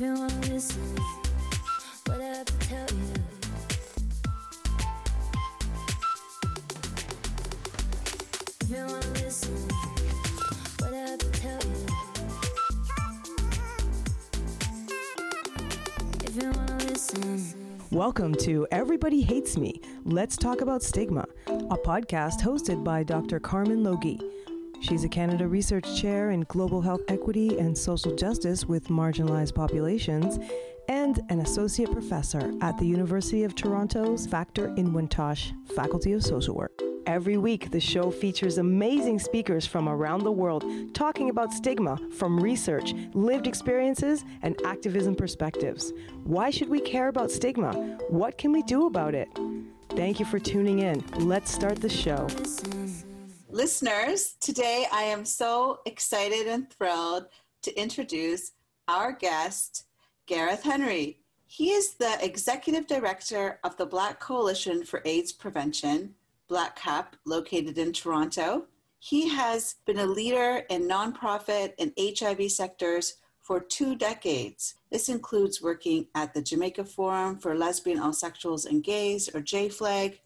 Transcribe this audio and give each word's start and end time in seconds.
If 0.00 0.04
you 0.04 0.14
what 2.06 2.20
I 2.20 2.24
have 2.24 2.46
to 2.46 2.58
tell 2.60 2.86
you. 2.92 3.14
Welcome 17.90 18.34
to 18.36 18.68
Everybody 18.70 19.22
Hates 19.22 19.56
Me. 19.56 19.80
Let's 20.04 20.36
talk 20.36 20.60
about 20.60 20.84
stigma, 20.84 21.24
a 21.48 21.76
podcast 21.76 22.40
hosted 22.40 22.84
by 22.84 23.02
Dr. 23.02 23.40
Carmen 23.40 23.82
Logie. 23.82 24.20
She's 24.88 25.04
a 25.04 25.08
Canada 25.08 25.46
Research 25.46 26.00
Chair 26.00 26.30
in 26.30 26.46
Global 26.48 26.80
Health 26.80 27.02
Equity 27.08 27.58
and 27.58 27.76
Social 27.76 28.14
Justice 28.14 28.64
with 28.64 28.88
Marginalized 28.88 29.54
Populations 29.54 30.38
and 30.88 31.20
an 31.28 31.40
Associate 31.40 31.92
Professor 31.92 32.54
at 32.62 32.78
the 32.78 32.86
University 32.86 33.44
of 33.44 33.54
Toronto's 33.54 34.26
Factor-Inwentash 34.26 35.52
Faculty 35.76 36.14
of 36.14 36.22
Social 36.22 36.54
Work. 36.54 36.80
Every 37.06 37.36
week, 37.36 37.70
the 37.70 37.78
show 37.78 38.10
features 38.10 38.56
amazing 38.56 39.18
speakers 39.18 39.66
from 39.66 39.90
around 39.90 40.24
the 40.24 40.32
world 40.32 40.64
talking 40.94 41.28
about 41.28 41.52
stigma 41.52 41.98
from 42.16 42.40
research, 42.40 42.94
lived 43.12 43.46
experiences, 43.46 44.24
and 44.40 44.58
activism 44.64 45.14
perspectives. 45.14 45.92
Why 46.24 46.48
should 46.48 46.70
we 46.70 46.80
care 46.80 47.08
about 47.08 47.30
stigma? 47.30 47.74
What 48.08 48.38
can 48.38 48.52
we 48.52 48.62
do 48.62 48.86
about 48.86 49.14
it? 49.14 49.28
Thank 49.90 50.18
you 50.18 50.24
for 50.24 50.38
tuning 50.38 50.78
in. 50.78 51.04
Let's 51.18 51.50
start 51.50 51.82
the 51.82 51.90
show. 51.90 52.26
Listeners, 53.58 54.36
today 54.38 54.86
I 54.92 55.02
am 55.02 55.24
so 55.24 55.80
excited 55.84 56.46
and 56.46 56.70
thrilled 56.70 57.26
to 57.62 57.76
introduce 57.76 58.52
our 58.86 59.10
guest, 59.10 59.86
Gareth 60.26 60.62
Henry. 60.62 61.18
He 61.48 61.72
is 61.72 61.94
the 61.94 62.24
executive 62.24 62.86
director 62.86 63.58
of 63.64 63.76
the 63.76 63.84
Black 63.84 64.20
Coalition 64.20 64.84
for 64.84 65.02
AIDS 65.04 65.32
Prevention, 65.32 66.14
Black 66.46 66.76
CAP, 66.76 67.16
located 67.26 67.78
in 67.78 67.92
Toronto. 67.92 68.66
He 69.00 69.28
has 69.30 69.74
been 69.86 69.98
a 69.98 70.06
leader 70.06 70.62
in 70.70 70.86
nonprofit 70.86 71.72
and 71.80 71.92
HIV 71.98 72.52
sectors 72.52 73.14
for 73.40 73.58
two 73.58 73.96
decades. 73.96 74.74
This 74.92 75.08
includes 75.08 75.60
working 75.60 76.06
at 76.14 76.32
the 76.32 76.42
Jamaica 76.42 76.84
Forum 76.84 77.40
for 77.40 77.56
Lesbian, 77.56 77.98
All 77.98 78.12
Sexuals, 78.12 78.66
and 78.66 78.84
Gays, 78.84 79.28
or 79.34 79.40
JFLAG, 79.40 80.18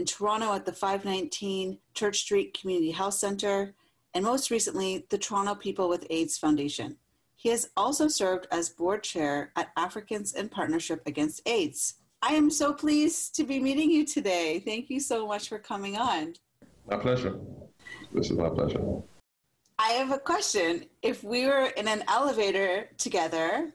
in 0.00 0.06
Toronto 0.06 0.54
at 0.54 0.64
the 0.64 0.72
519 0.72 1.76
Church 1.92 2.20
Street 2.20 2.58
Community 2.58 2.90
Health 2.90 3.12
Center, 3.12 3.74
and 4.14 4.24
most 4.24 4.50
recently, 4.50 5.04
the 5.10 5.18
Toronto 5.18 5.54
People 5.54 5.90
with 5.90 6.06
AIDS 6.08 6.38
Foundation. 6.38 6.96
He 7.36 7.50
has 7.50 7.68
also 7.76 8.08
served 8.08 8.46
as 8.50 8.70
board 8.70 9.02
chair 9.02 9.52
at 9.56 9.68
Africans 9.76 10.32
in 10.32 10.48
Partnership 10.48 11.02
Against 11.04 11.46
AIDS. 11.46 11.96
I 12.22 12.32
am 12.32 12.48
so 12.48 12.72
pleased 12.72 13.34
to 13.34 13.44
be 13.44 13.60
meeting 13.60 13.90
you 13.90 14.06
today. 14.06 14.60
Thank 14.60 14.88
you 14.88 15.00
so 15.00 15.26
much 15.26 15.50
for 15.50 15.58
coming 15.58 15.98
on. 15.98 16.32
My 16.88 16.96
pleasure. 16.96 17.38
This 18.14 18.30
is 18.30 18.38
my 18.38 18.48
pleasure. 18.48 18.80
I 19.78 19.90
have 19.92 20.12
a 20.12 20.18
question. 20.18 20.86
If 21.02 21.22
we 21.22 21.46
were 21.46 21.66
in 21.76 21.88
an 21.88 22.04
elevator 22.08 22.88
together, 22.96 23.70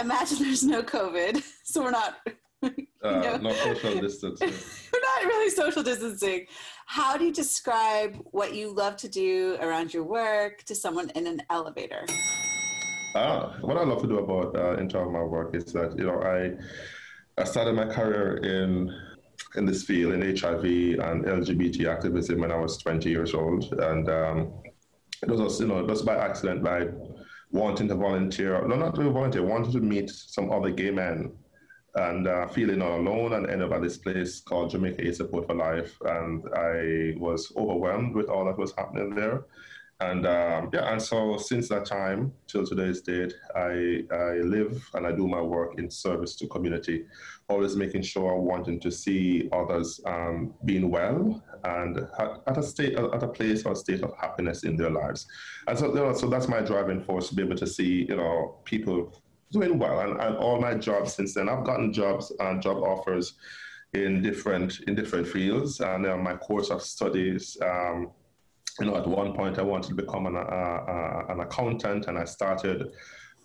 imagine 0.00 0.38
there's 0.40 0.64
no 0.64 0.82
COVID, 0.82 1.40
so 1.62 1.84
we're 1.84 1.92
not. 1.92 2.18
Uh, 3.02 3.20
know, 3.20 3.36
no 3.38 3.52
social 3.54 3.98
distancing. 3.98 4.48
we're 4.92 5.00
not 5.00 5.24
really 5.24 5.48
social 5.48 5.82
distancing. 5.82 6.44
How 6.84 7.16
do 7.16 7.24
you 7.24 7.32
describe 7.32 8.18
what 8.32 8.54
you 8.54 8.74
love 8.74 8.98
to 8.98 9.08
do 9.08 9.56
around 9.62 9.94
your 9.94 10.04
work 10.04 10.64
to 10.64 10.74
someone 10.74 11.08
in 11.14 11.26
an 11.26 11.40
elevator? 11.48 12.04
Ah, 13.14 13.56
what 13.62 13.78
I 13.78 13.84
love 13.84 14.02
to 14.02 14.06
do 14.06 14.18
about 14.18 14.54
uh, 14.54 14.72
in 14.74 14.86
terms 14.86 15.06
of 15.06 15.12
my 15.12 15.22
work 15.22 15.56
is 15.56 15.64
that 15.72 15.96
you 15.96 16.04
know 16.04 16.20
I 16.20 16.52
I 17.40 17.44
started 17.44 17.74
my 17.74 17.86
career 17.86 18.36
in 18.36 18.94
in 19.56 19.64
this 19.64 19.82
field 19.84 20.12
in 20.12 20.20
HIV 20.20 20.64
and 21.00 21.24
LGBT 21.24 21.86
activism 21.86 22.40
when 22.40 22.52
I 22.52 22.58
was 22.58 22.76
20 22.76 23.08
years 23.08 23.32
old, 23.32 23.72
and 23.72 24.10
um, 24.10 24.52
it 25.22 25.28
was 25.30 25.58
you 25.58 25.68
know 25.68 25.78
it 25.78 25.86
was 25.86 26.02
by 26.02 26.16
accident 26.18 26.62
by 26.62 26.88
wanting 27.50 27.88
to 27.88 27.94
volunteer, 27.94 28.60
no, 28.68 28.76
not 28.76 28.94
to 28.94 29.10
volunteer, 29.10 29.42
wanting 29.42 29.72
to 29.72 29.80
meet 29.80 30.10
some 30.10 30.52
other 30.52 30.70
gay 30.70 30.90
men 30.90 31.32
and 31.94 32.28
uh, 32.28 32.46
feeling 32.48 32.82
all 32.82 33.00
alone 33.00 33.32
and 33.34 33.50
ended 33.50 33.70
up 33.70 33.76
at 33.76 33.82
this 33.82 33.98
place 33.98 34.40
called 34.40 34.70
Jamaica 34.70 35.06
AIDS 35.06 35.18
Support 35.18 35.46
for 35.46 35.54
Life. 35.54 35.96
And 36.04 36.44
I 36.54 37.14
was 37.18 37.52
overwhelmed 37.56 38.14
with 38.14 38.28
all 38.28 38.44
that 38.46 38.58
was 38.58 38.72
happening 38.76 39.14
there. 39.14 39.44
And 40.00 40.26
um, 40.26 40.70
yeah, 40.72 40.90
and 40.92 41.02
so 41.02 41.36
since 41.36 41.68
that 41.68 41.84
time 41.84 42.32
till 42.46 42.64
today's 42.64 43.02
date, 43.02 43.34
I, 43.54 44.02
I 44.10 44.32
live 44.36 44.82
and 44.94 45.06
I 45.06 45.12
do 45.12 45.28
my 45.28 45.42
work 45.42 45.78
in 45.78 45.90
service 45.90 46.34
to 46.36 46.46
community, 46.46 47.04
always 47.48 47.76
making 47.76 48.02
sure 48.02 48.40
wanting 48.40 48.80
to 48.80 48.90
see 48.90 49.50
others 49.52 50.00
um, 50.06 50.54
being 50.64 50.90
well 50.90 51.42
and 51.64 51.98
at, 52.18 52.42
at 52.46 52.56
a 52.56 52.62
state, 52.62 52.98
at 52.98 53.22
a 53.22 53.28
place 53.28 53.66
or 53.66 53.74
state 53.74 54.02
of 54.02 54.14
happiness 54.18 54.64
in 54.64 54.74
their 54.74 54.88
lives. 54.90 55.26
And 55.66 55.78
so, 55.78 55.88
you 55.88 55.96
know, 55.96 56.14
so 56.14 56.28
that's 56.30 56.48
my 56.48 56.60
driving 56.60 57.02
force 57.02 57.28
to 57.28 57.34
be 57.34 57.42
able 57.42 57.56
to 57.56 57.66
see, 57.66 58.06
you 58.08 58.16
know, 58.16 58.56
people 58.64 59.22
doing 59.50 59.78
well. 59.78 60.00
And, 60.00 60.20
and 60.20 60.36
all 60.36 60.60
my 60.60 60.74
jobs 60.74 61.14
since 61.14 61.34
then, 61.34 61.48
I've 61.48 61.64
gotten 61.64 61.92
jobs 61.92 62.32
and 62.38 62.62
job 62.62 62.78
offers 62.78 63.34
in 63.92 64.22
different 64.22 64.80
in 64.86 64.94
different 64.94 65.26
fields. 65.26 65.80
And 65.80 66.06
uh, 66.06 66.16
my 66.16 66.36
course 66.36 66.70
of 66.70 66.82
studies. 66.82 67.56
Um, 67.62 68.10
you 68.78 68.86
know, 68.86 68.96
at 68.96 69.06
one 69.06 69.34
point 69.34 69.58
I 69.58 69.62
wanted 69.62 69.88
to 69.88 69.94
become 69.94 70.26
an, 70.26 70.36
uh, 70.36 70.40
uh, 70.40 71.26
an 71.28 71.40
accountant, 71.40 72.06
and 72.06 72.16
I 72.16 72.24
started 72.24 72.92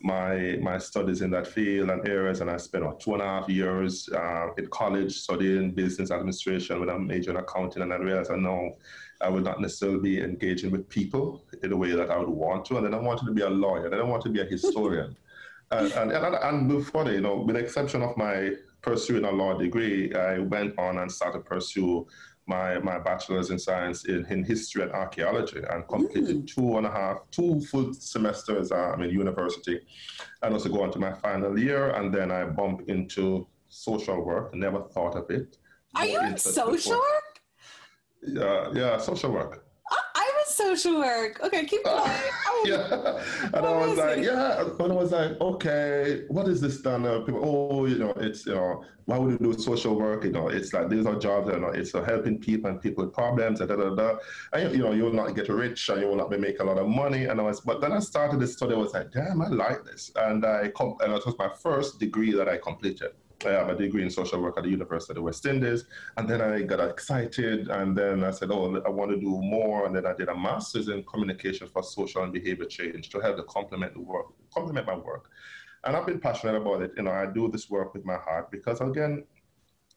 my 0.02 0.58
my 0.62 0.78
studies 0.78 1.22
in 1.22 1.32
that 1.32 1.48
field 1.48 1.90
and 1.90 2.08
areas, 2.08 2.42
and 2.42 2.50
I 2.50 2.58
spent 2.58 2.86
two 3.00 3.14
and 3.14 3.22
a 3.22 3.26
half 3.26 3.50
years 3.50 4.08
uh, 4.10 4.48
in 4.58 4.68
college 4.68 5.14
studying 5.14 5.72
business 5.72 6.12
administration 6.12 6.80
with 6.80 6.90
a 6.90 7.00
major 7.00 7.32
in 7.32 7.38
accounting, 7.38 7.82
and 7.82 7.92
I 7.92 7.98
realized 7.98 8.32
I 8.32 8.38
know 8.38 8.78
I 9.22 9.30
would 9.30 9.44
not 9.44 9.62
necessarily 9.62 10.00
be 10.00 10.22
engaging 10.22 10.72
with 10.72 10.88
people 10.90 11.44
in 11.64 11.70
the 11.70 11.78
way 11.78 11.92
that 11.92 12.12
I 12.12 12.18
would 12.18 12.30
want 12.30 12.66
to, 12.66 12.78
and 12.78 12.86
then 12.86 12.94
I 12.94 13.00
wanted 13.00 13.26
to 13.26 13.32
be 13.32 13.42
a 13.42 13.50
lawyer, 13.50 13.90
then 13.90 14.00
I 14.00 14.04
wanted 14.04 14.26
to 14.26 14.30
be 14.30 14.42
a 14.42 14.46
historian. 14.46 15.16
And, 15.72 15.92
and, 15.94 16.12
and, 16.12 16.36
and 16.36 16.68
before 16.68 17.04
that, 17.06 17.14
you 17.14 17.22
know, 17.22 17.38
with 17.38 17.56
the 17.56 17.62
exception 17.62 18.02
of 18.02 18.16
my 18.18 18.52
pursuing 18.82 19.26
a 19.26 19.32
law 19.32 19.58
degree, 19.58 20.14
I 20.14 20.40
went 20.40 20.78
on 20.78 21.00
and 21.00 21.12
started 21.12 21.40
to 21.40 21.44
pursue 21.44 22.08
my, 22.48 22.78
my 22.80 23.00
bachelor's 23.00 23.50
in 23.50 23.58
science 23.58 24.06
in, 24.06 24.26
in 24.28 24.44
history 24.44 24.84
and 24.84 24.92
archaeology 24.92 25.62
and 25.72 25.88
completed 25.88 26.48
two 26.48 26.78
and 26.78 26.86
a 26.86 26.92
half, 26.92 27.18
two 27.32 27.60
full 27.62 27.94
semesters 27.94 28.72
um, 28.72 29.02
in 29.02 29.10
university 29.10 29.80
and 30.44 30.54
also 30.54 30.70
go 30.70 30.84
on 30.84 30.92
to 30.92 31.00
my 31.00 31.12
final 31.12 31.58
year. 31.58 31.90
And 31.92 32.14
then 32.14 32.30
I 32.30 32.46
bump 32.46 32.84
into 32.88 33.48
social 33.68 34.24
work, 34.24 34.54
never 34.54 34.84
thought 34.84 35.16
of 35.16 35.30
it. 35.32 35.58
Are 35.96 36.06
you 36.06 36.22
in 36.22 36.38
social 36.38 36.92
work? 37.00 37.42
Yeah, 38.22 38.72
yeah, 38.74 38.98
social 38.98 39.32
work. 39.32 39.65
I- 40.60 40.64
I'm 40.64 40.72
in 40.72 40.78
social 40.78 41.00
work. 41.00 41.42
Okay, 41.44 41.66
keep 41.66 41.84
going. 41.84 42.12
Oh, 42.48 42.66
yeah. 42.68 43.48
And 43.54 43.66
I 43.66 43.72
was 43.88 43.98
like, 43.98 44.18
Amazing. 44.18 44.24
yeah. 44.34 44.62
And 44.80 44.92
I 44.92 44.96
was 44.96 45.12
like, 45.12 45.42
okay, 45.42 46.24
what 46.30 46.48
is 46.48 46.62
this 46.62 46.82
done? 46.82 47.06
Uh, 47.06 47.20
people, 47.20 47.42
oh, 47.44 47.86
you 47.86 47.98
know, 47.98 48.12
it's, 48.12 48.46
you 48.46 48.56
know, 48.56 48.84
why 49.06 49.18
would 49.18 49.32
you 49.32 49.38
do 49.54 49.60
social 49.60 49.96
work? 49.96 50.24
You 50.24 50.32
know, 50.32 50.48
it's 50.48 50.74
like, 50.74 50.90
these 50.90 51.06
are 51.06 51.16
jobs, 51.20 51.50
you 51.52 51.60
know, 51.60 51.68
it's 51.70 51.94
uh, 51.94 52.02
helping 52.04 52.40
people 52.40 52.70
and 52.72 52.82
people 52.82 53.04
with 53.06 53.14
problems, 53.14 53.60
da, 53.60 53.66
da, 53.66 53.76
da, 53.76 53.90
da. 53.96 54.16
And, 54.54 54.72
you 54.74 54.84
know, 54.84 54.94
you 54.94 55.04
will 55.04 55.14
not 55.14 55.36
get 55.36 55.50
rich 55.50 55.90
and 55.90 56.02
you 56.02 56.08
will 56.08 56.16
not 56.16 56.32
be 56.32 56.38
make 56.38 56.60
a 56.60 56.64
lot 56.64 56.78
of 56.78 56.88
money. 56.88 57.26
And 57.26 57.40
I 57.40 57.44
was, 57.44 57.62
but 57.62 57.82
then 57.82 57.92
I 57.92 58.00
started 58.00 58.40
this 58.40 58.54
study, 58.54 58.74
I 58.74 58.78
was 58.78 58.94
like, 58.94 59.12
damn, 59.12 59.42
I 59.42 59.48
like 59.50 59.84
this. 59.84 60.12
And 60.16 60.46
I, 60.46 60.70
com- 60.70 60.98
and 61.02 61.14
it 61.14 61.26
was 61.26 61.36
my 61.38 61.50
first 61.62 62.00
degree 62.00 62.32
that 62.34 62.48
I 62.48 62.58
completed. 62.58 63.12
I 63.46 63.50
have 63.50 63.70
a 63.70 63.76
degree 63.76 64.04
in 64.04 64.10
social 64.10 64.42
work 64.42 64.58
at 64.58 64.64
the 64.64 64.70
University 64.70 65.12
of 65.12 65.16
the 65.16 65.22
West 65.22 65.46
Indies. 65.46 65.86
And 66.18 66.30
then 66.30 66.42
I 66.42 66.62
got 66.62 66.80
excited. 66.80 67.68
And 67.70 67.98
then 67.98 68.24
I 68.24 68.32
said, 68.32 68.52
oh, 68.52 68.82
I 68.86 68.90
want 68.90 69.12
to 69.12 69.18
do 69.18 69.42
more. 69.42 69.86
And 69.86 69.96
then 69.96 70.06
I 70.06 70.14
did 70.14 70.30
a 70.30 70.36
master's 70.36 70.88
in 70.88 71.04
communication 71.04 71.68
for 71.68 71.84
social 71.84 72.24
and 72.24 72.32
behavior 72.32 72.66
change 72.66 73.10
to 73.10 73.20
help 73.20 73.38
to 73.38 73.44
complement 73.44 73.94
the 73.94 74.02
work, 74.02 74.28
complement 74.54 74.88
my 74.88 74.96
work. 74.96 75.30
And 75.84 75.96
I've 75.96 76.06
been 76.06 76.20
passionate 76.20 76.56
about 76.56 76.82
it. 76.82 76.92
You 76.98 77.04
know, 77.04 77.12
I 77.12 77.26
do 77.28 77.50
this 77.50 77.70
work 77.70 77.94
with 77.94 78.06
my 78.06 78.18
heart 78.18 78.50
because, 78.52 78.82
again, 78.82 79.24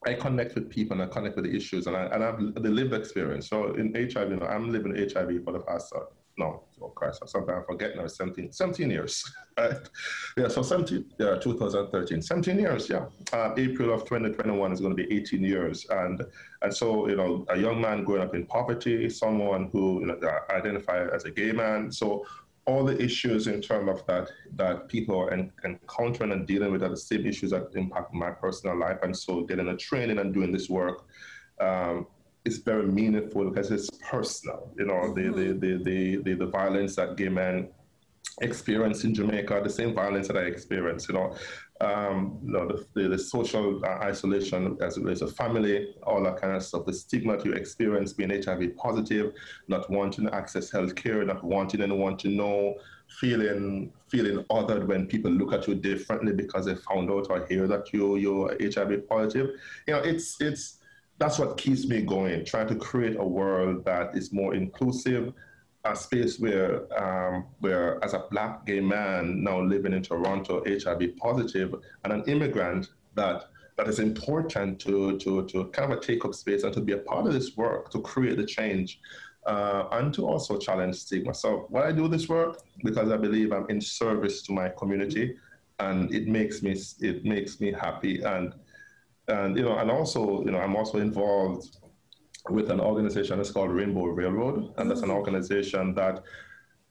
I 0.06 0.14
connect 0.14 0.54
with 0.54 0.70
people 0.70 1.00
and 1.00 1.10
I 1.10 1.12
connect 1.12 1.36
with 1.36 1.46
the 1.46 1.56
issues 1.56 1.86
and 1.86 1.96
I 1.96 2.04
and 2.06 2.22
I've 2.22 2.38
the 2.54 2.70
lived 2.70 2.94
experience. 2.94 3.48
So 3.48 3.74
in 3.74 3.94
HIV, 3.94 4.30
you 4.30 4.36
know, 4.36 4.46
I'm 4.46 4.70
living 4.70 4.94
HIV 4.94 5.44
for 5.44 5.52
the 5.52 5.60
past 5.60 5.92
uh, 5.94 6.04
no, 6.36 6.67
oh 6.82 6.88
Christ, 6.88 7.22
sometimes 7.26 7.62
I 7.62 7.66
forget 7.66 7.96
now, 7.96 8.06
17, 8.06 8.52
17 8.52 8.90
years. 8.90 9.24
Yeah, 10.36 10.46
so 10.46 10.62
17, 10.62 11.04
yeah, 11.18 11.34
2013, 11.34 12.22
17 12.22 12.58
years, 12.60 12.88
yeah. 12.88 13.06
Uh, 13.32 13.54
April 13.56 13.92
of 13.92 14.04
2021 14.04 14.70
is 14.70 14.80
going 14.80 14.96
to 14.96 15.02
be 15.02 15.12
18 15.12 15.42
years. 15.42 15.84
And 15.90 16.22
and 16.62 16.72
so, 16.72 17.08
you 17.08 17.16
know, 17.16 17.44
a 17.48 17.58
young 17.58 17.80
man 17.80 18.04
growing 18.04 18.22
up 18.22 18.36
in 18.36 18.46
poverty, 18.46 19.10
someone 19.10 19.68
who 19.72 20.00
you 20.00 20.06
know, 20.06 20.38
identify 20.50 21.08
as 21.12 21.24
a 21.24 21.32
gay 21.32 21.50
man. 21.50 21.90
So 21.90 22.24
all 22.66 22.84
the 22.84 23.02
issues 23.02 23.48
in 23.48 23.60
terms 23.60 23.88
of 23.88 24.06
that 24.06 24.28
that 24.54 24.88
people 24.88 25.18
are 25.18 25.32
en- 25.32 25.50
encountering 25.64 26.30
and 26.30 26.46
dealing 26.46 26.70
with 26.70 26.84
are 26.84 26.90
the 26.90 26.96
same 26.96 27.26
issues 27.26 27.50
that 27.50 27.74
impact 27.74 28.14
my 28.14 28.30
personal 28.30 28.78
life. 28.78 28.98
And 29.02 29.16
so 29.16 29.42
getting 29.42 29.68
a 29.68 29.76
training 29.76 30.18
and 30.18 30.32
doing 30.32 30.52
this 30.52 30.68
work 30.68 31.06
um, 31.60 32.06
is 32.44 32.58
very 32.58 32.86
meaningful 32.86 33.48
because 33.50 33.70
it's 33.70 33.90
personal. 34.10 34.72
You 34.78 34.86
know, 34.86 35.14
the, 35.14 35.22
the, 35.22 35.52
the, 35.52 35.82
the, 35.82 36.16
the, 36.22 36.34
the 36.34 36.46
violence 36.46 36.96
that 36.96 37.16
gay 37.16 37.28
men 37.28 37.68
experience 38.40 39.04
in 39.04 39.14
Jamaica, 39.14 39.60
the 39.62 39.70
same 39.70 39.94
violence 39.94 40.28
that 40.28 40.36
I 40.36 40.42
experienced, 40.42 41.08
you 41.08 41.14
know, 41.14 41.34
um, 41.80 42.38
you 42.44 42.52
know 42.52 42.66
the, 42.66 42.86
the, 42.94 43.08
the 43.08 43.18
social 43.18 43.84
uh, 43.84 43.98
isolation 44.02 44.76
as 44.80 44.96
it 44.96 45.02
relates 45.02 45.20
to 45.20 45.28
family, 45.28 45.94
all 46.02 46.22
that 46.24 46.40
kind 46.40 46.54
of 46.54 46.62
stuff, 46.62 46.86
the 46.86 46.92
stigma 46.92 47.36
that 47.36 47.44
you 47.44 47.52
experience 47.52 48.12
being 48.12 48.30
HIV 48.30 48.76
positive, 48.76 49.32
not 49.68 49.88
wanting 49.90 50.26
to 50.26 50.34
access 50.34 50.70
healthcare, 50.70 51.26
not 51.26 51.42
wanting 51.44 51.80
anyone 51.82 52.16
to 52.18 52.28
know, 52.28 52.74
feeling 53.08 53.92
feeling 54.08 54.44
othered 54.50 54.86
when 54.86 55.06
people 55.06 55.30
look 55.30 55.52
at 55.52 55.66
you 55.66 55.74
differently 55.74 56.32
because 56.32 56.66
they 56.66 56.74
found 56.74 57.10
out 57.10 57.26
or 57.30 57.46
hear 57.46 57.66
that 57.66 57.92
you 57.92 58.16
you're 58.16 58.56
HIV 58.60 59.08
positive. 59.08 59.50
You 59.86 59.94
know, 59.94 60.00
it's 60.00 60.40
it's 60.40 60.77
that's 61.18 61.38
what 61.38 61.58
keeps 61.58 61.86
me 61.86 62.02
going, 62.02 62.44
trying 62.44 62.68
to 62.68 62.76
create 62.76 63.16
a 63.18 63.24
world 63.24 63.84
that 63.84 64.16
is 64.16 64.32
more 64.32 64.54
inclusive, 64.54 65.32
a 65.84 65.96
space 65.96 66.38
where, 66.38 66.86
um, 67.00 67.46
where 67.60 68.02
as 68.04 68.14
a 68.14 68.24
black 68.30 68.66
gay 68.66 68.80
man 68.80 69.42
now 69.42 69.60
living 69.60 69.92
in 69.92 70.02
Toronto, 70.02 70.62
HIV 70.64 71.16
positive, 71.16 71.74
and 72.04 72.12
an 72.12 72.24
immigrant, 72.26 72.88
that 73.14 73.46
that 73.76 73.86
is 73.86 74.00
important 74.00 74.80
to, 74.80 75.16
to, 75.18 75.46
to 75.46 75.66
kind 75.66 75.92
of 75.92 76.00
take 76.00 76.24
up 76.24 76.34
space 76.34 76.64
and 76.64 76.74
to 76.74 76.80
be 76.80 76.94
a 76.94 76.98
part 76.98 77.26
of 77.28 77.32
this 77.32 77.56
work 77.56 77.90
to 77.92 78.00
create 78.00 78.36
the 78.36 78.44
change 78.44 79.00
uh, 79.46 79.84
and 79.92 80.12
to 80.12 80.26
also 80.26 80.58
challenge 80.58 80.96
stigma. 80.96 81.32
So 81.32 81.66
why 81.68 81.86
I 81.86 81.92
do 81.92 82.08
this 82.08 82.28
work 82.28 82.60
because 82.84 83.10
I 83.10 83.16
believe 83.16 83.52
I'm 83.52 83.66
in 83.68 83.80
service 83.80 84.42
to 84.42 84.52
my 84.52 84.68
community, 84.68 85.36
and 85.78 86.12
it 86.12 86.26
makes 86.26 86.60
me 86.60 86.76
it 87.00 87.24
makes 87.24 87.60
me 87.60 87.72
happy 87.72 88.20
and 88.22 88.52
and 89.28 89.56
you 89.56 89.64
know 89.64 89.78
and 89.78 89.90
also 89.90 90.44
you 90.44 90.50
know 90.50 90.58
I'm 90.58 90.76
also 90.76 90.98
involved 90.98 91.78
with 92.50 92.70
an 92.70 92.80
organization 92.80 93.36
that's 93.36 93.50
called 93.50 93.70
Rainbow 93.70 94.06
Railroad, 94.06 94.72
and 94.78 94.90
that's 94.90 95.02
an 95.02 95.10
mm. 95.10 95.16
organization 95.16 95.94
that 95.94 96.22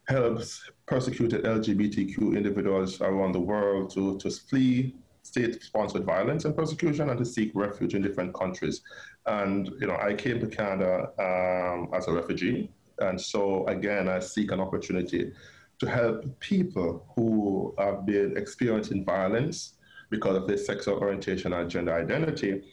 helps 0.07 0.69
persecuted 0.85 1.43
LGBTQ 1.43 2.37
individuals 2.37 3.01
around 3.01 3.33
the 3.33 3.39
world 3.39 3.93
to, 3.93 4.17
to 4.19 4.29
flee 4.29 4.95
state-sponsored 5.23 6.05
violence 6.05 6.45
and 6.45 6.55
persecution 6.55 7.09
and 7.09 7.19
to 7.19 7.25
seek 7.25 7.51
refuge 7.53 7.93
in 7.93 8.01
different 8.01 8.33
countries. 8.33 8.81
And 9.25 9.67
you 9.81 9.87
know, 9.87 9.97
I 9.97 10.13
came 10.13 10.39
to 10.39 10.47
Canada 10.47 11.09
um, 11.19 11.89
as 11.93 12.07
a 12.07 12.13
refugee, 12.13 12.71
and 12.99 13.19
so 13.19 13.65
again, 13.67 14.07
I 14.07 14.19
seek 14.19 14.51
an 14.51 14.59
opportunity 14.59 15.33
to 15.79 15.85
help 15.85 16.39
people 16.39 17.05
who 17.15 17.75
have 17.77 18.05
been 18.05 18.35
experiencing 18.37 19.05
violence 19.05 19.73
because 20.09 20.35
of 20.35 20.47
their 20.47 20.57
sexual 20.57 20.97
orientation 20.97 21.53
and 21.53 21.69
gender 21.69 21.93
identity 21.93 22.63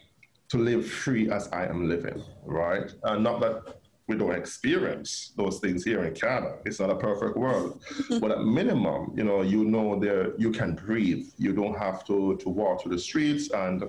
to 0.48 0.58
live 0.58 0.86
free 0.86 1.30
as 1.30 1.48
I 1.48 1.66
am 1.66 1.88
living, 1.88 2.22
right? 2.44 2.92
And 3.04 3.24
not 3.24 3.40
that 3.40 3.76
we 4.06 4.16
don't 4.16 4.34
experience 4.34 5.32
those 5.36 5.60
things 5.60 5.82
here 5.82 6.04
in 6.04 6.14
Canada. 6.14 6.58
It's 6.66 6.78
not 6.78 6.90
a 6.90 6.96
perfect 6.96 7.36
world, 7.36 7.82
but 8.20 8.30
at 8.30 8.44
minimum, 8.44 9.12
you 9.16 9.24
know, 9.24 9.42
you 9.42 9.64
know 9.64 9.98
there 9.98 10.34
you 10.36 10.50
can 10.50 10.74
breathe. 10.74 11.26
You 11.38 11.52
don't 11.54 11.78
have 11.78 12.04
to 12.06 12.36
to 12.36 12.48
walk 12.48 12.82
through 12.82 12.92
the 12.92 12.98
streets 12.98 13.50
and 13.50 13.84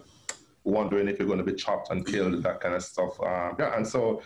wondering 0.64 1.08
if 1.08 1.20
you're 1.20 1.28
going 1.28 1.46
to 1.46 1.52
be 1.52 1.54
chopped 1.54 1.92
and 1.92 2.06
killed, 2.06 2.42
that 2.44 2.62
kind 2.62 2.76
of 2.76 2.84
stuff. 2.84 3.20
Um, 3.22 3.56
yeah, 3.60 3.76
and 3.76 3.86
so 3.86 4.22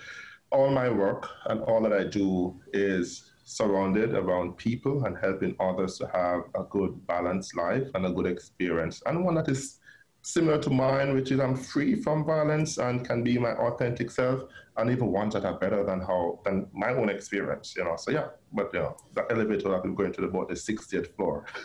all 0.52 0.70
my 0.70 0.90
work 0.90 1.30
and 1.46 1.62
all 1.62 1.82
that 1.82 1.94
I 1.94 2.04
do 2.06 2.60
is 2.74 3.29
surrounded 3.50 4.14
around 4.14 4.56
people 4.58 5.06
and 5.06 5.18
helping 5.18 5.56
others 5.60 5.98
to 5.98 6.08
have 6.14 6.42
a 6.56 6.64
good 6.70 7.06
balanced 7.08 7.56
life 7.58 7.88
and 7.96 8.06
a 8.06 8.12
good 8.12 8.28
experience 8.28 9.02
and 9.06 9.26
one 9.26 9.36
that 9.36 9.50
is 9.50 9.80
similar 10.22 10.62
to 10.62 10.70
mine, 10.70 11.16
which 11.16 11.32
is 11.32 11.40
I'm 11.40 11.56
free 11.56 11.96
from 11.96 12.26
violence 12.26 12.78
and 12.78 13.06
can 13.06 13.24
be 13.24 13.38
my 13.38 13.54
authentic 13.54 14.12
self, 14.12 14.44
and 14.78 14.90
even 14.92 15.08
ones 15.08 15.34
that 15.34 15.46
are 15.46 15.58
better 15.58 15.84
than 15.84 16.02
how 16.02 16.40
than 16.44 16.68
my 16.74 16.90
own 16.90 17.10
experience. 17.10 17.74
You 17.76 17.86
know, 17.86 17.96
so 17.98 18.12
yeah. 18.12 18.28
But 18.52 18.74
you 18.74 18.80
know, 18.80 18.98
the 19.14 19.26
elevator 19.32 19.76
I've 19.76 19.84
been 19.84 19.96
going 19.96 20.14
to 20.14 20.26
about 20.26 20.50
the 20.50 20.56
60th 20.56 21.16
floor. 21.16 21.46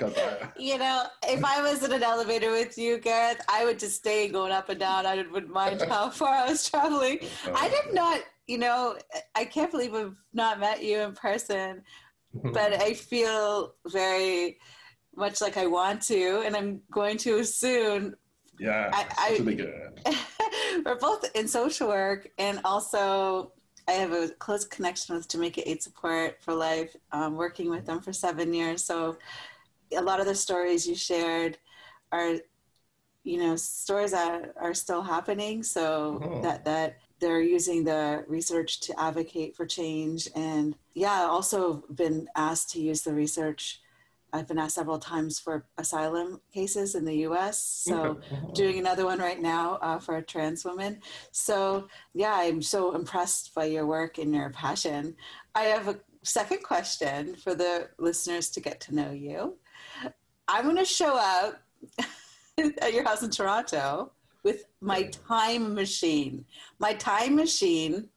I, 0.00 0.48
you 0.58 0.78
know, 0.78 1.06
if 1.24 1.44
I 1.44 1.62
was 1.62 1.82
in 1.82 1.92
an 1.92 2.02
elevator 2.02 2.50
with 2.50 2.78
you, 2.78 2.98
Gareth, 2.98 3.40
I 3.48 3.64
would 3.64 3.78
just 3.78 3.96
stay 3.96 4.28
going 4.28 4.52
up 4.52 4.68
and 4.68 4.78
down. 4.78 5.06
I 5.06 5.24
wouldn't 5.30 5.52
mind 5.52 5.82
how 5.88 6.10
far 6.10 6.34
I 6.34 6.48
was 6.48 6.68
traveling. 6.68 7.18
Oh, 7.46 7.54
I 7.54 7.68
did 7.68 7.94
not, 7.94 8.20
you 8.48 8.56
know, 8.56 8.96
I 9.34 9.44
can't 9.44 9.70
believe 9.70 9.94
I've 9.94 10.16
not 10.32 10.58
met 10.58 10.82
you 10.82 11.00
in 11.00 11.12
person, 11.12 11.82
but 12.32 12.72
I 12.72 12.94
feel 12.94 13.74
very 13.86 14.58
much 15.14 15.40
like 15.40 15.58
I 15.58 15.66
want 15.66 16.02
to, 16.02 16.42
and 16.44 16.56
I'm 16.56 16.80
going 16.90 17.18
to 17.18 17.44
soon. 17.44 18.14
Yeah, 18.58 18.90
I, 18.92 19.36
I, 19.36 19.38
good. 19.38 20.00
we're 20.84 20.98
both 20.98 21.24
in 21.34 21.46
social 21.46 21.88
work, 21.88 22.28
and 22.38 22.60
also 22.64 23.52
I 23.86 23.92
have 23.92 24.12
a 24.12 24.30
close 24.38 24.64
connection 24.64 25.14
with 25.14 25.28
Jamaica 25.28 25.68
Aid 25.68 25.82
Support 25.82 26.38
for 26.40 26.54
Life, 26.54 26.96
um, 27.12 27.36
working 27.36 27.70
with 27.70 27.84
them 27.84 28.00
for 28.00 28.12
seven 28.12 28.52
years. 28.52 28.82
So 28.82 29.18
a 29.96 30.00
lot 30.00 30.20
of 30.20 30.26
the 30.26 30.34
stories 30.34 30.86
you 30.86 30.94
shared 30.94 31.58
are, 32.12 32.36
you 33.24 33.38
know, 33.38 33.56
stories 33.56 34.12
that 34.12 34.54
are 34.60 34.74
still 34.74 35.02
happening. 35.02 35.62
So 35.62 36.20
oh. 36.22 36.42
that 36.42 36.64
that 36.64 36.98
they're 37.20 37.42
using 37.42 37.84
the 37.84 38.24
research 38.28 38.80
to 38.80 39.00
advocate 39.00 39.56
for 39.56 39.66
change, 39.66 40.28
and 40.34 40.76
yeah, 40.94 41.22
also 41.22 41.84
been 41.94 42.28
asked 42.36 42.70
to 42.70 42.80
use 42.80 43.02
the 43.02 43.14
research 43.14 43.80
I've 44.32 44.46
been 44.46 44.58
asked 44.58 44.74
several 44.74 44.98
times 44.98 45.38
for 45.38 45.64
asylum 45.78 46.40
cases 46.52 46.94
in 46.94 47.04
the 47.04 47.16
US. 47.28 47.62
So, 47.62 48.18
doing 48.52 48.78
another 48.78 49.04
one 49.04 49.18
right 49.18 49.40
now 49.40 49.76
uh, 49.80 49.98
for 49.98 50.16
a 50.16 50.22
trans 50.22 50.64
woman. 50.64 51.00
So, 51.32 51.88
yeah, 52.14 52.34
I'm 52.34 52.60
so 52.60 52.94
impressed 52.94 53.54
by 53.54 53.64
your 53.64 53.86
work 53.86 54.18
and 54.18 54.34
your 54.34 54.50
passion. 54.50 55.16
I 55.54 55.64
have 55.64 55.88
a 55.88 55.98
second 56.22 56.62
question 56.62 57.36
for 57.36 57.54
the 57.54 57.88
listeners 57.98 58.50
to 58.50 58.60
get 58.60 58.80
to 58.80 58.94
know 58.94 59.12
you. 59.12 59.56
I'm 60.46 60.64
going 60.64 60.76
to 60.76 60.84
show 60.84 61.16
up 61.16 61.62
at 62.58 62.92
your 62.92 63.04
house 63.04 63.22
in 63.22 63.30
Toronto 63.30 64.12
with 64.48 64.64
my 64.80 65.02
time 65.28 65.74
machine. 65.74 66.42
My 66.78 66.94
time 66.94 67.36
machine 67.36 68.08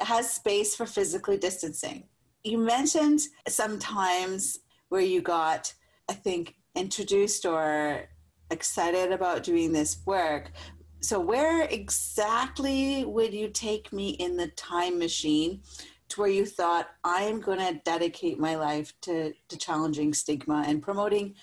has 0.00 0.28
space 0.32 0.74
for 0.74 0.84
physically 0.84 1.38
distancing. 1.38 2.02
You 2.42 2.58
mentioned 2.58 3.20
sometimes 3.46 4.58
where 4.88 5.00
you 5.12 5.20
got, 5.20 5.72
I 6.08 6.14
think, 6.14 6.56
introduced 6.74 7.46
or 7.46 8.08
excited 8.50 9.12
about 9.12 9.44
doing 9.44 9.70
this 9.72 9.98
work. 10.06 10.50
So, 10.98 11.20
where 11.20 11.62
exactly 11.62 13.04
would 13.04 13.32
you 13.32 13.48
take 13.48 13.92
me 13.92 14.08
in 14.24 14.36
the 14.36 14.48
time 14.48 14.98
machine 14.98 15.60
to 16.08 16.20
where 16.20 16.30
you 16.38 16.46
thought, 16.46 16.88
I 17.04 17.22
am 17.22 17.40
going 17.40 17.60
to 17.60 17.80
dedicate 17.84 18.40
my 18.40 18.56
life 18.56 18.92
to, 19.02 19.32
to 19.48 19.56
challenging 19.56 20.14
stigma 20.14 20.64
and 20.66 20.82
promoting 20.82 21.36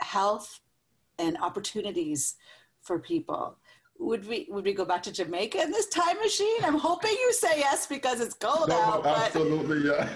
health 0.00 0.58
and 1.16 1.38
opportunities 1.38 2.34
for 2.82 2.98
people? 2.98 3.56
Would 3.98 4.26
we 4.28 4.46
would 4.50 4.64
we 4.64 4.74
go 4.74 4.84
back 4.84 5.02
to 5.04 5.12
Jamaica 5.12 5.62
in 5.62 5.70
this 5.70 5.86
time 5.86 6.16
machine? 6.18 6.64
I'm 6.64 6.78
hoping 6.78 7.12
you 7.12 7.32
say 7.32 7.58
yes 7.58 7.86
because 7.86 8.20
it's 8.20 8.34
cold 8.34 8.68
no, 8.68 8.74
out. 8.74 9.06
Absolutely, 9.06 9.88
yeah. 9.88 10.08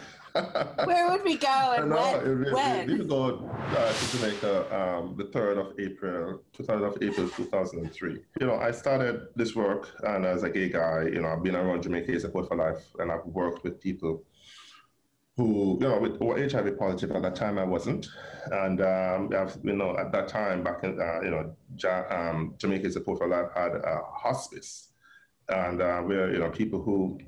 Where 0.85 1.11
would 1.11 1.25
we 1.25 1.37
go 1.37 1.75
and 1.77 1.91
when? 1.91 2.45
We, 2.45 2.53
when? 2.53 2.87
We, 2.87 2.95
we 3.01 3.05
go 3.05 3.51
uh, 3.77 3.93
to 3.93 4.17
Jamaica 4.17 4.79
um, 4.79 5.15
the 5.17 5.25
3rd 5.25 5.59
of 5.59 5.79
April, 5.79 6.43
2000 6.53 6.85
of 6.85 7.03
April 7.03 7.29
2003. 7.29 8.19
You 8.41 8.47
know, 8.47 8.57
I 8.57 8.71
started 8.71 9.29
this 9.37 9.55
work 9.55 9.91
and 10.05 10.25
as 10.25 10.43
a 10.43 10.51
gay 10.51 10.69
guy, 10.69 11.05
you 11.05 11.21
know, 11.23 11.29
I've 11.29 11.43
been 11.43 11.57
around 11.57 11.83
Jamaica 11.83 12.21
Support 12.21 12.49
for 12.49 12.57
Life 12.57 12.85
and 12.99 13.11
I've 13.11 13.25
worked 13.27 13.65
with 13.65 13.81
people 13.81 14.23
who, 15.39 15.79
you 15.81 15.89
know, 15.89 16.17
were 16.21 16.37
HIV 16.37 16.77
positive. 16.79 17.13
At 17.13 17.23
that 17.23 17.37
time, 17.37 17.59
I 17.59 17.65
wasn't. 17.65 18.09
And, 18.51 18.81
um, 18.81 19.31
you 19.63 19.77
know, 19.77 19.97
at 19.97 20.11
that 20.11 20.27
time, 20.27 20.65
back 20.65 20.83
in, 20.83 21.01
uh, 21.01 21.21
you 21.23 21.31
know, 21.31 21.55
ja, 21.77 22.05
um, 22.11 22.55
Jamaica 22.59 22.91
Support 22.91 23.19
for 23.19 23.29
Life 23.29 23.51
had 23.55 23.77
a 23.77 24.01
hospice. 24.13 24.89
And 25.49 25.81
uh, 25.81 26.01
where, 26.01 26.33
you 26.33 26.41
know, 26.41 26.51
people 26.51 26.83
who 26.83 27.21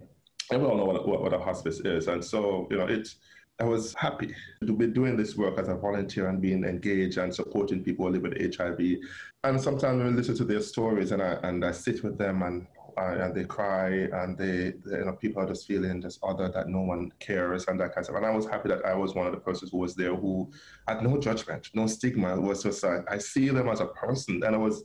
we 0.51 0.57
all 0.57 0.77
know 0.77 0.87
what, 0.87 1.07
what, 1.07 1.23
what 1.23 1.33
a 1.33 1.39
hospice 1.39 1.79
is. 1.81 2.09
And 2.09 2.23
so, 2.23 2.67
you 2.69 2.79
know, 2.79 2.87
it's, 2.87 3.15
I 3.61 3.65
was 3.65 3.95
happy 3.95 4.35
to 4.67 4.73
be 4.73 4.89
doing 4.89 5.17
this 5.17 5.37
work 5.37 5.57
as 5.61 5.69
a 5.69 5.77
volunteer 5.77 6.29
and 6.29 6.43
being 6.43 6.65
engaged 6.65 7.19
and 7.19 7.33
supporting 7.33 7.85
people 7.85 8.07
who 8.07 8.13
live 8.13 8.23
with 8.23 8.57
HIV. 8.57 8.81
And 9.45 9.61
sometimes 9.61 10.03
we 10.03 10.11
listen 10.11 10.37
to 10.39 10.45
their 10.45 10.63
stories 10.63 11.13
and 11.13 11.23
I, 11.23 11.39
and 11.45 11.65
I 11.65 11.71
sit 11.71 12.03
with 12.03 12.19
them 12.19 12.43
and 12.43 12.67
uh, 12.97 13.25
and 13.25 13.35
they 13.35 13.45
cry 13.45 13.89
and 13.89 14.37
they, 14.37 14.75
they, 14.85 14.99
you 14.99 15.05
know, 15.05 15.13
people 15.13 15.43
are 15.43 15.47
just 15.47 15.67
feeling 15.67 16.01
this 16.01 16.19
other 16.23 16.49
that 16.49 16.69
no 16.69 16.81
one 16.81 17.13
cares 17.19 17.67
and 17.67 17.79
that 17.81 17.95
kind 17.95 17.99
of 17.99 18.05
stuff. 18.05 18.17
And 18.17 18.27
I 18.27 18.31
was 18.31 18.47
happy 18.47 18.69
that 18.69 18.85
I 18.85 18.95
was 18.95 19.15
one 19.15 19.27
of 19.27 19.33
the 19.33 19.41
persons 19.41 19.71
who 19.71 19.79
was 19.79 19.95
there 19.95 20.15
who 20.15 20.51
had 20.87 21.03
no 21.03 21.19
judgment, 21.19 21.71
no 21.75 21.87
stigma. 21.87 22.35
It 22.35 22.43
was 22.43 22.63
just 22.63 22.83
like, 22.83 23.11
I 23.11 23.19
see 23.19 23.49
them 23.49 23.69
as 23.69 23.81
a 23.81 23.87
person 23.87 24.43
and 24.45 24.55
I 24.55 24.59
was, 24.59 24.85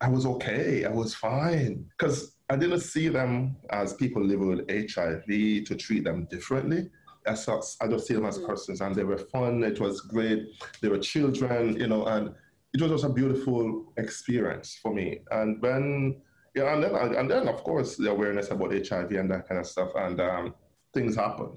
I 0.00 0.08
was 0.08 0.26
okay. 0.26 0.84
I 0.84 0.90
was 0.90 1.14
fine. 1.14 1.86
Because 1.96 2.36
I 2.50 2.56
didn't 2.56 2.80
see 2.80 3.08
them 3.08 3.56
as 3.70 3.92
people 3.92 4.24
living 4.24 4.48
with 4.48 4.70
HIV 4.70 5.26
to 5.66 5.74
treat 5.76 6.04
them 6.04 6.26
differently. 6.30 6.88
As 7.26 7.44
such, 7.44 7.64
I 7.80 7.88
just 7.88 8.06
see 8.06 8.14
them 8.14 8.24
as 8.24 8.38
mm. 8.38 8.46
persons, 8.46 8.80
and 8.80 8.94
they 8.94 9.04
were 9.04 9.18
fun. 9.18 9.62
It 9.62 9.80
was 9.80 10.00
great. 10.00 10.46
They 10.80 10.88
were 10.88 10.98
children, 10.98 11.76
you 11.76 11.86
know, 11.86 12.06
and 12.06 12.34
it 12.72 12.80
was 12.80 12.90
just 12.90 13.04
a 13.04 13.10
beautiful 13.10 13.92
experience 13.98 14.78
for 14.82 14.94
me. 14.94 15.20
And 15.30 15.60
when, 15.60 16.22
yeah, 16.58 16.74
and 16.74 16.82
then, 16.82 16.94
and 17.14 17.30
then 17.30 17.48
of 17.48 17.62
course, 17.62 17.96
the 17.96 18.10
awareness 18.10 18.50
about 18.50 18.72
HIV 18.72 19.12
and 19.12 19.30
that 19.30 19.48
kind 19.48 19.60
of 19.60 19.66
stuff, 19.66 19.90
and 19.94 20.20
um, 20.20 20.54
things 20.92 21.14
happen. 21.14 21.52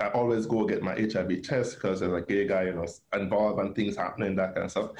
I 0.00 0.08
always 0.08 0.46
go 0.46 0.66
get 0.66 0.82
my 0.82 0.94
HIV 0.94 1.42
test 1.42 1.76
because 1.76 2.02
as 2.02 2.12
a 2.12 2.20
gay 2.20 2.46
guy, 2.46 2.64
you 2.64 2.74
know, 2.74 2.86
involved 3.14 3.60
and 3.60 3.74
things 3.74 3.96
happening, 3.96 4.36
that 4.36 4.54
kind 4.54 4.64
of 4.64 4.70
stuff. 4.70 4.90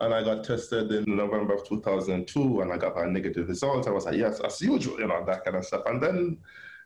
And 0.00 0.12
I 0.12 0.22
got 0.24 0.44
tested 0.44 0.90
in 0.90 1.04
November 1.16 1.54
of 1.54 1.68
2002 1.68 2.60
and 2.60 2.72
I 2.72 2.76
got 2.76 2.96
a 2.96 3.08
negative 3.08 3.48
result. 3.48 3.86
I 3.86 3.90
was 3.90 4.04
like, 4.04 4.16
yes, 4.16 4.40
as 4.40 4.60
usual, 4.60 4.98
you 4.98 5.06
know, 5.06 5.24
that 5.24 5.44
kind 5.44 5.56
of 5.56 5.64
stuff. 5.64 5.82
And 5.86 6.02
then 6.02 6.38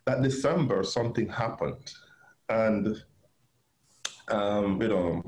that 0.04 0.20
December, 0.22 0.82
something 0.84 1.28
happened. 1.28 1.94
And, 2.50 3.02
um, 4.28 4.82
you 4.82 4.88
know, 4.88 5.22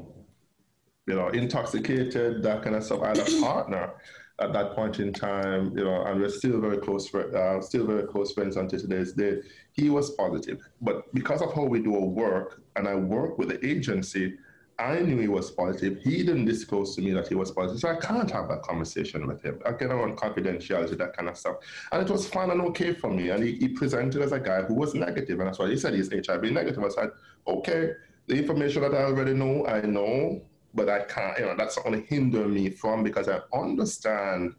you 1.06 1.14
know, 1.14 1.28
intoxicated, 1.28 2.42
that 2.42 2.62
kind 2.62 2.76
of 2.76 2.84
stuff. 2.84 3.00
I 3.02 3.08
had 3.08 3.18
a 3.20 3.40
partner 3.40 3.92
at 4.40 4.52
that 4.52 4.74
point 4.74 5.00
in 5.00 5.12
time, 5.12 5.76
you 5.76 5.84
know, 5.84 6.02
and 6.02 6.20
we're 6.20 6.28
still 6.28 6.60
very 6.60 6.78
close, 6.78 7.12
uh, 7.14 7.60
still 7.60 7.86
very 7.86 8.06
close 8.06 8.32
friends 8.32 8.56
until 8.56 8.78
today's 8.78 9.12
day. 9.12 9.38
He 9.72 9.90
was 9.90 10.10
positive, 10.12 10.68
but 10.80 11.12
because 11.12 11.42
of 11.42 11.52
how 11.54 11.64
we 11.64 11.80
do 11.80 11.94
our 11.94 12.06
work, 12.06 12.62
and 12.76 12.86
I 12.86 12.94
work 12.94 13.38
with 13.38 13.48
the 13.48 13.66
agency, 13.66 14.36
I 14.80 15.00
knew 15.00 15.18
he 15.18 15.26
was 15.26 15.50
positive. 15.50 15.98
He 16.04 16.18
didn't 16.18 16.44
disclose 16.44 16.94
to 16.94 17.02
me 17.02 17.12
that 17.12 17.26
he 17.26 17.34
was 17.34 17.50
positive, 17.50 17.80
so 17.80 17.88
I 17.88 17.96
can't 17.96 18.30
have 18.30 18.48
that 18.48 18.62
conversation 18.62 19.26
with 19.26 19.42
him. 19.42 19.60
Again, 19.64 19.90
on 19.90 20.14
confidentiality, 20.14 20.96
that 20.98 21.16
kind 21.16 21.28
of 21.28 21.36
stuff. 21.36 21.56
And 21.90 22.00
it 22.00 22.08
was 22.08 22.28
fine 22.28 22.50
and 22.50 22.60
okay 22.60 22.94
for 22.94 23.10
me. 23.10 23.30
And 23.30 23.42
he, 23.42 23.56
he 23.56 23.68
presented 23.68 24.22
as 24.22 24.30
a 24.30 24.38
guy 24.38 24.62
who 24.62 24.74
was 24.74 24.94
negative, 24.94 25.40
and 25.40 25.48
that's 25.48 25.58
why 25.58 25.68
he 25.68 25.76
said 25.76 25.94
he's 25.94 26.12
HIV 26.12 26.44
negative. 26.52 26.84
I 26.84 26.88
said, 26.90 27.10
okay, 27.48 27.90
the 28.28 28.36
information 28.36 28.82
that 28.82 28.94
I 28.94 29.02
already 29.02 29.34
know, 29.34 29.66
I 29.66 29.80
know 29.80 30.42
but 30.74 30.88
I 30.88 31.04
can't, 31.04 31.38
you 31.38 31.46
know, 31.46 31.54
that's 31.56 31.76
going 31.76 32.00
to 32.00 32.06
hinder 32.06 32.46
me 32.46 32.70
from 32.70 33.02
because 33.02 33.28
I 33.28 33.40
understand. 33.52 34.54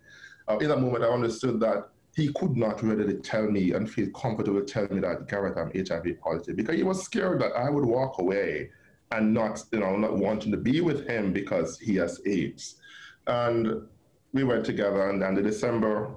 Uh, 0.48 0.58
in 0.58 0.70
that 0.70 0.80
moment, 0.80 1.04
I 1.04 1.08
understood 1.08 1.60
that 1.60 1.90
he 2.16 2.34
could 2.34 2.58
not 2.58 2.82
readily 2.84 3.16
tell 3.16 3.50
me 3.50 3.74
and 3.74 3.90
feel 3.90 4.10
comfortable 4.12 4.62
telling 4.64 4.96
me 4.96 5.02
that 5.02 5.28
Gareth, 5.28 5.58
I'm 5.58 5.72
HIV 5.74 6.20
positive 6.22 6.56
because 6.56 6.76
he 6.76 6.84
was 6.84 7.04
scared 7.04 7.42
that 7.42 7.54
I 7.54 7.70
would 7.70 7.86
walk 7.86 8.20
away 8.20 8.72
and 9.12 9.34
not, 9.34 9.64
you 9.72 9.80
know, 9.80 9.96
not 9.96 10.18
wanting 10.18 10.52
to 10.52 10.58
be 10.58 10.82
with 10.82 11.08
him 11.08 11.34
because 11.34 11.80
he 11.80 11.96
has 11.96 12.20
AIDS. 12.26 12.76
And 13.28 13.88
we 14.34 14.44
went 14.44 14.66
together, 14.66 15.10
and 15.10 15.22
then 15.22 15.36
the 15.36 15.42
December, 15.42 16.12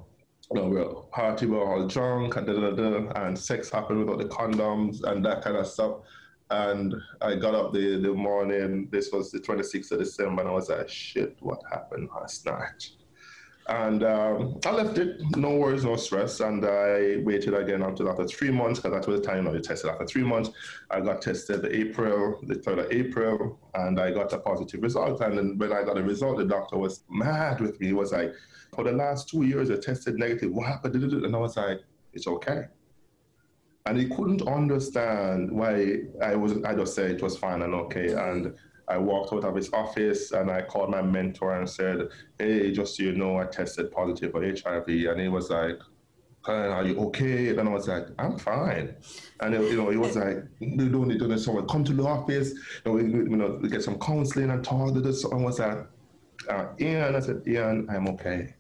you 0.51 0.61
know, 0.61 0.69
we 0.69 0.77
were 0.77 0.95
party, 1.13 1.47
we 1.47 1.57
were 1.57 1.67
all 1.67 1.87
drunk, 1.87 2.37
and, 2.37 2.47
da, 2.47 2.53
da, 2.53 2.71
da, 2.71 3.27
and 3.27 3.39
sex 3.39 3.71
happened 3.71 4.01
without 4.01 4.19
the 4.19 4.27
condoms 4.27 5.03
and 5.05 5.25
that 5.25 5.43
kind 5.43 5.57
of 5.57 5.67
stuff. 5.67 5.97
And 6.53 6.95
I 7.23 7.35
got 7.37 7.55
up 7.55 7.73
the, 7.73 7.99
the 7.99 8.13
morning, 8.13 8.87
this 8.93 9.11
was 9.11 9.31
the 9.31 9.41
26th 9.41 9.91
of 9.93 10.01
December, 10.01 10.43
and 10.43 10.51
I 10.51 10.53
was 10.53 10.69
like, 10.69 10.87
shit, 10.87 11.39
what 11.41 11.63
happened 11.71 12.11
last 12.15 12.45
night? 12.45 12.91
And 13.69 14.03
um, 14.03 14.61
I 14.67 14.73
left 14.73 14.99
it, 14.99 15.23
no 15.35 15.57
worries, 15.57 15.87
no 15.87 15.97
stress. 15.97 16.41
And 16.41 16.63
I 16.63 17.23
waited 17.25 17.55
again 17.55 17.81
until 17.81 18.11
after 18.11 18.27
three 18.27 18.51
months, 18.51 18.81
because 18.81 19.01
that 19.01 19.11
was 19.11 19.23
the 19.23 19.27
time 19.27 19.49
I 19.49 19.53
was 19.53 19.67
tested. 19.67 19.91
After 19.91 20.05
three 20.05 20.25
months, 20.25 20.51
I 20.91 21.01
got 21.01 21.23
tested 21.23 21.63
the 21.63 21.75
April, 21.75 22.39
the 22.43 22.57
3rd 22.57 22.85
of 22.85 22.93
April, 22.93 23.59
and 23.73 23.99
I 23.99 24.11
got 24.11 24.31
a 24.35 24.39
positive 24.39 24.83
result. 24.83 25.23
And 25.23 25.39
then 25.39 25.57
when 25.57 25.73
I 25.73 25.85
got 25.85 25.97
a 25.97 26.03
result, 26.03 26.37
the 26.37 26.45
doctor 26.45 26.77
was 26.77 27.05
mad 27.09 27.63
with 27.63 27.81
me. 27.81 27.87
He 27.87 27.93
was 27.95 28.13
like, 28.13 28.35
for 28.75 28.85
the 28.85 28.93
last 28.93 29.31
two 29.31 29.45
years, 29.45 29.71
I 29.71 29.77
tested 29.77 30.19
negative. 30.19 30.53
What 30.53 30.67
happened? 30.67 30.97
And 30.97 31.35
I 31.35 31.39
was 31.39 31.57
like, 31.57 31.81
it's 32.13 32.27
okay 32.27 32.67
and 33.87 33.99
he 33.99 34.09
couldn't 34.09 34.47
understand 34.47 35.51
why 35.51 35.99
I 36.23 36.37
was. 36.37 36.63
I 36.65 36.75
just 36.75 36.95
said 36.95 37.13
it 37.13 37.23
was 37.23 37.37
fine 37.37 37.63
and 37.63 37.75
okay, 37.75 38.13
and 38.13 38.55
I 38.89 38.99
walked 38.99 39.33
out 39.33 39.45
of 39.45 39.55
his 39.55 39.73
office 39.73 40.33
and 40.33 40.51
I 40.51 40.63
called 40.63 40.91
my 40.91 41.03
mentor 41.03 41.57
and 41.59 41.69
said, 41.69 42.09
"Hey, 42.39 42.73
just 42.73 42.97
so 42.97 43.05
you 43.05 43.13
know, 43.13 43.39
I 43.39 43.47
tested 43.47 43.91
positive 43.93 44.33
for 44.33 44.43
HIV," 44.43 44.89
and 44.89 45.21
he 45.21 45.29
was 45.29 45.51
like. 45.51 45.79
Are 46.45 46.85
you 46.85 46.99
okay? 46.99 47.51
And 47.51 47.69
I 47.69 47.73
was 47.73 47.87
like, 47.87 48.09
I'm 48.19 48.37
fine. 48.37 48.97
And 49.39 49.55
you 49.55 49.77
know, 49.77 49.91
he 49.91 49.97
was 49.97 50.17
like, 50.17 50.39
"You 50.59 50.89
don't 50.89 51.07
need 51.07 51.21
to 51.21 51.39
someone 51.39 51.69
come 51.69 51.85
to 51.85 51.93
the 51.93 52.03
office. 52.03 52.51
You 52.51 52.59
know, 52.85 52.93
we, 52.95 53.03
you 53.05 53.37
know, 53.37 53.59
get 53.59 53.85
some 53.85 53.97
counseling 54.01 54.51
and 54.51 54.65
talk 54.65 54.93
to 54.93 55.01
this." 55.01 55.23
And 55.23 55.35
I 55.35 55.37
was 55.37 55.61
like, 55.61 55.87
uh, 56.49 56.67
Ian, 56.81 57.15
I 57.15 57.21
said, 57.21 57.43
Ian, 57.47 57.87
I'm 57.91 58.09
okay. 58.09 58.55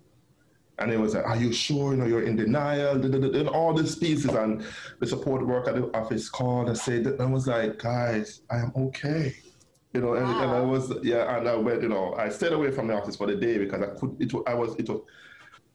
And 0.78 0.90
it 0.90 0.98
was 0.98 1.14
like, 1.14 1.24
are 1.24 1.36
you 1.36 1.52
sure? 1.52 1.92
You 1.92 1.98
know, 1.98 2.06
you're 2.06 2.22
in 2.22 2.36
denial, 2.36 3.02
and 3.04 3.48
all 3.48 3.74
these 3.74 3.94
pieces. 3.94 4.30
And 4.30 4.64
the 5.00 5.06
support 5.06 5.46
worker 5.46 5.70
at 5.70 5.76
the 5.76 5.96
office 5.96 6.28
called 6.28 6.68
and 6.68 6.76
said, 6.76 7.06
and 7.06 7.20
I 7.20 7.26
was 7.26 7.46
like, 7.46 7.78
guys, 7.78 8.42
I 8.50 8.56
am 8.56 8.72
okay. 8.76 9.36
You 9.92 10.00
know, 10.00 10.14
and, 10.14 10.26
wow. 10.26 10.42
and 10.42 10.50
I 10.50 10.60
was, 10.60 10.92
yeah, 11.02 11.36
and 11.36 11.46
I 11.46 11.54
went, 11.54 11.82
you 11.82 11.88
know, 11.88 12.14
I 12.14 12.30
stayed 12.30 12.52
away 12.52 12.70
from 12.70 12.86
the 12.86 12.94
office 12.94 13.16
for 13.16 13.26
the 13.26 13.36
day 13.36 13.58
because 13.58 13.82
I 13.82 13.88
could, 13.98 14.16
it, 14.18 14.32
I 14.46 14.54
was, 14.54 14.74
it 14.76 14.88
was, 14.88 15.02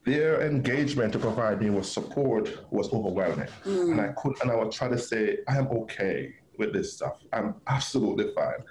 their 0.06 0.42
engagement 0.42 1.13
to 1.13 1.20
provide 1.20 1.62
me 1.62 1.70
with 1.70 1.86
support 1.86 2.72
was 2.72 2.92
overwhelming. 2.92 3.48
Mm. 3.66 3.92
And 3.92 4.01
I 4.01 4.13
could, 4.13 4.42
and 4.42 4.50
I 4.50 4.56
would 4.56 4.72
try 4.72 4.88
to 4.88 4.98
say, 4.98 5.39
I 5.48 5.58
am 5.58 5.68
okay 5.68 6.34
with 6.58 6.74
this 6.74 6.94
stuff. 6.94 7.18
I'm 7.32 7.56
absolutely 7.68 8.34
fine. 8.34 8.63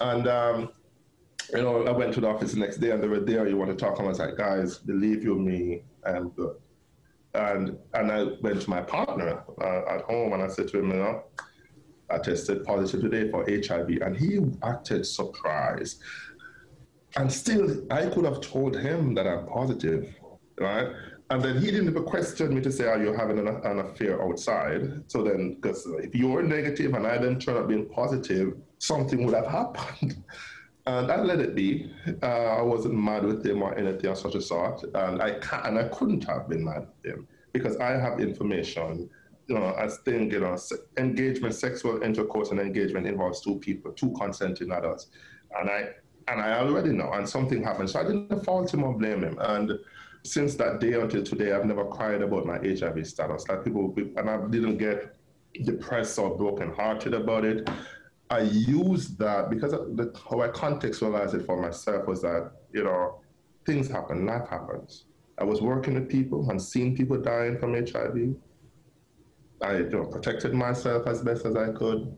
And, 0.00 0.28
um, 0.28 0.70
you 1.52 1.62
know, 1.62 1.84
I 1.84 1.90
went 1.90 2.14
to 2.14 2.20
the 2.20 2.28
office 2.28 2.52
the 2.52 2.60
next 2.60 2.78
day 2.78 2.90
and 2.90 3.02
they 3.02 3.08
were 3.08 3.20
there. 3.20 3.48
You 3.48 3.56
want 3.56 3.70
to 3.70 3.76
talk? 3.76 3.98
I 4.00 4.02
was 4.02 4.18
like, 4.18 4.36
guys, 4.36 4.78
believe 4.78 5.22
you 5.22 5.34
me, 5.34 5.82
I 6.04 6.12
am 6.12 6.30
good. 6.30 6.56
And 7.34 7.78
and 7.94 8.12
I 8.12 8.24
went 8.42 8.60
to 8.62 8.70
my 8.70 8.82
partner 8.82 9.42
uh, 9.60 9.94
at 9.94 10.02
home 10.02 10.34
and 10.34 10.42
I 10.42 10.48
said 10.48 10.68
to 10.68 10.78
him, 10.78 10.90
you 10.90 10.96
know, 10.96 11.24
I 12.10 12.18
tested 12.18 12.64
positive 12.64 13.00
today 13.00 13.30
for 13.30 13.44
HIV, 13.48 14.02
and 14.02 14.16
he 14.16 14.40
acted 14.62 15.06
surprised. 15.06 16.00
And 17.16 17.32
still, 17.32 17.86
I 17.90 18.06
could 18.06 18.24
have 18.24 18.40
told 18.40 18.76
him 18.76 19.14
that 19.14 19.26
I'm 19.26 19.46
positive, 19.46 20.14
right? 20.58 20.88
And 21.30 21.42
then 21.42 21.58
he 21.60 21.70
didn't 21.70 21.88
even 21.88 22.04
question 22.04 22.54
me 22.54 22.60
to 22.60 22.70
say, 22.70 22.86
Are 22.86 23.02
you 23.02 23.14
having 23.14 23.38
an, 23.38 23.48
an 23.48 23.78
affair 23.80 24.22
outside? 24.22 25.10
So 25.10 25.22
then, 25.22 25.54
because 25.54 25.86
if 25.98 26.14
you're 26.14 26.42
negative 26.42 26.92
and 26.92 27.06
I 27.06 27.16
then 27.16 27.38
turn 27.38 27.56
up 27.56 27.68
being 27.68 27.88
positive, 27.88 28.58
something 28.78 29.24
would 29.24 29.34
have 29.34 29.46
happened. 29.46 30.22
And 30.86 31.12
I 31.12 31.20
let 31.20 31.38
it 31.40 31.54
be. 31.54 31.92
Uh, 32.22 32.26
I 32.26 32.62
wasn't 32.62 32.94
mad 32.94 33.24
with 33.24 33.46
him 33.46 33.62
or 33.62 33.76
anything 33.78 34.10
of 34.10 34.18
such 34.18 34.34
a 34.34 34.40
sort. 34.40 34.82
And 34.94 35.22
I 35.22 35.38
can't, 35.38 35.66
and 35.66 35.78
I 35.78 35.84
couldn't 35.88 36.24
have 36.24 36.48
been 36.48 36.64
mad 36.64 36.88
with 36.88 37.14
him 37.14 37.28
because 37.52 37.76
I 37.76 37.92
have 37.92 38.20
information. 38.20 39.08
You 39.46 39.56
know, 39.56 39.74
as 39.78 39.98
thing, 39.98 40.30
you 40.30 40.40
know, 40.40 40.56
engagement, 40.96 41.54
sexual 41.54 42.02
intercourse 42.02 42.50
and 42.50 42.60
engagement 42.60 43.06
involves 43.06 43.40
two 43.40 43.56
people, 43.56 43.92
two 43.92 44.12
consenting 44.18 44.72
adults. 44.72 45.08
And 45.58 45.70
I 45.70 45.90
and 46.28 46.40
I 46.40 46.58
already 46.60 46.90
know, 46.90 47.12
and 47.12 47.28
something 47.28 47.62
happened. 47.62 47.90
So 47.90 48.00
I 48.00 48.04
didn't 48.04 48.44
fault 48.44 48.72
him 48.72 48.84
or 48.84 48.96
blame 48.96 49.22
him. 49.22 49.38
And 49.40 49.78
since 50.24 50.54
that 50.56 50.80
day 50.80 50.94
until 50.94 51.22
today, 51.22 51.52
I've 51.52 51.64
never 51.64 51.84
cried 51.84 52.22
about 52.22 52.46
my 52.46 52.58
HIV 52.58 53.06
status. 53.06 53.48
Like 53.48 53.64
people, 53.64 53.92
and 54.16 54.30
I 54.30 54.46
didn't 54.48 54.78
get 54.78 55.16
depressed 55.64 56.18
or 56.18 56.36
brokenhearted 56.36 57.14
about 57.14 57.44
it. 57.44 57.68
I 58.32 58.40
used 58.40 59.18
that 59.18 59.50
because 59.50 59.72
the, 59.72 60.10
how 60.28 60.40
I 60.40 60.48
contextualized 60.48 61.34
it 61.34 61.44
for 61.44 61.60
myself 61.60 62.06
was 62.06 62.22
that, 62.22 62.52
you 62.72 62.82
know, 62.82 63.20
things 63.66 63.90
happen, 63.90 64.24
life 64.24 64.48
happens. 64.48 65.04
I 65.36 65.44
was 65.44 65.60
working 65.60 65.94
with 65.94 66.08
people 66.08 66.48
and 66.48 66.60
seeing 66.60 66.96
people 66.96 67.20
dying 67.20 67.58
from 67.58 67.74
HIV. 67.74 68.34
I 69.60 69.76
you 69.76 69.90
know, 69.90 70.06
protected 70.06 70.54
myself 70.54 71.06
as 71.06 71.20
best 71.20 71.44
as 71.44 71.56
I 71.56 71.72
could. 71.72 72.16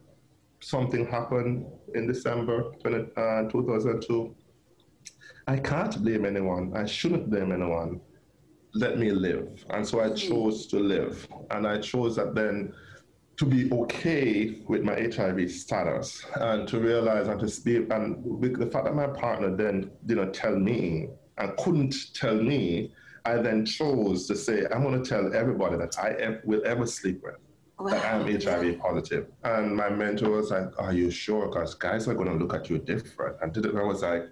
Something 0.61 1.05
happened 1.05 1.67
in 1.97 2.07
December 2.07 2.71
20, 2.81 3.11
uh, 3.17 3.49
2002. 3.51 4.37
I 5.49 5.57
can't 5.57 6.01
blame 6.01 6.25
anyone. 6.25 6.77
I 6.77 6.87
shouldn't 6.87 7.29
blame 7.29 7.51
anyone. 7.51 8.01
Let 8.73 8.99
me 8.99 9.11
live. 9.11 9.65
And 9.71 9.85
so 9.85 10.01
I 10.01 10.11
mm-hmm. 10.11 10.29
chose 10.29 10.69
to 10.69 10.79
live. 10.79 11.27
And 11.51 11.67
I 11.67 11.79
chose 11.79 12.15
that 12.17 12.37
then 12.37 12.73
to 13.37 13.45
be 13.45 13.71
okay 13.73 14.63
with 14.69 14.83
my 14.83 14.95
HIV 14.95 15.51
status 15.51 16.25
and 16.37 16.69
to 16.69 16.79
realize 16.79 17.27
and 17.29 17.41
to 17.41 17.49
speak, 17.49 17.91
and 17.91 18.23
with 18.25 18.59
the 18.59 18.67
fact 18.67 18.85
that 18.85 18.95
my 18.95 19.09
partner 19.09 19.55
then 19.55 19.91
didn't 20.07 20.33
tell 20.33 20.57
me 20.57 21.09
and 21.39 21.57
couldn't 21.57 22.15
tell 22.15 22.37
me, 22.37 22.93
I 23.25 23.37
then 23.37 23.65
chose 23.65 24.27
to 24.29 24.37
say, 24.37 24.67
I'm 24.73 24.83
going 24.83 25.03
to 25.03 25.09
tell 25.09 25.35
everybody 25.35 25.77
that 25.79 25.99
I 25.99 26.39
will 26.45 26.63
ever 26.65 26.87
sleep 26.87 27.23
with. 27.23 27.37
Wow. 27.79 27.91
That 27.91 28.15
I'm 28.15 28.41
HIV 28.41 28.79
positive. 28.79 29.27
And 29.43 29.75
my 29.75 29.89
mentor 29.89 30.31
was 30.31 30.53
like, 30.53 30.79
Are 30.79 30.93
you 30.93 31.11
sure? 31.11 31.49
Because 31.49 31.75
guys 31.75 32.07
are 32.07 32.15
going 32.15 32.29
to 32.29 32.35
look 32.35 32.55
at 32.55 32.71
you 32.71 32.79
different. 32.79 33.37
And 33.43 33.79
I 33.79 33.83
was 33.83 34.03
like, 34.03 34.29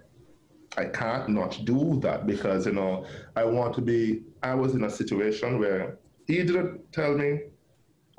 I 0.77 0.85
can't 0.85 1.29
not 1.29 1.59
do 1.65 1.99
that 2.01 2.25
because, 2.25 2.65
you 2.65 2.71
know, 2.71 3.05
I 3.35 3.43
want 3.43 3.75
to 3.75 3.81
be, 3.81 4.23
I 4.41 4.55
was 4.55 4.75
in 4.75 4.85
a 4.85 4.89
situation 4.89 5.59
where 5.59 5.99
he 6.25 6.37
didn't 6.37 6.91
tell 6.93 7.15
me, 7.15 7.41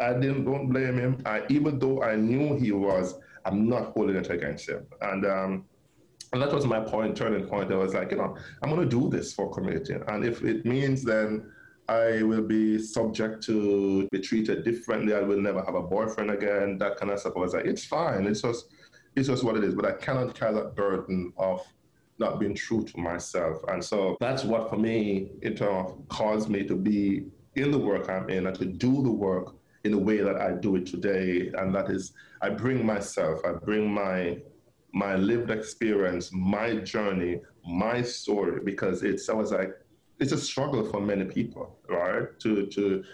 I 0.00 0.12
didn't 0.14 0.44
don't 0.44 0.68
blame 0.68 0.98
him. 0.98 1.22
I, 1.24 1.42
even 1.48 1.78
though 1.78 2.02
I 2.02 2.16
knew 2.16 2.56
he 2.56 2.72
was, 2.72 3.14
I'm 3.44 3.68
not 3.68 3.92
holding 3.92 4.16
it 4.16 4.30
against 4.30 4.68
him. 4.68 4.86
And 5.00 5.24
um, 5.26 5.64
and 6.32 6.42
that 6.42 6.52
was 6.52 6.66
my 6.66 6.80
point, 6.80 7.16
turning 7.16 7.46
point. 7.46 7.72
I 7.72 7.76
was 7.76 7.94
like, 7.94 8.10
you 8.10 8.16
know, 8.16 8.36
I'm 8.62 8.70
going 8.70 8.88
to 8.88 8.88
do 8.88 9.08
this 9.08 9.32
for 9.32 9.52
community, 9.52 9.94
and 10.08 10.24
if 10.24 10.42
it 10.42 10.64
means 10.64 11.04
then 11.04 11.52
I 11.88 12.22
will 12.22 12.42
be 12.42 12.78
subject 12.78 13.42
to 13.44 14.08
be 14.10 14.20
treated 14.20 14.64
differently. 14.64 15.14
I 15.14 15.20
will 15.20 15.40
never 15.40 15.62
have 15.62 15.74
a 15.74 15.82
boyfriend 15.82 16.30
again. 16.30 16.78
That 16.78 16.96
kind 16.96 17.12
of 17.12 17.20
stuff. 17.20 17.34
I 17.36 17.40
was 17.40 17.54
like, 17.54 17.66
it's 17.66 17.84
fine. 17.84 18.26
It's 18.26 18.42
just, 18.42 18.66
it's 19.16 19.28
just 19.28 19.44
what 19.44 19.56
it 19.56 19.64
is. 19.64 19.74
But 19.74 19.84
I 19.84 19.92
cannot 19.92 20.34
carry 20.34 20.54
that 20.54 20.74
burden 20.74 21.32
of 21.36 21.60
not 22.18 22.40
being 22.40 22.54
true 22.54 22.84
to 22.84 22.98
myself. 22.98 23.58
And 23.68 23.84
so 23.84 24.16
that's 24.20 24.44
what, 24.44 24.70
for 24.70 24.76
me, 24.78 25.32
it 25.42 25.60
uh, 25.60 25.84
caused 26.08 26.48
me 26.48 26.66
to 26.66 26.74
be 26.74 27.26
in 27.56 27.70
the 27.70 27.78
work 27.78 28.08
I'm 28.08 28.30
in 28.30 28.46
and 28.46 28.58
to 28.58 28.64
do 28.64 29.02
the 29.02 29.10
work 29.10 29.54
in 29.84 29.92
the 29.92 29.98
way 29.98 30.18
that 30.18 30.36
I 30.36 30.52
do 30.52 30.76
it 30.76 30.86
today, 30.86 31.50
and 31.56 31.74
that 31.74 31.90
is 31.90 32.12
I 32.40 32.50
bring 32.50 32.84
myself, 32.84 33.40
I 33.44 33.52
bring 33.52 33.90
my 33.90 34.38
my 34.92 35.16
lived 35.16 35.50
experience, 35.50 36.30
my 36.32 36.76
journey, 36.76 37.40
my 37.66 38.00
story, 38.02 38.60
because 38.64 39.02
it's 39.02 39.28
I 39.28 39.34
was 39.34 39.52
like 39.52 39.72
it's 40.20 40.32
a 40.32 40.38
struggle 40.38 40.84
for 40.84 41.00
many 41.00 41.24
people, 41.24 41.78
right? 41.88 42.38
To 42.40 42.66
to 42.66 43.04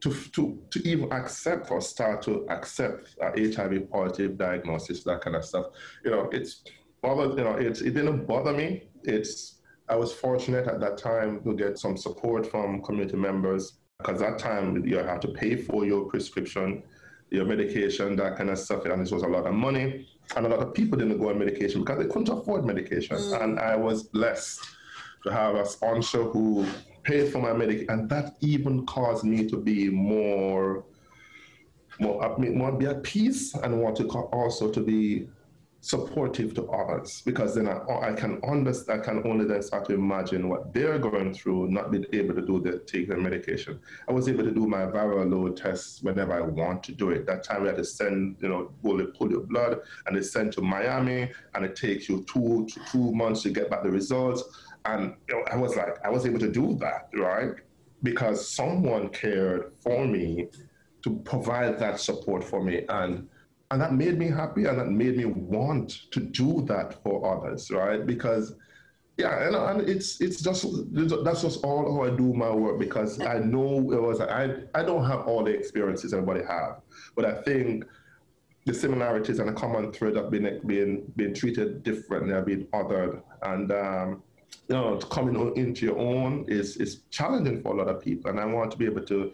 to, 0.00 0.12
to, 0.32 0.62
to 0.70 0.86
even 0.86 1.10
accept 1.12 1.70
or 1.70 1.80
start 1.80 2.20
to 2.20 2.46
accept 2.50 3.16
uh, 3.22 3.30
HIV 3.36 3.90
positive 3.90 4.36
diagnosis, 4.36 5.02
that 5.04 5.22
kind 5.22 5.34
of 5.34 5.46
stuff. 5.46 5.68
You 6.04 6.10
know, 6.10 6.28
it's 6.30 6.62
bothered, 7.00 7.38
you 7.38 7.44
know, 7.44 7.54
it's, 7.54 7.80
it 7.80 7.94
didn't 7.94 8.26
bother 8.26 8.52
me. 8.52 8.82
It's, 9.04 9.62
I 9.88 9.96
was 9.96 10.12
fortunate 10.12 10.66
at 10.66 10.78
that 10.80 10.98
time 10.98 11.42
to 11.44 11.54
get 11.54 11.78
some 11.78 11.96
support 11.96 12.50
from 12.50 12.82
community 12.82 13.16
members 13.16 13.78
because 14.04 14.20
that 14.20 14.38
time 14.38 14.84
you 14.86 14.98
had 14.98 15.22
to 15.22 15.28
pay 15.28 15.56
for 15.56 15.86
your 15.86 16.04
prescription, 16.04 16.82
your 17.30 17.46
medication, 17.46 18.16
that 18.16 18.36
kind 18.36 18.50
of 18.50 18.58
stuff, 18.58 18.84
and 18.84 19.00
this 19.00 19.10
was 19.10 19.22
a 19.22 19.26
lot 19.26 19.46
of 19.46 19.54
money. 19.54 20.06
And 20.36 20.46
a 20.46 20.48
lot 20.48 20.60
of 20.60 20.74
people 20.74 20.98
didn't 20.98 21.18
go 21.18 21.30
on 21.30 21.38
medication 21.38 21.80
because 21.80 21.98
they 21.98 22.06
couldn't 22.06 22.28
afford 22.28 22.66
medication. 22.66 23.16
Mm. 23.16 23.42
And 23.42 23.60
I 23.60 23.76
was 23.76 24.02
blessed 24.02 24.60
to 25.22 25.32
have 25.32 25.54
a 25.54 25.64
sponsor 25.64 26.24
who 26.24 26.66
paid 27.02 27.32
for 27.32 27.38
my 27.38 27.54
medication, 27.54 27.90
and 27.90 28.08
that 28.10 28.36
even 28.40 28.84
caused 28.84 29.24
me 29.24 29.48
to 29.48 29.56
be 29.56 29.88
more, 29.88 30.84
more, 31.98 32.36
more 32.38 32.72
be 32.72 32.86
at 32.86 33.02
peace, 33.02 33.54
and 33.54 33.80
want 33.80 33.96
to 33.96 34.08
also 34.08 34.70
to 34.70 34.80
be 34.80 35.26
supportive 35.84 36.54
to 36.54 36.64
others 36.70 37.20
because 37.26 37.54
then 37.54 37.68
I, 37.68 37.76
I 38.00 38.12
can 38.14 38.40
understand, 38.42 39.02
I 39.02 39.04
can 39.04 39.22
only 39.26 39.44
then 39.44 39.62
start 39.62 39.84
to 39.86 39.94
imagine 39.94 40.48
what 40.48 40.72
they're 40.72 40.98
going 40.98 41.34
through, 41.34 41.68
not 41.68 41.90
being 41.90 42.06
able 42.14 42.34
to 42.36 42.40
do 42.40 42.58
the 42.58 42.78
take 42.78 43.06
their 43.08 43.18
medication. 43.18 43.78
I 44.08 44.12
was 44.12 44.26
able 44.26 44.44
to 44.44 44.50
do 44.50 44.66
my 44.66 44.86
viral 44.86 45.30
load 45.30 45.58
tests 45.58 46.02
whenever 46.02 46.32
I 46.32 46.40
want 46.40 46.82
to 46.84 46.92
do 46.92 47.10
it. 47.10 47.26
That 47.26 47.44
time 47.44 47.62
we 47.62 47.68
had 47.68 47.76
to 47.76 47.84
send, 47.84 48.38
you 48.40 48.48
know, 48.48 48.72
pull, 48.82 49.04
pull 49.08 49.30
your 49.30 49.42
blood 49.42 49.80
and 50.06 50.16
they 50.16 50.22
send 50.22 50.54
to 50.54 50.62
Miami 50.62 51.30
and 51.54 51.66
it 51.66 51.76
takes 51.76 52.08
you 52.08 52.24
two 52.32 52.66
two 52.90 53.12
months 53.12 53.42
to 53.42 53.50
get 53.50 53.68
back 53.68 53.82
the 53.82 53.90
results. 53.90 54.42
And 54.86 55.14
you 55.28 55.34
know, 55.34 55.42
I 55.52 55.56
was 55.56 55.76
like, 55.76 56.02
I 56.02 56.08
was 56.08 56.24
able 56.24 56.38
to 56.38 56.50
do 56.50 56.78
that, 56.80 57.10
right? 57.12 57.56
Because 58.02 58.48
someone 58.48 59.10
cared 59.10 59.74
for 59.82 60.06
me 60.06 60.48
to 61.02 61.16
provide 61.26 61.78
that 61.78 62.00
support 62.00 62.42
for 62.42 62.64
me. 62.64 62.86
And 62.88 63.28
and 63.70 63.80
that 63.80 63.94
made 63.94 64.18
me 64.18 64.28
happy 64.28 64.66
and 64.66 64.78
that 64.78 64.88
made 64.88 65.16
me 65.16 65.24
want 65.24 66.10
to 66.12 66.20
do 66.20 66.62
that 66.66 67.02
for 67.02 67.36
others, 67.36 67.70
right? 67.70 68.04
Because 68.06 68.54
yeah, 69.16 69.46
and, 69.46 69.54
and 69.54 69.88
it's 69.88 70.20
it's 70.20 70.40
just 70.42 70.66
that's 71.24 71.42
just 71.42 71.64
all 71.64 71.94
how 71.94 72.02
I 72.02 72.16
do 72.16 72.34
my 72.34 72.50
work 72.50 72.80
because 72.80 73.20
I 73.20 73.38
know 73.38 73.92
it 73.92 74.02
was 74.02 74.20
I 74.20 74.56
I 74.74 74.82
don't 74.82 75.04
have 75.04 75.28
all 75.28 75.44
the 75.44 75.52
experiences 75.52 76.12
everybody 76.12 76.44
have, 76.44 76.80
but 77.14 77.24
I 77.24 77.40
think 77.42 77.84
the 78.66 78.74
similarities 78.74 79.38
and 79.38 79.48
the 79.48 79.52
common 79.52 79.92
thread 79.92 80.16
of 80.16 80.30
being 80.30 80.60
being 80.66 81.12
being 81.16 81.32
treated 81.32 81.84
differently, 81.84 82.34
being 82.42 82.66
othered, 82.72 83.22
and 83.42 83.70
um, 83.70 84.22
you 84.68 84.74
know, 84.74 84.98
coming 84.98 85.56
into 85.56 85.86
your 85.86 85.98
own 85.98 86.44
is 86.48 86.76
is 86.78 87.02
challenging 87.10 87.62
for 87.62 87.74
a 87.74 87.76
lot 87.76 87.88
of 87.88 88.02
people. 88.02 88.30
And 88.30 88.40
I 88.40 88.46
want 88.46 88.72
to 88.72 88.76
be 88.76 88.86
able 88.86 89.04
to 89.06 89.32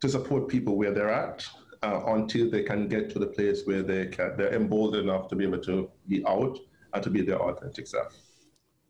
to 0.00 0.08
support 0.08 0.48
people 0.48 0.76
where 0.76 0.92
they're 0.92 1.12
at 1.12 1.44
uh, 1.82 2.00
until 2.06 2.50
they 2.50 2.62
can 2.62 2.88
get 2.88 3.10
to 3.10 3.18
the 3.18 3.26
place 3.26 3.62
where 3.64 3.82
they 3.82 4.06
can 4.06 4.36
they're 4.36 4.54
emboldened 4.54 5.08
enough 5.08 5.28
to 5.28 5.36
be 5.36 5.44
able 5.44 5.58
to 5.58 5.90
be 6.08 6.24
out 6.26 6.58
and 6.92 7.02
to 7.02 7.10
be 7.10 7.22
their 7.22 7.40
authentic 7.40 7.86
self. 7.86 8.14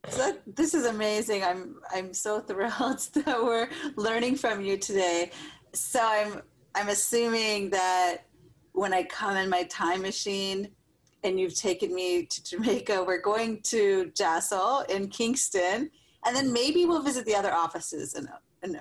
So 0.09 0.37
this 0.47 0.75
is 0.75 0.87
amazing. 0.87 1.43
I'm 1.43 1.77
I'm 1.93 2.15
so 2.15 2.41
thrilled 2.49 3.01
that 3.15 3.43
we're 3.43 3.69
learning 3.97 4.37
from 4.37 4.61
you 4.61 4.77
today. 4.77 5.31
So 5.73 6.01
I'm 6.03 6.43
I'm 6.75 6.89
assuming 6.89 7.71
that 7.71 8.19
when 8.73 8.93
I 8.93 9.05
come 9.05 9.37
in 9.37 9.49
my 9.49 9.63
time 9.65 10.03
machine, 10.03 10.69
and 11.27 11.41
you've 11.41 11.55
taken 11.55 11.95
me 11.95 12.25
to 12.27 12.45
Jamaica. 12.45 13.03
We're 13.05 13.21
going 13.21 13.61
to 13.65 14.13
JASL 14.15 14.89
in 14.91 15.09
Kingston, 15.09 15.91
and 16.25 16.37
then 16.37 16.53
maybe 16.53 16.85
we'll 16.87 17.03
visit 17.03 17.27
the 17.27 17.35
other 17.35 17.53
offices 17.53 18.15
in 18.15 18.29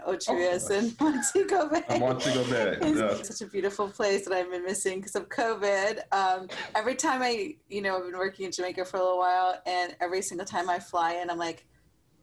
Ocho 0.05 0.33
Rios 0.33 0.69
oh, 0.71 0.75
and 0.75 0.99
Montego 0.99 1.69
Bay. 1.69 1.83
And 1.89 1.99
Montego 1.99 2.43
Bay. 2.45 2.77
It's 2.81 2.99
yeah. 2.99 3.23
such 3.23 3.47
a 3.47 3.51
beautiful 3.51 3.89
place 3.89 4.25
that 4.25 4.33
I've 4.33 4.49
been 4.49 4.63
missing 4.63 4.99
because 4.99 5.15
of 5.15 5.29
COVID. 5.29 5.99
Um, 6.11 6.47
every 6.75 6.95
time 6.95 7.21
I, 7.21 7.55
you 7.69 7.81
know, 7.81 7.97
I've 7.97 8.05
been 8.05 8.17
working 8.17 8.45
in 8.45 8.51
Jamaica 8.51 8.85
for 8.85 8.97
a 8.97 9.01
little 9.01 9.17
while, 9.17 9.61
and 9.65 9.95
every 10.01 10.21
single 10.21 10.45
time 10.45 10.69
I 10.69 10.79
fly 10.79 11.13
in, 11.15 11.29
I'm 11.29 11.37
like, 11.37 11.65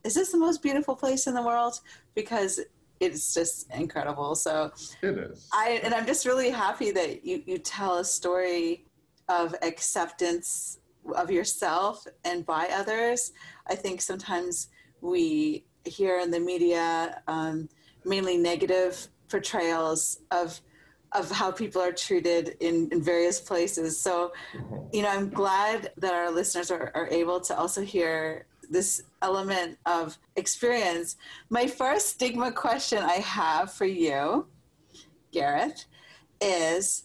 is 0.05 0.15
this 0.15 0.33
the 0.33 0.39
most 0.39 0.63
beautiful 0.63 0.97
place 0.97 1.27
in 1.27 1.35
the 1.35 1.43
world? 1.43 1.75
Because 2.15 2.61
it's 3.01 3.35
just 3.35 3.71
incredible. 3.73 4.35
So 4.35 4.73
it 5.03 5.19
is. 5.19 5.49
I 5.53 5.81
and 5.83 5.95
I'm 5.95 6.07
just 6.07 6.27
really 6.27 6.51
happy 6.51 6.91
that 6.93 7.25
you 7.25 7.43
you 7.47 7.59
tell 7.59 7.99
a 7.99 8.05
story 8.05 8.87
of 9.29 9.55
acceptance 9.63 10.79
of 11.15 11.31
yourself 11.31 12.07
and 12.25 12.47
by 12.47 12.69
others. 12.73 13.33
I 13.69 13.75
think 13.75 14.01
sometimes 14.01 14.69
we 15.01 15.65
hear 15.85 16.21
in 16.21 16.31
the 16.31 16.41
media 16.41 17.23
um, 17.29 17.69
mainly 18.05 18.37
negative 18.37 19.09
portrayals 19.29 20.21
of 20.31 20.61
of 21.15 21.31
how 21.31 21.51
people 21.51 21.81
are 21.83 21.93
treated 21.93 22.57
in, 22.61 22.89
in 22.91 23.03
various 23.03 23.39
places. 23.39 24.01
So, 24.01 24.33
mm-hmm. 24.57 24.77
you 24.95 25.03
know, 25.03 25.11
I'm 25.11 25.29
glad 25.29 25.93
that 25.99 26.15
our 26.15 26.31
listeners 26.31 26.71
are, 26.71 26.91
are 26.95 27.07
able 27.09 27.39
to 27.41 27.55
also 27.55 27.83
hear 27.83 28.47
this 28.71 29.03
element 29.21 29.79
of 29.85 30.17
experience. 30.37 31.17
My 31.51 31.67
first 31.67 32.09
stigma 32.09 32.51
question 32.51 33.03
I 33.03 33.17
have 33.17 33.73
for 33.73 33.85
you, 33.85 34.47
Gareth, 35.33 35.85
is 36.41 37.05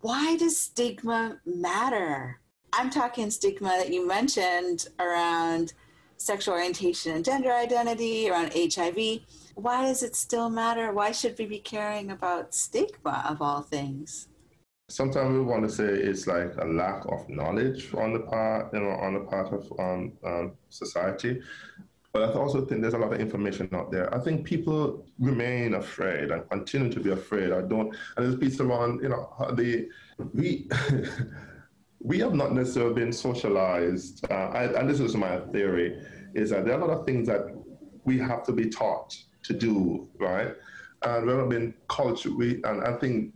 why 0.00 0.36
does 0.36 0.58
stigma 0.58 1.40
matter? 1.44 2.40
I'm 2.72 2.90
talking 2.90 3.30
stigma 3.30 3.68
that 3.68 3.92
you 3.92 4.06
mentioned 4.06 4.88
around 4.98 5.74
sexual 6.18 6.54
orientation 6.54 7.14
and 7.14 7.24
gender 7.24 7.52
identity, 7.52 8.28
around 8.28 8.52
HIV. 8.54 9.20
Why 9.54 9.86
does 9.86 10.02
it 10.02 10.14
still 10.14 10.50
matter? 10.50 10.92
Why 10.92 11.12
should 11.12 11.36
we 11.38 11.46
be 11.46 11.58
caring 11.58 12.10
about 12.10 12.54
stigma 12.54 13.24
of 13.28 13.40
all 13.40 13.62
things? 13.62 14.28
Sometimes 14.90 15.32
we 15.32 15.42
want 15.42 15.64
to 15.64 15.70
say 15.70 15.84
it's 15.84 16.26
like 16.26 16.54
a 16.58 16.64
lack 16.64 17.04
of 17.06 17.28
knowledge 17.28 17.92
on 17.94 18.12
the 18.14 18.20
part, 18.20 18.72
you 18.72 18.80
know, 18.80 18.90
on 18.90 19.14
the 19.14 19.20
part 19.20 19.52
of 19.52 19.70
um, 19.78 20.12
um, 20.24 20.52
society. 20.70 21.40
But 22.12 22.30
I 22.30 22.32
also 22.32 22.64
think 22.64 22.80
there's 22.80 22.94
a 22.94 22.98
lot 22.98 23.12
of 23.12 23.20
information 23.20 23.68
out 23.72 23.92
there. 23.92 24.12
I 24.14 24.18
think 24.18 24.46
people 24.46 25.04
remain 25.18 25.74
afraid 25.74 26.30
and 26.30 26.48
continue 26.48 26.90
to 26.90 27.00
be 27.00 27.10
afraid. 27.10 27.52
I 27.52 27.60
don't, 27.60 27.94
and 28.16 28.26
there's 28.26 28.36
people 28.36 28.72
around, 28.72 29.02
you 29.02 29.10
know, 29.10 29.28
the, 29.52 29.88
we, 30.32 30.68
we 32.00 32.18
have 32.20 32.34
not 32.34 32.52
necessarily 32.52 32.94
been 32.94 33.12
socialized, 33.12 34.24
uh, 34.30 34.34
I, 34.34 34.64
and 34.78 34.88
this 34.88 35.00
is 35.00 35.16
my 35.16 35.40
theory, 35.52 36.00
is 36.34 36.50
that 36.50 36.64
there 36.64 36.74
are 36.74 36.80
a 36.80 36.86
lot 36.86 36.98
of 36.98 37.06
things 37.06 37.26
that 37.26 37.46
we 38.04 38.18
have 38.18 38.44
to 38.44 38.52
be 38.52 38.68
taught 38.68 39.16
to 39.44 39.52
do, 39.52 40.08
right? 40.18 40.54
And 41.02 41.26
we 41.26 41.32
haven't 41.32 41.48
been 41.48 41.74
cultured, 41.88 42.34
we, 42.34 42.62
and 42.64 42.84
I 42.84 42.94
think 42.94 43.34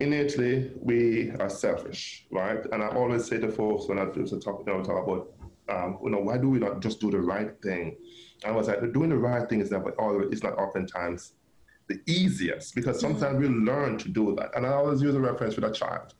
innately 0.00 0.72
we 0.80 1.30
are 1.40 1.50
selfish, 1.50 2.26
right? 2.30 2.64
And 2.72 2.82
I 2.82 2.88
always 2.88 3.24
say 3.26 3.38
to 3.38 3.50
folks 3.50 3.88
when 3.88 3.98
I 3.98 4.06
do 4.06 4.24
talk, 4.40 4.64
you 4.66 4.72
know, 4.72 4.82
talk 4.82 5.06
about 5.06 5.30
um, 5.68 5.98
you 6.04 6.10
know, 6.10 6.18
why 6.18 6.36
do 6.36 6.50
we 6.50 6.58
not 6.58 6.80
just 6.80 7.00
do 7.00 7.10
the 7.10 7.20
right 7.20 7.50
thing? 7.62 7.96
I 8.44 8.50
was 8.50 8.68
like, 8.68 8.80
doing 8.92 9.08
the 9.08 9.16
right 9.16 9.48
thing 9.48 9.60
is 9.60 9.70
never, 9.70 9.94
it's 10.30 10.42
not 10.42 10.58
oftentimes 10.58 11.32
the 11.88 12.00
easiest 12.06 12.74
because 12.74 13.00
sometimes 13.00 13.38
we 13.38 13.48
learn 13.48 13.96
to 13.98 14.08
do 14.08 14.34
that. 14.36 14.54
And 14.54 14.66
I 14.66 14.72
always 14.72 15.00
use 15.00 15.14
a 15.14 15.20
reference 15.20 15.56
with 15.56 15.64
a 15.64 15.72
child 15.72 16.14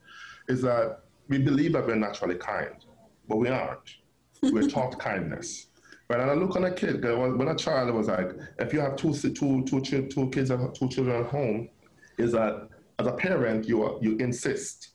is 0.48 0.62
that 0.62 1.03
we 1.28 1.38
believe 1.38 1.72
that 1.72 1.86
we're 1.86 1.96
naturally 1.96 2.36
kind, 2.36 2.84
but 3.28 3.36
we 3.36 3.48
aren't. 3.48 3.96
We're 4.42 4.68
taught 4.68 4.98
kindness. 5.10 5.68
Right? 6.08 6.20
And 6.20 6.30
I 6.30 6.34
look 6.34 6.56
on 6.56 6.64
a 6.64 6.72
kid, 6.72 7.02
when 7.02 7.48
a 7.48 7.56
child 7.56 7.94
was 7.94 8.08
like, 8.08 8.32
if 8.58 8.72
you 8.72 8.80
have 8.80 8.96
two, 8.96 9.14
two, 9.14 9.64
two, 9.64 9.82
two 9.82 10.30
kids, 10.30 10.50
and 10.50 10.74
two 10.74 10.88
children 10.88 11.24
at 11.24 11.30
home, 11.30 11.70
is 12.18 12.32
that 12.32 12.68
as 12.98 13.06
a 13.06 13.12
parent, 13.12 13.66
you, 13.66 13.98
you 14.02 14.16
insist 14.18 14.90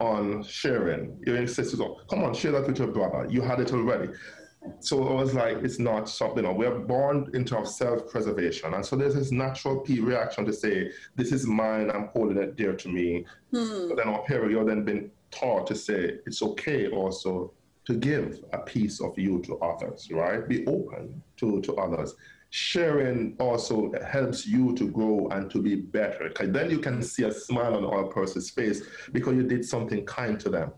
on 0.00 0.42
sharing. 0.42 1.18
You 1.26 1.34
insistence 1.34 1.80
on, 1.80 1.96
come 2.08 2.24
on, 2.24 2.34
share 2.34 2.52
that 2.52 2.66
with 2.66 2.78
your 2.78 2.88
brother. 2.88 3.26
You 3.30 3.42
had 3.42 3.60
it 3.60 3.72
already. 3.72 4.08
So 4.80 5.06
it 5.06 5.14
was 5.14 5.34
like, 5.34 5.58
it's 5.58 5.78
not 5.78 6.08
something, 6.08 6.42
You 6.42 6.50
know, 6.50 6.54
we're 6.54 6.78
born 6.78 7.30
into 7.34 7.56
our 7.56 7.66
self-preservation. 7.66 8.72
And 8.72 8.84
so 8.84 8.96
there's 8.96 9.14
this 9.14 9.30
natural 9.30 9.80
P 9.80 10.00
reaction 10.00 10.46
to 10.46 10.52
say, 10.52 10.90
this 11.16 11.32
is 11.32 11.46
mine, 11.46 11.90
I'm 11.90 12.08
holding 12.14 12.38
it 12.38 12.56
dear 12.56 12.72
to 12.74 12.88
me. 12.88 13.26
Hmm. 13.52 13.88
But 13.88 13.98
then 13.98 14.08
our 14.08 14.22
parent, 14.22 14.50
you're 14.50 14.64
then 14.64 14.84
been 14.84 15.10
taught 15.34 15.66
to 15.68 15.74
say, 15.74 16.18
it's 16.26 16.42
okay 16.42 16.88
also 16.88 17.52
to 17.86 17.94
give 17.94 18.42
a 18.52 18.58
piece 18.58 19.00
of 19.00 19.18
you 19.18 19.42
to 19.42 19.58
others, 19.58 20.08
right? 20.10 20.48
Be 20.48 20.66
open 20.66 21.22
to, 21.38 21.60
to 21.62 21.74
others 21.76 22.14
sharing 22.56 23.34
also 23.40 23.92
helps 24.08 24.46
you 24.46 24.72
to 24.76 24.88
grow 24.88 25.26
and 25.32 25.50
to 25.50 25.60
be 25.60 25.74
better. 25.74 26.28
Because 26.28 26.52
then 26.52 26.70
you 26.70 26.78
can 26.78 27.02
see 27.02 27.24
a 27.24 27.32
smile 27.32 27.74
on 27.74 27.84
our 27.84 28.04
person's 28.04 28.48
face 28.48 28.80
because 29.12 29.34
you 29.34 29.42
did 29.42 29.64
something 29.64 30.06
kind 30.06 30.38
to 30.38 30.50
them 30.50 30.70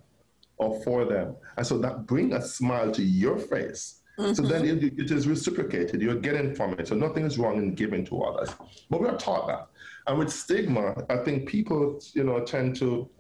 or 0.56 0.82
for 0.82 1.04
them. 1.04 1.36
And 1.58 1.66
so 1.66 1.76
that 1.78 2.06
bring 2.06 2.32
a 2.32 2.40
smile 2.40 2.90
to 2.92 3.02
your 3.02 3.38
face 3.38 4.00
So 4.16 4.42
then 4.42 4.62
mm-hmm. 4.62 4.86
it, 4.86 4.98
it 4.98 5.10
is 5.10 5.28
reciprocated. 5.28 6.00
You're 6.00 6.14
getting 6.14 6.54
from 6.54 6.72
it. 6.78 6.88
So 6.88 6.94
nothing 6.94 7.26
is 7.26 7.36
wrong 7.36 7.58
in 7.58 7.74
giving 7.74 8.06
to 8.06 8.22
others. 8.22 8.48
But 8.88 9.02
we 9.02 9.08
are 9.08 9.18
taught 9.18 9.46
that. 9.48 9.68
And 10.06 10.18
with 10.18 10.32
stigma, 10.32 11.04
I 11.10 11.18
think 11.18 11.46
people, 11.46 12.00
you 12.14 12.24
know, 12.24 12.40
tend 12.40 12.76
to 12.76 13.10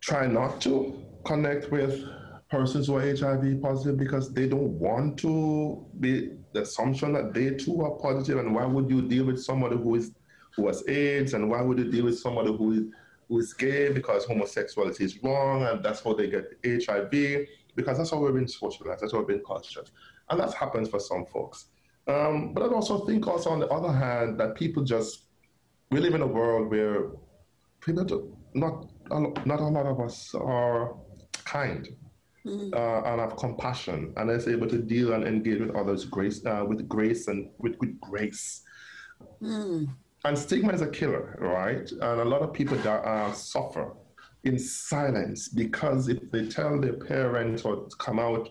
try 0.00 0.26
not 0.26 0.60
to 0.62 1.04
connect 1.24 1.70
with 1.70 2.04
persons 2.50 2.86
who 2.86 2.96
are 2.96 3.02
HIV 3.02 3.60
positive 3.60 3.98
because 3.98 4.32
they 4.32 4.48
don't 4.48 4.78
want 4.78 5.18
to 5.18 5.84
be 6.00 6.32
the 6.52 6.62
assumption 6.62 7.12
that 7.12 7.34
they 7.34 7.50
too 7.50 7.82
are. 7.82 8.40
And 8.40 8.54
why 8.54 8.64
would 8.64 8.90
you 8.90 9.02
deal 9.02 9.26
with 9.26 9.42
somebody 9.42 9.76
who 9.76 9.96
is 9.96 10.12
who 10.56 10.66
has 10.66 10.86
AIDS? 10.88 11.34
And 11.34 11.50
why 11.50 11.60
would 11.60 11.78
you 11.78 11.90
deal 11.90 12.06
with 12.06 12.18
somebody 12.18 12.56
who 12.56 12.72
is 12.72 12.82
who 13.28 13.38
is 13.38 13.52
gay 13.52 13.92
because 13.92 14.24
homosexuality 14.24 15.04
is 15.04 15.22
wrong 15.22 15.64
and 15.64 15.84
that's 15.84 16.00
how 16.00 16.14
they 16.14 16.28
get 16.28 16.46
HIV? 16.64 17.10
Because 17.76 17.98
that's 17.98 18.10
how 18.10 18.18
we've 18.18 18.34
been 18.34 18.48
socialized, 18.48 19.02
that's 19.02 19.12
how 19.12 19.18
we've 19.18 19.28
been 19.28 19.44
cultured. 19.44 19.90
And 20.30 20.40
that 20.40 20.54
happens 20.54 20.88
for 20.88 20.98
some 20.98 21.26
folks. 21.26 21.66
Um, 22.06 22.54
but 22.54 22.62
I 22.62 22.68
also 22.68 23.04
think 23.04 23.26
also 23.26 23.50
on 23.50 23.60
the 23.60 23.68
other 23.68 23.92
hand 23.92 24.40
that 24.40 24.54
people 24.54 24.82
just 24.82 25.24
we 25.90 26.00
live 26.00 26.14
in 26.14 26.22
a 26.22 26.26
world 26.26 26.70
where 26.70 27.10
people 27.80 28.04
do, 28.04 28.36
not 28.54 28.86
not 29.10 29.60
a 29.60 29.64
lot 29.64 29.86
of 29.86 30.00
us 30.00 30.34
are 30.34 30.94
kind 31.44 31.88
mm. 32.44 32.74
uh, 32.74 33.08
and 33.08 33.20
have 33.20 33.36
compassion 33.36 34.12
and 34.16 34.30
is 34.30 34.48
able 34.48 34.68
to 34.68 34.78
deal 34.78 35.12
and 35.12 35.24
engage 35.24 35.60
with 35.60 35.74
others 35.74 36.04
grace 36.04 36.44
uh, 36.46 36.64
with 36.66 36.88
grace 36.88 37.28
and 37.28 37.50
with, 37.58 37.76
with 37.80 37.98
grace. 38.00 38.62
Mm. 39.42 39.88
And 40.24 40.36
stigma 40.36 40.72
is 40.72 40.82
a 40.82 40.90
killer, 40.90 41.38
right? 41.40 41.90
And 41.90 42.20
a 42.20 42.24
lot 42.24 42.42
of 42.42 42.52
people 42.52 42.76
that, 42.78 43.04
uh, 43.04 43.32
suffer 43.32 43.94
in 44.44 44.58
silence 44.58 45.48
because 45.48 46.08
if 46.08 46.30
they 46.30 46.48
tell 46.48 46.80
their 46.80 46.94
parents 46.94 47.62
or 47.64 47.88
come 47.98 48.18
out 48.18 48.48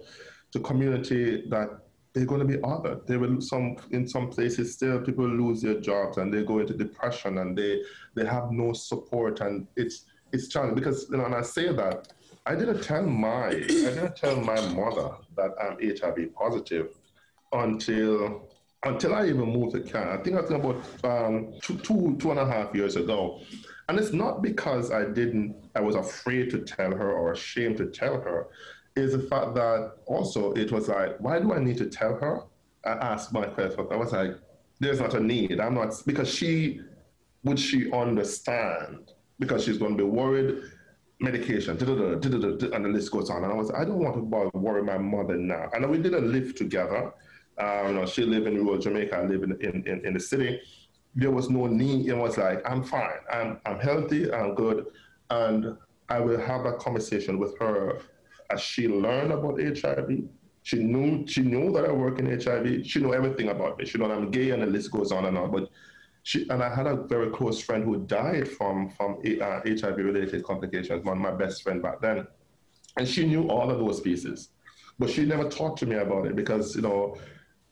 to 0.52 0.60
community 0.60 1.46
that 1.50 1.70
they're 2.14 2.26
going 2.26 2.40
to 2.40 2.46
be 2.46 2.58
othered. 2.58 3.06
They 3.06 3.18
will 3.18 3.40
some 3.42 3.76
in 3.92 4.08
some 4.08 4.30
places 4.30 4.74
still 4.74 5.00
people 5.02 5.28
lose 5.28 5.62
their 5.62 5.80
jobs 5.80 6.18
and 6.18 6.34
they 6.34 6.44
go 6.44 6.60
into 6.60 6.74
depression 6.74 7.38
and 7.38 7.56
they 7.58 7.84
they 8.16 8.26
have 8.26 8.52
no 8.52 8.74
support 8.74 9.40
and 9.42 9.68
it's 9.76 10.06
it's 10.32 10.48
challenging 10.48 10.76
because 10.76 11.08
you 11.10 11.18
know 11.18 11.26
and 11.26 11.36
I 11.36 11.42
say 11.42 11.74
that 11.74 12.14
I 12.46 12.56
didn't 12.56 12.82
tell 12.82 13.04
my 13.04 13.48
I 13.48 13.52
didn't 13.52 14.16
tell 14.16 14.36
my 14.38 14.60
mother 14.70 15.12
that 15.36 15.52
I'm 15.62 15.78
HIV 15.80 16.34
positive 16.34 16.90
until 17.54 18.48
until 18.84 19.16
I 19.16 19.26
even 19.26 19.52
moved 19.52 19.76
to 19.76 19.82
Canada. 19.82 20.20
I 20.20 20.24
think 20.24 20.38
I 20.38 20.42
was 20.42 20.52
about 20.52 20.84
um, 21.04 21.54
two, 21.62 21.78
two, 21.80 22.16
two 22.20 22.32
and 22.32 22.40
a 22.40 22.46
half 22.46 22.74
years 22.76 22.96
ago. 22.96 23.42
And 23.90 23.98
it's 24.00 24.14
not 24.14 24.42
because 24.42 24.92
I 24.92 25.06
didn't, 25.06 25.56
I 25.76 25.82
was 25.82 25.96
afraid 25.96 26.52
to 26.52 26.60
tell 26.60 26.92
her 26.92 27.12
or 27.12 27.32
ashamed 27.32 27.78
to 27.78 27.88
tell 27.88 28.22
her 28.22 28.48
is 28.96 29.14
the 29.14 29.20
fact 29.20 29.56
that 29.56 29.94
also 30.06 30.54
it 30.54 30.72
was 30.72 30.88
like, 30.88 31.18
why 31.20 31.40
do 31.40 31.54
I 31.54 31.60
need 31.60 31.78
to 31.78 31.86
tell 31.86 32.16
her? 32.16 32.42
I 32.86 32.92
asked 32.92 33.32
my 33.32 33.46
question. 33.46 33.88
I 33.92 33.96
was 33.96 34.12
like, 34.12 34.32
there's 34.80 35.00
not 35.00 35.14
a 35.14 35.20
need. 35.20 35.60
I'm 35.60 35.76
not 35.76 35.94
because 36.06 36.34
she 36.34 36.82
would 37.44 37.60
she 37.60 37.92
understand 37.92 39.14
because 39.40 39.64
she's 39.64 39.78
going 39.78 39.98
to 39.98 40.04
be 40.04 40.10
worried. 40.10 40.62
Medication, 41.20 41.72
and 41.72 41.80
the 41.80 42.90
list 42.94 43.12
goes 43.12 43.32
on. 43.32 43.44
And 43.44 43.52
I 43.52 43.56
was, 43.56 43.72
I 43.72 43.84
don't 43.84 43.98
want 43.98 44.16
to 44.16 44.22
bother 44.22 44.52
worry 44.54 44.84
my 44.84 45.00
mother 45.00 45.36
now. 45.36 45.68
And 45.74 45.90
we 45.90 45.98
didn't 45.98 46.32
live 46.32 46.54
together. 46.54 47.12
Um, 47.58 47.88
you 47.88 47.94
know, 47.94 48.06
she 48.06 48.24
lived 48.24 48.46
in 48.46 48.56
rural 48.56 48.78
Jamaica. 48.78 49.16
I 49.18 49.24
live 49.24 49.42
in, 49.42 49.54
in, 49.60 49.84
in, 49.88 50.06
in 50.06 50.14
the 50.14 50.20
city. 50.20 50.62
There 51.16 51.32
was 51.32 51.50
no 51.50 51.66
need. 51.66 52.08
It 52.08 52.16
was 52.16 52.38
like, 52.38 52.62
I'm 52.70 52.84
fine. 52.84 53.18
I'm, 53.34 53.60
I'm 53.66 53.80
healthy. 53.80 54.32
I'm 54.32 54.54
good. 54.54 54.86
And 55.32 55.76
I 56.10 56.20
will 56.20 56.40
have 56.40 56.66
a 56.66 56.74
conversation 56.74 57.40
with 57.40 57.58
her 57.58 58.00
as 58.50 58.62
she 58.62 58.88
learned 58.88 59.32
about 59.32 59.60
HIV, 59.60 60.24
she 60.64 60.78
knew 60.84 61.26
she 61.28 61.42
knew 61.42 61.72
that 61.72 61.86
I 61.86 61.92
work 61.92 62.20
in 62.20 62.26
HIV. 62.26 62.86
She 62.86 63.00
knew 63.00 63.14
everything 63.14 63.50
about 63.50 63.78
me. 63.78 63.86
She 63.86 63.98
knew 63.98 64.06
I'm 64.06 64.32
gay, 64.32 64.52
and 64.52 64.62
the 64.62 64.68
list 64.68 64.92
goes 64.92 65.12
on 65.12 65.26
and 65.26 65.38
on. 65.38 65.52
But 65.52 65.70
she 66.28 66.46
and 66.50 66.62
I 66.62 66.76
had 66.76 66.88
a 66.88 66.96
very 66.96 67.30
close 67.30 67.62
friend 67.62 67.86
who 67.86 68.06
died 68.06 68.50
from 68.50 68.90
from 68.90 69.12
uh, 69.42 69.62
HIV 69.66 69.96
related 69.96 70.44
complications. 70.44 71.06
One 71.06 71.16
of 71.16 71.24
my 71.24 71.32
best 71.32 71.64
friend 71.64 71.82
back 71.82 72.02
then, 72.02 72.28
and 72.98 73.08
she 73.08 73.26
knew 73.26 73.48
all 73.48 73.72
of 73.72 73.80
those 73.80 74.02
pieces, 74.02 74.50
but 75.00 75.10
she 75.10 75.24
never 75.24 75.48
talked 75.48 75.80
to 75.80 75.86
me 75.86 75.96
about 75.96 76.28
it 76.28 76.36
because 76.36 76.76
you 76.76 76.82
know 76.82 77.16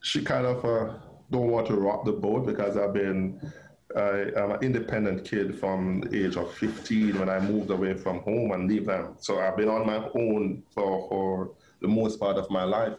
she 0.00 0.22
kind 0.22 0.46
of 0.46 0.64
uh, 0.64 0.94
don't 1.30 1.50
want 1.50 1.66
to 1.66 1.74
rock 1.74 2.06
the 2.06 2.12
boat 2.12 2.46
because 2.46 2.78
I've 2.78 2.94
been 2.94 3.38
I, 3.94 4.30
am 4.42 4.52
an 4.52 4.62
independent 4.62 5.26
kid 5.26 5.58
from 5.58 6.00
the 6.00 6.24
age 6.24 6.36
of 6.36 6.50
15 6.54 7.18
when 7.18 7.28
I 7.28 7.38
moved 7.40 7.70
away 7.70 7.92
from 7.92 8.20
home 8.20 8.52
and 8.52 8.66
leave 8.70 8.86
them. 8.86 9.16
So 9.18 9.38
I've 9.38 9.58
been 9.58 9.68
on 9.68 9.86
my 9.86 10.08
own 10.14 10.62
for, 10.70 11.06
for 11.10 11.50
the 11.82 11.88
most 11.88 12.18
part 12.18 12.36
of 12.36 12.48
my 12.50 12.64
life. 12.64 12.94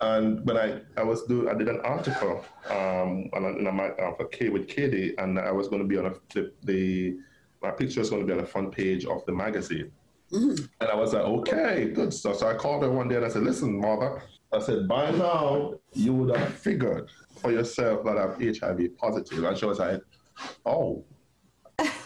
And 0.00 0.44
when 0.44 0.56
I, 0.56 0.80
I 0.96 1.02
was 1.02 1.22
do 1.24 1.48
I 1.48 1.54
did 1.54 1.68
an 1.68 1.80
article 1.84 2.44
um, 2.68 3.30
on, 3.32 3.66
on 3.66 3.76
my, 3.76 3.88
uh, 3.90 4.24
K 4.30 4.48
with 4.48 4.68
Katie, 4.68 5.14
and 5.18 5.38
I 5.38 5.52
was 5.52 5.68
going 5.68 5.82
to 5.82 5.88
be 5.88 5.96
on 5.96 6.06
a, 6.06 6.14
the, 6.34 6.52
the 6.62 7.16
my 7.62 7.70
picture 7.70 8.00
was 8.00 8.10
going 8.10 8.22
to 8.22 8.26
be 8.26 8.32
on 8.32 8.38
the 8.38 8.46
front 8.46 8.72
page 8.72 9.06
of 9.06 9.24
the 9.24 9.32
magazine. 9.32 9.90
Mm. 10.30 10.68
And 10.80 10.90
I 10.90 10.94
was 10.94 11.14
like, 11.14 11.22
okay, 11.22 11.90
good 11.94 12.12
stuff. 12.12 12.36
So 12.36 12.48
I 12.48 12.54
called 12.54 12.82
her 12.82 12.90
one 12.90 13.08
day 13.08 13.16
and 13.16 13.24
I 13.24 13.28
said, 13.28 13.42
listen, 13.42 13.80
mother, 13.80 14.22
I 14.52 14.60
said, 14.60 14.86
by 14.88 15.10
now 15.10 15.74
you 15.92 16.12
would 16.14 16.36
have 16.36 16.52
figured 16.54 17.08
for 17.36 17.52
yourself 17.52 18.04
that 18.04 18.18
I'm 18.18 18.40
HIV 18.40 18.96
positive. 18.98 19.44
And 19.44 19.56
she 19.56 19.64
was 19.64 19.78
like, 19.78 20.00
oh, 20.66 21.04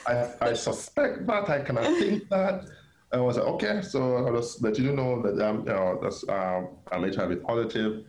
I, 0.07 0.31
I 0.41 0.53
suspect 0.55 1.27
that, 1.27 1.49
I 1.49 1.61
cannot 1.61 1.85
think 1.99 2.29
that. 2.29 2.65
I 3.13 3.19
was 3.21 3.37
like, 3.37 3.47
okay, 3.47 3.81
so 3.83 4.17
I'll 4.17 4.35
just 4.35 4.63
let 4.63 4.79
you 4.79 4.93
know 4.93 5.23
that 5.23 5.43
I'm, 5.43 5.61
you 5.61 5.73
know, 5.73 5.99
that's, 6.03 6.29
um, 6.29 6.69
I'm 6.93 7.11
HIV 7.11 7.43
positive. 7.43 8.05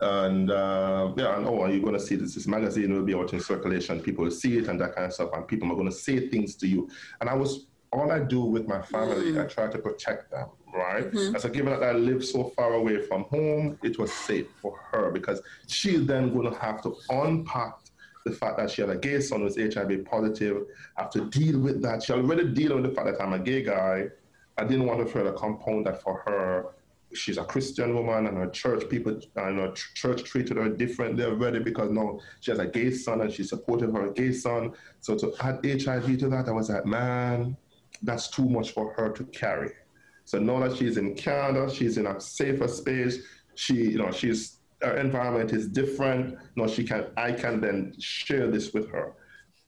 And 0.00 0.50
uh, 0.50 1.12
yeah, 1.16 1.36
and 1.36 1.46
oh, 1.46 1.66
you're 1.66 1.76
you 1.76 1.80
going 1.82 1.94
to 1.94 2.00
see 2.00 2.14
this? 2.14 2.34
This 2.34 2.46
magazine 2.46 2.94
will 2.94 3.02
be 3.02 3.14
out 3.14 3.32
in 3.32 3.40
circulation. 3.40 4.00
People 4.00 4.24
will 4.24 4.30
see 4.30 4.56
it 4.56 4.68
and 4.68 4.80
that 4.80 4.94
kind 4.94 5.06
of 5.06 5.12
stuff, 5.12 5.30
and 5.34 5.46
people 5.46 5.70
are 5.72 5.74
going 5.74 5.90
to 5.90 5.96
say 5.96 6.28
things 6.28 6.54
to 6.56 6.68
you. 6.68 6.88
And 7.20 7.28
I 7.28 7.34
was 7.34 7.66
all 7.92 8.10
I 8.10 8.20
do 8.20 8.40
with 8.40 8.68
my 8.68 8.82
family, 8.82 9.32
mm. 9.32 9.42
I 9.42 9.46
try 9.46 9.68
to 9.68 9.78
protect 9.78 10.30
them, 10.30 10.48
right? 10.74 11.06
Mm-hmm. 11.06 11.34
And 11.34 11.40
so, 11.40 11.48
given 11.48 11.72
that 11.72 11.82
I 11.82 11.92
live 11.92 12.24
so 12.24 12.52
far 12.56 12.74
away 12.74 13.02
from 13.02 13.24
home, 13.24 13.78
it 13.82 13.98
was 13.98 14.12
safe 14.12 14.46
for 14.60 14.78
her 14.92 15.10
because 15.10 15.40
she's 15.66 16.06
then 16.06 16.32
going 16.32 16.52
to 16.52 16.58
have 16.58 16.82
to 16.82 16.94
unpack 17.10 17.78
the 18.24 18.32
fact 18.32 18.58
that 18.58 18.70
she 18.70 18.82
had 18.82 18.90
a 18.90 18.96
gay 18.96 19.20
son 19.20 19.40
who's 19.40 19.56
HIV 19.56 20.04
positive, 20.04 20.64
have 20.96 21.10
to 21.10 21.24
deal 21.30 21.58
with 21.58 21.82
that. 21.82 22.02
She 22.02 22.12
already 22.12 22.48
dealing 22.52 22.82
with 22.82 22.90
the 22.90 22.94
fact 22.94 23.08
that 23.08 23.22
I'm 23.22 23.32
a 23.32 23.38
gay 23.38 23.62
guy. 23.62 24.08
I 24.58 24.64
didn't 24.64 24.86
want 24.86 25.00
to 25.00 25.06
further 25.06 25.32
compound 25.32 25.86
that 25.86 26.02
for 26.02 26.22
her. 26.26 26.74
She's 27.14 27.38
a 27.38 27.44
Christian 27.44 27.94
woman, 27.94 28.26
and 28.26 28.36
her 28.36 28.50
church 28.50 28.88
people, 28.90 29.18
and 29.36 29.58
her 29.58 29.72
church 29.94 30.24
treated 30.24 30.58
her 30.58 30.68
differently 30.68 31.24
already 31.24 31.60
because 31.60 31.90
no, 31.90 32.20
she 32.40 32.50
has 32.50 32.60
a 32.60 32.66
gay 32.66 32.90
son 32.90 33.22
and 33.22 33.32
she 33.32 33.44
supported 33.44 33.94
her 33.94 34.10
gay 34.10 34.32
son. 34.32 34.72
So 35.00 35.16
to 35.16 35.32
add 35.40 35.64
HIV 35.64 36.18
to 36.18 36.28
that, 36.28 36.48
I 36.48 36.52
was 36.52 36.68
like, 36.68 36.84
man, 36.84 37.56
that's 38.02 38.28
too 38.28 38.46
much 38.48 38.72
for 38.72 38.92
her 38.94 39.08
to 39.10 39.24
carry. 39.24 39.70
So 40.26 40.38
now 40.38 40.60
that 40.60 40.76
she's 40.76 40.98
in 40.98 41.14
Canada, 41.14 41.72
she's 41.72 41.96
in 41.96 42.06
a 42.06 42.20
safer 42.20 42.68
space. 42.68 43.20
She, 43.54 43.74
you 43.74 43.98
know, 43.98 44.10
she's 44.10 44.58
her 44.82 44.96
environment 44.96 45.52
is 45.52 45.66
different. 45.68 46.38
No, 46.56 46.66
she 46.68 46.84
can, 46.84 47.06
I 47.16 47.32
can 47.32 47.60
then 47.60 47.94
share 47.98 48.48
this 48.48 48.72
with 48.72 48.90
her. 48.90 49.14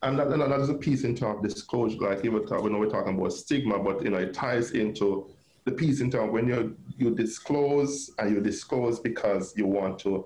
And 0.03 0.17
that, 0.17 0.27
and 0.27 0.41
that 0.41 0.59
is 0.59 0.69
a 0.69 0.73
piece 0.73 1.03
in 1.03 1.15
terms 1.15 1.37
of 1.37 1.43
disclosure, 1.43 1.97
like 1.99 2.23
you 2.23 2.31
were 2.31 2.39
talking, 2.39 2.65
we 2.65 2.69
know 2.71 2.79
we're 2.79 2.89
talking 2.89 3.17
about 3.17 3.33
stigma, 3.33 3.77
but 3.77 4.03
you 4.03 4.09
know, 4.09 4.17
it 4.17 4.33
ties 4.33 4.71
into 4.71 5.29
the 5.65 5.71
piece 5.71 6.01
into 6.01 6.17
when 6.25 6.47
you 6.47 6.75
you 6.97 7.13
disclose 7.13 8.09
and 8.17 8.33
you 8.33 8.41
disclose 8.41 8.99
because 8.99 9.53
you 9.55 9.67
want 9.67 9.99
to 9.99 10.25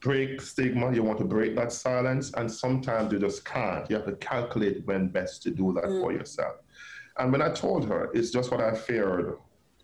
break 0.00 0.40
stigma, 0.40 0.92
you 0.94 1.02
want 1.02 1.18
to 1.18 1.24
break 1.24 1.56
that 1.56 1.72
silence, 1.72 2.32
and 2.34 2.50
sometimes 2.50 3.12
you 3.12 3.18
just 3.18 3.44
can't. 3.44 3.90
You 3.90 3.96
have 3.96 4.06
to 4.06 4.14
calculate 4.16 4.86
when 4.86 5.08
best 5.08 5.42
to 5.44 5.50
do 5.50 5.72
that 5.74 5.84
mm. 5.84 6.00
for 6.00 6.12
yourself. 6.12 6.56
And 7.18 7.32
when 7.32 7.42
I 7.42 7.50
told 7.50 7.88
her, 7.88 8.10
it's 8.14 8.30
just 8.30 8.52
what 8.52 8.60
I 8.60 8.74
feared 8.74 9.36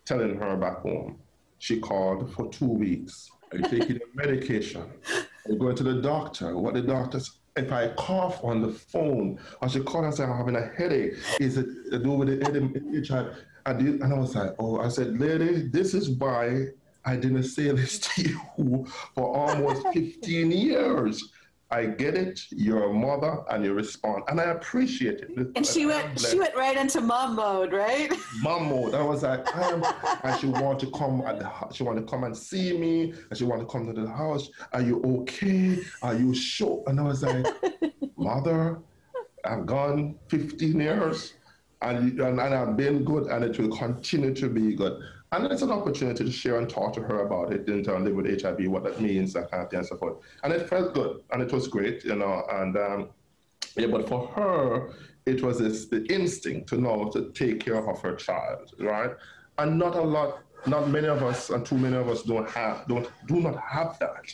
telling 0.05 0.37
her 0.37 0.55
back 0.55 0.79
home. 0.79 1.19
She 1.57 1.79
called 1.79 2.33
for 2.33 2.49
two 2.49 2.67
weeks 2.69 3.29
are 3.51 3.57
you 3.57 3.63
taking 3.63 3.97
your 3.97 4.07
medication? 4.13 4.81
Are 4.81 5.51
you 5.51 5.57
going 5.57 5.75
to 5.75 5.83
the 5.83 6.01
doctor? 6.01 6.57
What 6.57 6.73
the 6.73 6.81
doctor 6.81 7.19
if 7.59 7.71
I 7.71 7.89
cough 7.89 8.43
on 8.43 8.61
the 8.61 8.69
phone, 8.71 9.39
I 9.61 9.67
should 9.67 9.85
call 9.85 10.03
and 10.03 10.13
say 10.13 10.23
I'm 10.23 10.35
having 10.37 10.55
a 10.55 10.67
headache. 10.77 11.13
Is 11.39 11.57
it 11.57 11.67
to 11.91 11.99
do 11.99 12.11
with 12.11 12.27
the 12.39 12.45
HIV? 12.45 13.35
I 13.65 13.73
did, 13.73 14.01
and 14.01 14.13
I 14.13 14.17
was 14.17 14.35
like, 14.35 14.55
oh, 14.57 14.79
I 14.79 14.87
said, 14.89 15.19
lady, 15.19 15.67
this 15.67 15.93
is 15.93 16.09
why 16.09 16.67
I 17.05 17.15
didn't 17.15 17.43
say 17.43 17.71
this 17.71 17.99
to 17.99 18.21
you 18.23 18.85
for 19.15 19.35
almost 19.35 19.87
15 19.93 20.51
years. 20.51 21.31
I 21.71 21.85
get 21.85 22.15
it. 22.15 22.41
You're 22.49 22.85
a 22.85 22.93
mother, 22.93 23.43
and 23.49 23.63
you 23.63 23.73
respond, 23.73 24.23
and 24.27 24.41
I 24.41 24.45
appreciate 24.45 25.19
it. 25.19 25.51
And 25.55 25.65
she 25.65 25.85
went, 25.85 26.19
she 26.19 26.39
went 26.39 26.55
right 26.55 26.75
into 26.75 26.99
mom 26.99 27.35
mode, 27.35 27.73
right? 27.73 28.11
Mom 28.41 28.69
mode. 28.69 28.95
I 28.95 29.03
was 29.03 29.21
like, 29.21 29.55
I 29.55 29.69
am, 29.69 29.83
and 30.23 30.39
she 30.39 30.47
want 30.47 30.79
to 30.79 30.89
come 30.91 31.21
at 31.27 31.37
the, 31.39 31.49
she 31.71 31.83
want 31.83 31.99
to 31.99 32.03
come 32.03 32.23
and 32.23 32.35
see 32.35 32.75
me, 32.75 33.13
and 33.29 33.37
she 33.37 33.43
want 33.43 33.61
to 33.61 33.67
come 33.67 33.85
to 33.85 34.01
the 34.01 34.09
house. 34.09 34.49
Are 34.73 34.81
you 34.81 35.01
okay? 35.21 35.77
Are 36.01 36.15
you 36.15 36.33
sure? 36.33 36.83
And 36.87 36.99
I 36.99 37.03
was 37.03 37.21
like, 37.21 37.45
mother, 38.17 38.79
I've 39.45 39.67
gone 39.67 40.15
15 40.29 40.79
years, 40.79 41.33
and, 41.83 42.19
and 42.19 42.39
and 42.39 42.53
I've 42.53 42.75
been 42.77 43.03
good, 43.03 43.27
and 43.27 43.43
it 43.43 43.59
will 43.59 43.77
continue 43.77 44.33
to 44.33 44.49
be 44.49 44.75
good. 44.75 44.99
And 45.31 45.45
it's 45.45 45.61
an 45.61 45.71
opportunity 45.71 46.25
to 46.25 46.31
share 46.31 46.57
and 46.57 46.67
talk 46.67 46.93
to 46.93 47.01
her 47.01 47.21
about 47.21 47.53
it 47.53 47.69
of 47.69 48.01
live 48.01 48.15
with 48.15 48.41
HIV, 48.41 48.67
what 48.67 48.83
that 48.83 48.99
means, 48.99 49.33
that 49.33 49.51
kind 49.51 49.63
of 49.63 49.69
thing, 49.69 49.79
and 49.79 49.87
so 49.87 49.95
forth. 49.95 50.17
And 50.43 50.51
it 50.51 50.67
felt 50.67 50.95
good, 50.95 51.21
and 51.31 51.41
it 51.41 51.51
was 51.51 51.67
great, 51.67 52.03
you 52.03 52.15
know. 52.15 52.43
And 52.51 52.75
um, 52.75 53.09
yeah, 53.75 53.87
but 53.87 54.09
for 54.09 54.27
her, 54.29 54.89
it 55.27 55.43
was 55.43 55.59
this, 55.59 55.85
the 55.85 56.03
instinct 56.05 56.69
to 56.69 56.77
know 56.77 57.11
to 57.13 57.31
take 57.31 57.63
care 57.63 57.75
of 57.75 58.01
her 58.01 58.15
child, 58.15 58.73
right? 58.79 59.11
And 59.59 59.77
not 59.77 59.95
a 59.95 60.01
lot, 60.01 60.39
not 60.65 60.89
many 60.89 61.07
of 61.07 61.21
us, 61.21 61.51
and 61.51 61.63
too 61.63 61.77
many 61.77 61.95
of 61.95 62.09
us 62.09 62.23
don't 62.23 62.49
have, 62.49 62.87
don't, 62.87 63.07
do 63.27 63.39
not 63.39 63.61
have 63.61 63.99
that. 63.99 64.33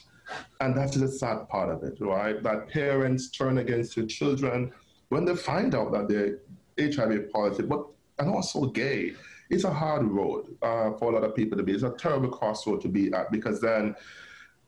And 0.61 0.75
that's 0.77 0.95
the 0.95 1.09
sad 1.09 1.49
part 1.49 1.69
of 1.69 1.83
it, 1.83 1.97
right? 1.99 2.41
That 2.41 2.69
parents 2.69 3.29
turn 3.31 3.57
against 3.57 3.95
their 3.95 4.05
children 4.05 4.71
when 5.09 5.25
they 5.25 5.35
find 5.35 5.75
out 5.75 5.91
that 5.91 6.07
they're 6.07 6.39
HIV 6.79 7.31
positive, 7.31 7.67
but 7.67 7.85
and 8.17 8.29
also 8.29 8.67
gay 8.67 9.13
it's 9.49 9.63
a 9.63 9.73
hard 9.73 10.03
road 10.03 10.55
uh, 10.61 10.91
for 10.93 11.11
a 11.11 11.15
lot 11.15 11.23
of 11.23 11.35
people 11.35 11.57
to 11.57 11.63
be. 11.63 11.73
It's 11.73 11.83
a 11.83 11.91
terrible 11.91 12.29
crossroad 12.29 12.81
to 12.81 12.87
be 12.87 13.13
at 13.13 13.31
because 13.31 13.61
then 13.61 13.95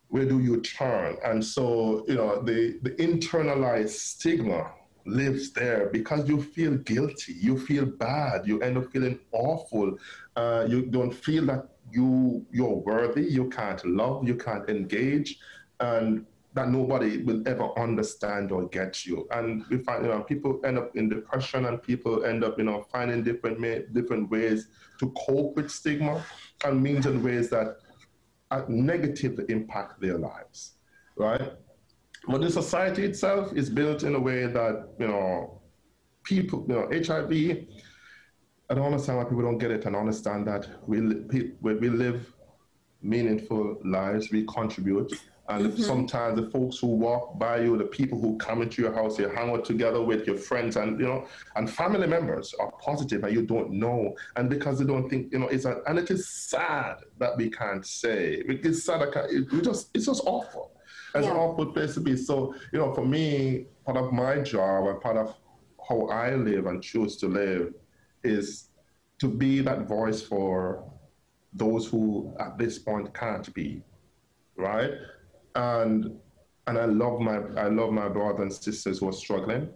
where 0.09 0.25
do 0.25 0.39
you 0.39 0.61
turn? 0.61 1.17
And 1.23 1.43
so, 1.43 2.05
you 2.07 2.15
know, 2.15 2.41
the, 2.41 2.79
the 2.81 2.91
internalized 2.91 3.89
stigma 3.89 4.71
lives 5.05 5.51
there 5.51 5.89
because 5.91 6.27
you 6.27 6.41
feel 6.41 6.75
guilty, 6.77 7.33
you 7.33 7.57
feel 7.57 7.85
bad, 7.85 8.47
you 8.47 8.59
end 8.61 8.77
up 8.77 8.91
feeling 8.91 9.19
awful. 9.31 9.97
Uh, 10.35 10.65
you 10.67 10.85
don't 10.85 11.13
feel 11.13 11.45
that 11.47 11.69
you 11.91 12.45
you're 12.51 12.75
worthy, 12.75 13.23
you 13.23 13.49
can't 13.49 13.83
love, 13.85 14.27
you 14.27 14.35
can't 14.35 14.69
engage, 14.69 15.39
and 15.79 16.25
that 16.57 16.69
nobody 16.69 17.23
will 17.23 17.47
ever 17.47 17.67
understand 17.79 18.51
or 18.51 18.67
get 18.67 19.05
you. 19.05 19.27
And 19.31 19.63
we 19.69 19.77
find 19.77 20.03
you 20.03 20.11
know 20.11 20.21
people 20.21 20.59
end 20.65 20.77
up 20.77 20.95
in 20.95 21.07
depression, 21.07 21.65
and 21.65 21.81
people 21.81 22.25
end 22.25 22.43
up 22.43 22.57
you 22.57 22.65
know 22.65 22.85
finding 22.91 23.23
different 23.23 23.93
different 23.93 24.29
ways 24.29 24.67
to 24.99 25.13
cope 25.25 25.55
with 25.55 25.69
stigma, 25.71 26.23
and 26.65 26.81
means 26.81 27.05
and 27.05 27.23
ways 27.23 27.49
that 27.49 27.77
uh, 28.51 28.63
negatively 28.67 29.45
impact 29.49 30.01
their 30.01 30.17
lives, 30.17 30.73
right? 31.15 31.53
But 32.27 32.41
the 32.41 32.49
society 32.49 33.03
itself 33.05 33.53
is 33.53 33.69
built 33.69 34.03
in 34.03 34.15
a 34.15 34.19
way 34.19 34.47
that 34.47 34.89
you 34.99 35.07
know 35.07 35.61
people, 36.23 36.65
you 36.67 36.75
know, 36.75 36.87
HIV. 36.91 37.67
I 38.69 38.73
don't 38.73 38.85
understand 38.85 39.17
why 39.19 39.23
people 39.23 39.43
don't 39.43 39.59
get 39.59 39.71
it 39.71 39.85
and 39.85 39.95
understand 39.95 40.45
that 40.47 40.67
we 40.87 40.99
we 41.61 41.89
live 41.89 42.33
meaningful 43.01 43.77
lives, 43.85 44.31
we 44.31 44.43
contribute 44.45 45.13
and 45.49 45.67
mm-hmm. 45.67 45.81
sometimes 45.81 46.35
the 46.39 46.49
folks 46.49 46.77
who 46.79 46.87
walk 46.87 47.39
by 47.39 47.61
you, 47.61 47.77
the 47.77 47.85
people 47.85 48.19
who 48.19 48.37
come 48.37 48.61
into 48.61 48.81
your 48.81 48.93
house, 48.93 49.17
you 49.17 49.29
hang 49.29 49.49
out 49.49 49.63
together 49.63 50.01
with 50.01 50.27
your 50.27 50.35
friends 50.35 50.75
and 50.75 50.99
you 50.99 51.05
know, 51.05 51.25
and 51.55 51.69
family 51.69 52.05
members 52.05 52.53
are 52.59 52.71
positive 52.81 53.23
and 53.23 53.33
you 53.33 53.45
don't 53.45 53.71
know. 53.71 54.13
And 54.35 54.49
because 54.49 54.79
they 54.79 54.85
don't 54.85 55.09
think, 55.09 55.31
you 55.31 55.39
know, 55.39 55.47
it's 55.47 55.63
a, 55.63 55.81
and 55.87 55.97
it 55.97 56.11
is 56.11 56.27
sad 56.27 56.97
that 57.17 57.37
we 57.37 57.49
can't 57.49 57.85
say. 57.85 58.43
It's 58.45 58.83
sad. 58.83 59.01
It, 59.01 59.53
it 59.53 59.63
just 59.63 59.89
it's 59.93 60.07
just 60.07 60.23
awful. 60.25 60.73
It's 61.15 61.25
yeah. 61.25 61.31
an 61.31 61.37
awful 61.37 61.67
place 61.67 61.93
to 61.93 62.01
be. 62.01 62.17
So, 62.17 62.53
you 62.73 62.79
know, 62.79 62.93
for 62.93 63.05
me, 63.05 63.67
part 63.85 63.97
of 63.97 64.11
my 64.11 64.39
job 64.39 64.87
and 64.87 64.99
part 64.99 65.15
of 65.15 65.33
how 65.87 66.07
I 66.07 66.35
live 66.35 66.65
and 66.65 66.83
choose 66.83 67.15
to 67.17 67.27
live 67.27 67.73
is 68.23 68.69
to 69.19 69.29
be 69.29 69.61
that 69.61 69.87
voice 69.87 70.21
for 70.21 70.83
those 71.53 71.87
who 71.87 72.35
at 72.39 72.57
this 72.57 72.77
point 72.77 73.13
can't 73.13 73.51
be, 73.53 73.81
right? 74.57 74.91
And 75.57 76.11
and 76.67 76.77
I 76.77 76.85
love 76.85 77.19
my 77.19 77.37
I 77.57 77.67
love 77.67 77.91
my 77.91 78.07
brothers 78.07 78.39
and 78.39 78.53
sisters 78.53 78.99
who 78.99 79.09
are 79.09 79.13
struggling, 79.13 79.69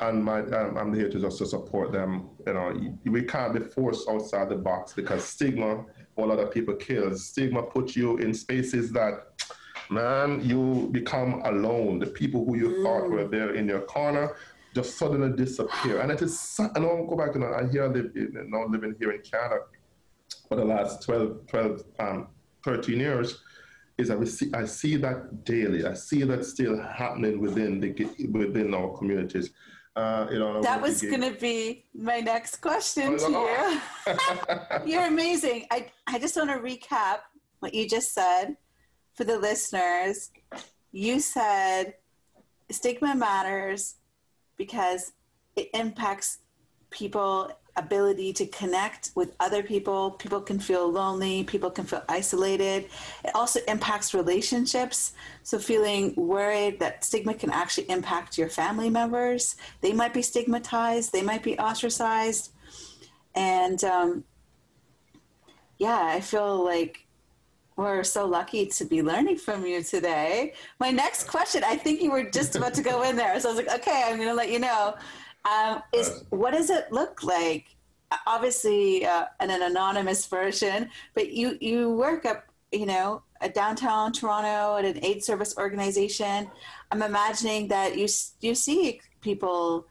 and 0.00 0.24
my 0.24 0.40
um, 0.40 0.78
I'm 0.78 0.94
here 0.94 1.10
to 1.10 1.20
just 1.20 1.38
to 1.38 1.46
support 1.46 1.92
them. 1.92 2.30
You 2.46 2.54
know, 2.54 2.96
we 3.04 3.22
can't 3.22 3.52
be 3.52 3.60
forced 3.60 4.08
outside 4.08 4.48
the 4.48 4.56
box 4.56 4.94
because 4.94 5.24
stigma, 5.24 5.84
a 6.16 6.22
lot 6.22 6.38
of 6.38 6.52
people 6.52 6.74
kills. 6.74 7.26
Stigma 7.26 7.62
puts 7.62 7.96
you 7.96 8.18
in 8.18 8.32
spaces 8.32 8.92
that, 8.92 9.42
man, 9.90 10.42
you 10.42 10.88
become 10.92 11.42
alone. 11.44 11.98
The 11.98 12.06
people 12.06 12.44
who 12.44 12.56
you 12.56 12.68
mm. 12.68 12.82
thought 12.82 13.10
were 13.10 13.26
there 13.26 13.54
in 13.54 13.66
your 13.66 13.82
corner 13.82 14.36
just 14.74 14.98
suddenly 14.98 15.34
disappear, 15.34 16.00
and 16.00 16.12
it 16.12 16.22
is. 16.22 16.60
And 16.60 16.86
I'll 16.86 17.06
go 17.06 17.16
back 17.16 17.32
to 17.32 17.38
you 17.38 17.46
know, 17.46 17.52
I 17.52 17.66
hear 17.68 17.88
live 17.88 18.12
in, 18.14 18.32
now 18.48 18.66
living 18.66 18.94
here 19.00 19.10
in 19.10 19.22
Canada 19.22 19.62
for 20.48 20.56
the 20.56 20.64
last 20.64 21.02
12, 21.02 21.46
12 21.46 21.82
um, 21.98 22.28
13 22.62 23.00
years 23.00 23.40
is 23.98 24.10
I 24.10 24.22
see, 24.24 24.50
I 24.52 24.64
see 24.66 24.96
that 24.96 25.44
daily. 25.44 25.86
I 25.86 25.94
see 25.94 26.22
that 26.24 26.44
still 26.44 26.80
happening 26.80 27.40
within 27.40 27.80
the 27.80 27.92
within 28.30 28.74
our 28.74 28.96
communities. 28.96 29.50
Uh, 29.94 30.26
you 30.30 30.38
know, 30.38 30.60
that 30.60 30.80
was 30.80 31.00
going 31.00 31.22
to 31.22 31.32
be 31.40 31.86
my 31.94 32.20
next 32.20 32.60
question 32.60 33.16
to 33.16 33.30
you. 33.30 34.14
You're 34.86 35.06
amazing. 35.06 35.66
I, 35.70 35.90
I 36.06 36.18
just 36.18 36.36
want 36.36 36.50
to 36.50 36.58
recap 36.58 37.20
what 37.60 37.72
you 37.72 37.88
just 37.88 38.12
said 38.12 38.56
for 39.14 39.24
the 39.24 39.38
listeners. 39.38 40.30
You 40.92 41.20
said 41.20 41.94
stigma 42.70 43.14
matters 43.14 43.94
because 44.58 45.12
it 45.56 45.70
impacts 45.72 46.40
people 46.90 47.50
ability 47.76 48.32
to 48.34 48.46
connect 48.46 49.10
with 49.14 49.34
other 49.40 49.62
people. 49.62 50.12
People 50.12 50.40
can 50.40 50.58
feel 50.58 50.90
lonely, 50.90 51.44
people 51.44 51.70
can 51.70 51.84
feel 51.84 52.02
isolated. 52.08 52.86
It 53.24 53.34
also 53.34 53.60
impacts 53.68 54.14
relationships. 54.14 55.12
So, 55.42 55.58
feeling 55.58 56.14
worried 56.16 56.80
that 56.80 57.04
stigma 57.04 57.34
can 57.34 57.50
actually 57.50 57.88
impact 57.90 58.38
your 58.38 58.48
family 58.48 58.90
members. 58.90 59.56
They 59.80 59.92
might 59.92 60.14
be 60.14 60.22
stigmatized, 60.22 61.12
they 61.12 61.22
might 61.22 61.42
be 61.42 61.58
ostracized. 61.58 62.52
And 63.34 63.82
um, 63.84 64.24
yeah, 65.78 66.00
I 66.00 66.20
feel 66.20 66.64
like 66.64 67.06
we're 67.76 68.02
so 68.04 68.26
lucky 68.26 68.66
to 68.66 68.84
be 68.86 69.02
learning 69.02 69.36
from 69.36 69.66
you 69.66 69.82
today. 69.82 70.54
My 70.80 70.90
next 70.90 71.28
question, 71.28 71.62
I 71.62 71.76
think 71.76 72.00
you 72.00 72.10
were 72.10 72.24
just 72.24 72.56
about 72.56 72.72
to 72.74 72.82
go 72.82 73.02
in 73.02 73.16
there. 73.16 73.38
So 73.38 73.50
I 73.50 73.52
was 73.52 73.64
like, 73.64 73.80
okay, 73.80 74.04
I'm 74.06 74.16
going 74.16 74.28
to 74.28 74.34
let 74.34 74.50
you 74.50 74.58
know 74.58 74.94
um, 75.46 75.82
is 75.92 76.24
what 76.30 76.52
does 76.52 76.70
it 76.70 76.90
look 76.90 77.22
like? 77.22 77.76
Obviously, 78.26 79.04
uh, 79.04 79.26
in 79.40 79.50
an 79.50 79.62
anonymous 79.62 80.26
version, 80.26 80.90
but 81.14 81.32
you 81.32 81.58
you 81.60 81.90
work 81.90 82.24
up, 82.24 82.44
you 82.72 82.86
know, 82.86 83.22
a 83.40 83.48
downtown 83.48 84.12
Toronto 84.12 84.76
at 84.76 84.84
an 84.84 85.04
aid 85.04 85.22
service 85.24 85.56
organization. 85.56 86.50
I'm 86.90 87.02
imagining 87.02 87.68
that 87.68 87.96
you 87.96 88.08
you 88.40 88.54
see 88.54 89.00
people 89.20 89.86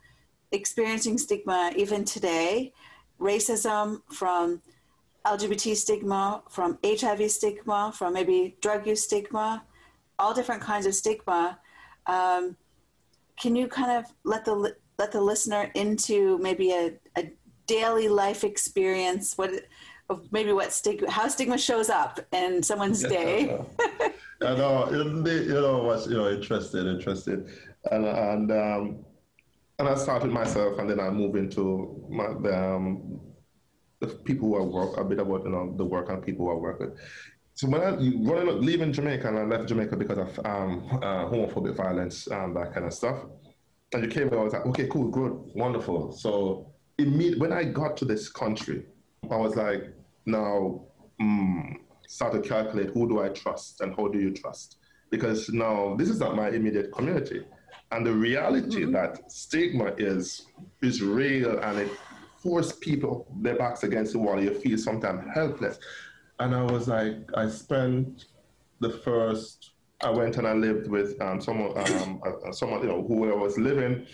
experiencing 0.51 1.17
stigma 1.17 1.71
even 1.75 2.05
today, 2.05 2.73
racism 3.19 4.01
from 4.11 4.61
LGBT 5.25 5.75
stigma, 5.75 6.43
from 6.49 6.77
HIV 6.85 7.31
stigma, 7.31 7.91
from 7.93 8.13
maybe 8.13 8.55
drug 8.61 8.85
use 8.87 9.03
stigma, 9.03 9.63
all 10.19 10.33
different 10.33 10.61
kinds 10.61 10.85
of 10.85 10.95
stigma. 10.95 11.59
Um, 12.05 12.55
can 13.39 13.55
you 13.55 13.67
kind 13.67 13.91
of 13.91 14.05
let 14.23 14.45
the 14.45 14.75
let 14.97 15.11
the 15.11 15.21
listener 15.21 15.71
into 15.75 16.37
maybe 16.39 16.71
a, 16.71 16.93
a 17.17 17.31
daily 17.67 18.07
life 18.07 18.43
experience 18.43 19.37
what 19.37 19.51
of 20.09 20.31
maybe 20.31 20.51
what 20.51 20.71
stigma 20.71 21.09
how 21.09 21.27
stigma 21.27 21.57
shows 21.57 21.89
up 21.89 22.19
in 22.31 22.61
someone's 22.61 23.01
day. 23.01 23.57
I 24.41 24.55
know, 24.55 24.89
you 24.91 25.53
know 25.53 25.83
what's 25.83 26.07
you 26.07 26.17
know 26.17 26.29
interested 26.29 26.85
interested. 26.85 27.49
And 27.91 28.05
and 28.05 28.51
um 28.51 29.05
and 29.79 29.87
I 29.89 29.95
started 29.95 30.31
myself 30.31 30.79
and 30.79 30.89
then 30.89 30.99
I 30.99 31.09
moved 31.09 31.35
into 31.35 32.07
my, 32.09 32.27
the, 32.41 32.57
um, 32.57 33.19
the 33.99 34.07
people 34.07 34.47
who 34.49 34.57
I 34.57 34.61
work 34.61 34.97
a 34.97 35.03
bit 35.03 35.19
about 35.19 35.43
you 35.43 35.49
know 35.49 35.73
the 35.75 35.85
work 35.85 36.09
and 36.09 36.23
people 36.23 36.45
who 36.45 36.51
I 36.51 36.55
work 36.55 36.79
with. 36.79 36.97
So 37.55 37.67
when 37.67 37.81
I 37.81 37.91
running 38.29 38.61
leaving 38.61 38.93
Jamaica 38.93 39.27
and 39.27 39.39
I 39.39 39.43
left 39.43 39.69
Jamaica 39.69 39.95
because 39.95 40.17
of 40.17 40.45
um, 40.45 40.87
uh, 41.01 41.25
homophobic 41.25 41.75
violence 41.75 42.27
and 42.27 42.55
that 42.55 42.73
kind 42.73 42.85
of 42.85 42.93
stuff 42.93 43.25
and 43.95 44.03
you 44.03 44.09
came 44.09 44.29
there, 44.29 44.39
I 44.39 44.43
was 44.43 44.53
like, 44.53 44.65
okay, 44.67 44.87
cool, 44.87 45.07
good, 45.07 45.31
wonderful. 45.55 46.11
So 46.11 46.71
immediately 46.97 47.39
when 47.39 47.53
I 47.53 47.63
got 47.63 47.95
to 47.97 48.05
this 48.05 48.29
country, 48.29 48.85
I 49.31 49.37
was 49.37 49.55
like, 49.55 49.93
now, 50.25 50.81
mm, 51.21 51.77
start 52.07 52.33
to 52.33 52.41
calculate 52.41 52.89
who 52.89 53.07
do 53.07 53.21
I 53.21 53.29
trust 53.29 53.81
and 53.81 53.95
how 53.95 54.07
do 54.07 54.19
you 54.19 54.31
trust? 54.31 54.77
Because 55.09 55.49
now 55.49 55.95
this 55.95 56.09
is 56.09 56.19
not 56.19 56.35
my 56.35 56.49
immediate 56.49 56.91
community. 56.91 57.45
And 57.91 58.05
the 58.05 58.11
reality 58.11 58.81
mm-hmm. 58.81 58.91
that 58.91 59.31
stigma 59.31 59.93
is 59.97 60.47
is 60.81 61.01
real 61.01 61.59
and 61.59 61.79
it 61.79 61.91
forces 62.37 62.73
people 62.73 63.27
their 63.41 63.55
backs 63.55 63.83
against 63.83 64.13
the 64.13 64.19
wall. 64.19 64.41
You 64.41 64.53
feel 64.53 64.77
sometimes 64.77 65.23
helpless. 65.33 65.79
And 66.39 66.53
I 66.53 66.63
was 66.63 66.87
like, 66.87 67.17
I 67.35 67.47
spent 67.47 68.25
the 68.81 68.89
first 68.89 69.71
I 70.01 70.09
went 70.09 70.37
and 70.37 70.47
I 70.47 70.53
lived 70.53 70.87
with 70.87 71.19
um, 71.21 71.39
someone, 71.41 71.77
um, 71.77 72.21
someone 72.51 72.81
you 72.81 72.87
know, 72.87 73.03
who 73.07 73.31
I 73.31 73.35
was 73.35 73.57
living. 73.57 74.05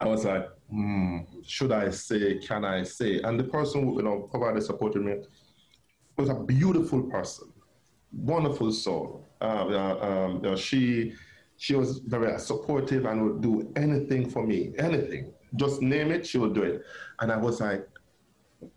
I 0.00 0.06
was 0.06 0.24
like, 0.24 0.48
hmm, 0.70 1.18
should 1.44 1.72
I 1.72 1.90
say? 1.90 2.38
Can 2.38 2.64
I 2.64 2.82
say? 2.82 3.20
And 3.22 3.38
the 3.38 3.44
person 3.44 3.84
who 3.84 3.96
you 3.96 4.02
know 4.02 4.28
provided 4.30 4.62
supported 4.62 5.02
me 5.02 5.16
was 6.16 6.28
a 6.28 6.34
beautiful 6.34 7.02
person, 7.04 7.52
wonderful 8.12 8.72
soul. 8.72 9.28
Uh, 9.40 9.98
um, 10.00 10.34
you 10.36 10.50
know, 10.50 10.56
she 10.56 11.14
she 11.56 11.74
was 11.74 11.98
very 12.00 12.38
supportive 12.38 13.06
and 13.06 13.22
would 13.22 13.40
do 13.40 13.72
anything 13.76 14.28
for 14.28 14.46
me, 14.46 14.72
anything. 14.78 15.32
Just 15.56 15.80
name 15.80 16.10
it, 16.10 16.26
she 16.26 16.38
would 16.38 16.54
do 16.54 16.62
it. 16.62 16.82
And 17.20 17.32
I 17.32 17.36
was 17.36 17.60
like, 17.60 17.88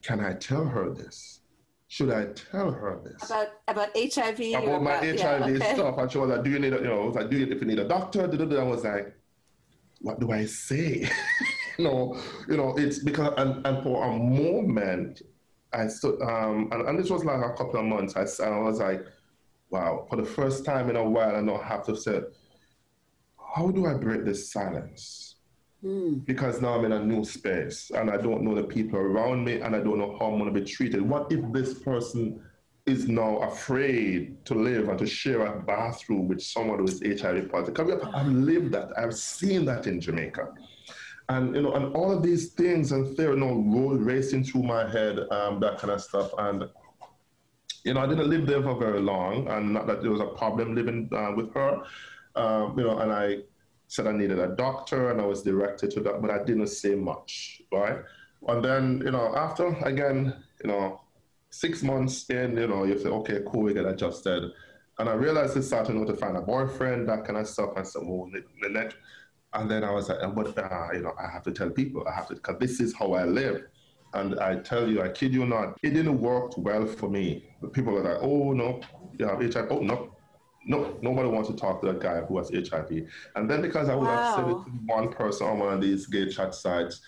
can 0.01 0.19
I 0.19 0.33
tell 0.33 0.65
her 0.65 0.93
this? 0.93 1.38
Should 1.89 2.11
I 2.11 2.25
tell 2.27 2.71
her 2.71 3.01
this? 3.03 3.29
About 3.29 3.47
about 3.67 3.89
HIV. 3.97 4.39
or 4.53 4.59
about 4.59 4.83
my 4.83 5.01
yeah, 5.01 5.39
HIV 5.39 5.55
okay. 5.55 5.73
stuff. 5.73 5.97
And 5.97 6.11
she 6.11 6.19
was 6.19 6.29
like, 6.29 6.43
Do 6.43 6.51
you 6.51 6.59
need 6.59 6.71
a, 6.71 6.77
you 6.77 6.83
know, 6.83 7.01
I 7.01 7.05
was 7.05 7.15
like, 7.15 7.31
Do 7.31 7.37
you, 7.37 7.47
if 7.47 7.59
you 7.59 7.67
need 7.67 7.79
a 7.79 7.87
doctor? 7.87 8.21
I 8.21 8.63
was 8.63 8.83
like, 8.83 9.11
What 10.01 10.19
do 10.19 10.31
I 10.31 10.45
say? 10.45 11.09
you 11.79 11.85
know, 11.85 12.15
you 12.47 12.57
know, 12.57 12.75
it's 12.77 12.99
because, 12.99 13.33
and, 13.37 13.65
and 13.65 13.83
for 13.83 14.03
a 14.03 14.15
moment, 14.15 15.23
I 15.73 15.87
stood, 15.87 16.21
um, 16.21 16.69
and, 16.71 16.87
and 16.89 16.99
this 16.99 17.09
was 17.09 17.25
like 17.25 17.43
a 17.43 17.53
couple 17.53 17.79
of 17.79 17.85
months, 17.85 18.15
I, 18.15 18.45
I 18.45 18.59
was 18.59 18.79
like, 18.79 19.03
Wow, 19.71 20.05
for 20.11 20.15
the 20.15 20.25
first 20.25 20.65
time 20.65 20.91
in 20.91 20.95
a 20.95 21.03
while, 21.03 21.35
I 21.35 21.41
don't 21.41 21.63
have 21.63 21.83
to 21.87 21.95
say, 21.95 22.21
How 23.55 23.71
do 23.71 23.87
I 23.87 23.95
break 23.95 24.25
this 24.25 24.51
silence? 24.51 25.28
Because 26.25 26.61
now 26.61 26.73
I'm 26.73 26.85
in 26.85 26.91
a 26.91 27.03
new 27.03 27.23
space 27.23 27.91
and 27.95 28.11
I 28.11 28.17
don't 28.17 28.41
know 28.41 28.53
the 28.53 28.63
people 28.63 28.99
around 28.99 29.45
me 29.45 29.61
and 29.61 29.75
I 29.75 29.79
don't 29.79 29.97
know 29.97 30.17
how 30.19 30.25
I'm 30.25 30.37
going 30.37 30.53
to 30.53 30.59
be 30.59 30.65
treated. 30.65 31.01
What 31.01 31.31
if 31.31 31.39
this 31.53 31.73
person 31.73 32.41
is 32.85 33.07
now 33.07 33.37
afraid 33.37 34.43
to 34.45 34.55
live 34.55 34.89
and 34.89 34.99
to 34.99 35.05
share 35.05 35.45
a 35.45 35.61
bathroom 35.61 36.27
with 36.27 36.41
someone 36.41 36.79
who 36.79 36.85
is 36.85 37.01
HIV 37.21 37.49
positive? 37.49 38.01
I've 38.13 38.27
lived 38.27 38.73
that, 38.73 38.89
I've 38.97 39.15
seen 39.15 39.63
that 39.65 39.87
in 39.87 40.01
Jamaica. 40.01 40.53
And 41.29 41.55
you 41.55 41.61
know, 41.61 41.73
and 41.73 41.95
all 41.95 42.11
of 42.11 42.23
these 42.23 42.53
things 42.53 42.91
and 42.91 43.15
there, 43.15 43.33
you 43.33 43.39
know, 43.39 43.53
road 43.53 44.01
racing 44.01 44.43
through 44.43 44.63
my 44.63 44.89
head, 44.89 45.19
um, 45.31 45.59
that 45.59 45.77
kind 45.77 45.93
of 45.93 46.01
stuff. 46.01 46.31
And 46.39 46.67
you 47.85 47.93
know, 47.93 48.01
I 48.01 48.07
didn't 48.07 48.29
live 48.29 48.47
there 48.47 48.63
for 48.63 48.75
very 48.75 48.99
long, 48.99 49.47
and 49.47 49.71
not 49.71 49.85
that 49.85 50.01
there 50.01 50.09
was 50.09 50.21
a 50.21 50.25
problem 50.25 50.73
living 50.73 51.07
uh, 51.15 51.31
with 51.35 51.53
her. 51.53 51.83
Um, 52.35 52.77
you 52.77 52.83
know, 52.83 52.97
and 52.97 53.11
I 53.11 53.37
said 53.89 54.05
I 54.05 54.11
needed 54.11 54.37
a 54.39 54.55
doctor, 54.55 55.09
and 55.09 55.19
I 55.19 55.25
was 55.25 55.41
directed 55.41 55.89
to 55.91 55.99
that, 56.01 56.21
but 56.21 56.29
I 56.29 56.43
didn't 56.43 56.67
say 56.67 56.93
much, 56.93 57.61
right? 57.71 57.97
And 58.47 58.63
then, 58.63 59.01
you 59.03 59.11
know, 59.11 59.35
after 59.35 59.67
again, 59.83 60.33
you 60.63 60.69
know, 60.69 61.01
six 61.49 61.81
months 61.81 62.29
in, 62.29 62.55
you 62.55 62.67
know, 62.67 62.83
you 62.83 62.99
say, 62.99 63.09
okay, 63.09 63.39
cool, 63.47 63.63
we 63.63 63.73
get 63.73 63.85
adjusted. 63.85 64.51
And 64.99 65.09
I 65.09 65.13
realized 65.13 65.57
it's 65.57 65.67
starting 65.67 66.05
to 66.05 66.13
find 66.13 66.37
a 66.37 66.41
boyfriend, 66.41 67.09
that 67.09 67.25
kind 67.25 67.39
of 67.39 67.47
stuff. 67.47 67.71
I 67.75 67.83
said, 67.83 68.03
well, 68.05 68.29
Lynette. 68.61 68.93
And 69.53 69.69
then 69.71 69.83
I 69.83 69.91
was 69.91 70.09
like, 70.09 70.19
but, 70.35 70.55
uh, 70.55 70.89
you 70.93 71.01
know, 71.01 71.13
I 71.19 71.27
have 71.31 71.41
to 71.43 71.51
tell 71.51 71.71
people, 71.71 72.07
I 72.07 72.13
have 72.13 72.27
to, 72.27 72.35
because 72.35 72.59
this 72.59 72.79
is 72.79 72.93
how 72.93 73.13
I 73.13 73.23
live. 73.23 73.63
And 74.13 74.39
I 74.39 74.57
tell 74.57 74.87
you, 74.87 75.01
I 75.01 75.09
kid 75.09 75.33
you 75.33 75.47
not, 75.47 75.79
it 75.81 75.91
didn't 75.91 76.21
work 76.21 76.55
well 76.57 76.85
for 76.85 77.09
me. 77.09 77.49
The 77.63 77.69
people 77.69 77.97
are 77.97 78.03
like, 78.03 78.21
oh, 78.21 78.53
no, 78.53 78.81
you 79.17 79.25
have 79.25 79.41
HIV. 79.41 79.71
Oh, 79.71 79.79
no. 79.79 80.15
No, 80.69 80.95
nobody 81.01 81.27
wants 81.27 81.49
to 81.49 81.55
talk 81.55 81.81
to 81.81 81.89
a 81.89 81.95
guy 81.95 82.21
who 82.21 82.37
has 82.37 82.51
HIV. 82.53 83.07
And 83.35 83.49
then 83.49 83.61
because 83.61 83.89
I 83.89 83.95
would 83.95 84.07
have 84.07 84.35
said 84.35 84.47
it 84.47 84.53
to 84.53 84.71
one 84.85 85.11
person 85.11 85.47
on 85.47 85.59
one 85.59 85.73
of 85.73 85.81
these 85.81 86.05
gay 86.05 86.29
chat 86.29 86.53
sites, 86.53 87.01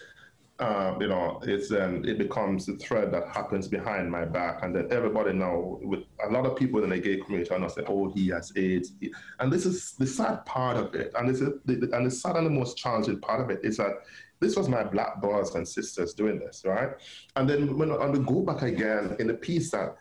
um, 0.57 0.99
you 1.01 1.07
know, 1.07 1.39
it's 1.43 1.69
then 1.69 2.03
it 2.03 2.17
becomes 2.17 2.67
a 2.69 2.75
thread 2.77 3.11
that 3.13 3.27
happens 3.29 3.67
behind 3.67 4.11
my 4.11 4.25
back, 4.25 4.63
and 4.63 4.75
then 4.75 4.87
everybody 4.91 5.33
now, 5.33 5.79
with 5.81 6.01
a 6.23 6.29
lot 6.29 6.45
of 6.45 6.55
people 6.55 6.83
in 6.83 6.91
the 6.91 6.99
gay 6.99 7.17
community, 7.17 7.49
are 7.49 7.57
now 7.57 7.67
saying, 7.67 7.87
"Oh, 7.89 8.11
he 8.11 8.27
has 8.29 8.51
AIDS," 8.55 8.93
and 9.39 9.51
this 9.51 9.65
is 9.65 9.93
the 9.93 10.05
sad 10.05 10.45
part 10.45 10.77
of 10.77 10.93
it, 10.93 11.11
and 11.17 11.27
this 11.27 11.41
is 11.41 11.49
the, 11.65 11.89
and 11.93 12.05
the 12.05 12.11
sad 12.11 12.35
and 12.35 12.45
the 12.45 12.51
most 12.51 12.77
challenging 12.77 13.19
part 13.19 13.41
of 13.41 13.49
it 13.49 13.61
is 13.63 13.77
that 13.77 14.03
this 14.39 14.55
was 14.55 14.69
my 14.69 14.83
black 14.83 15.19
brothers 15.19 15.55
and 15.55 15.67
sisters 15.67 16.13
doing 16.13 16.37
this, 16.39 16.63
right? 16.63 16.91
And 17.35 17.49
then 17.49 17.75
when 17.75 17.91
I 17.91 18.11
go 18.11 18.41
back 18.41 18.61
again 18.61 19.15
in 19.19 19.27
the 19.27 19.35
piece 19.35 19.71
that 19.71 19.95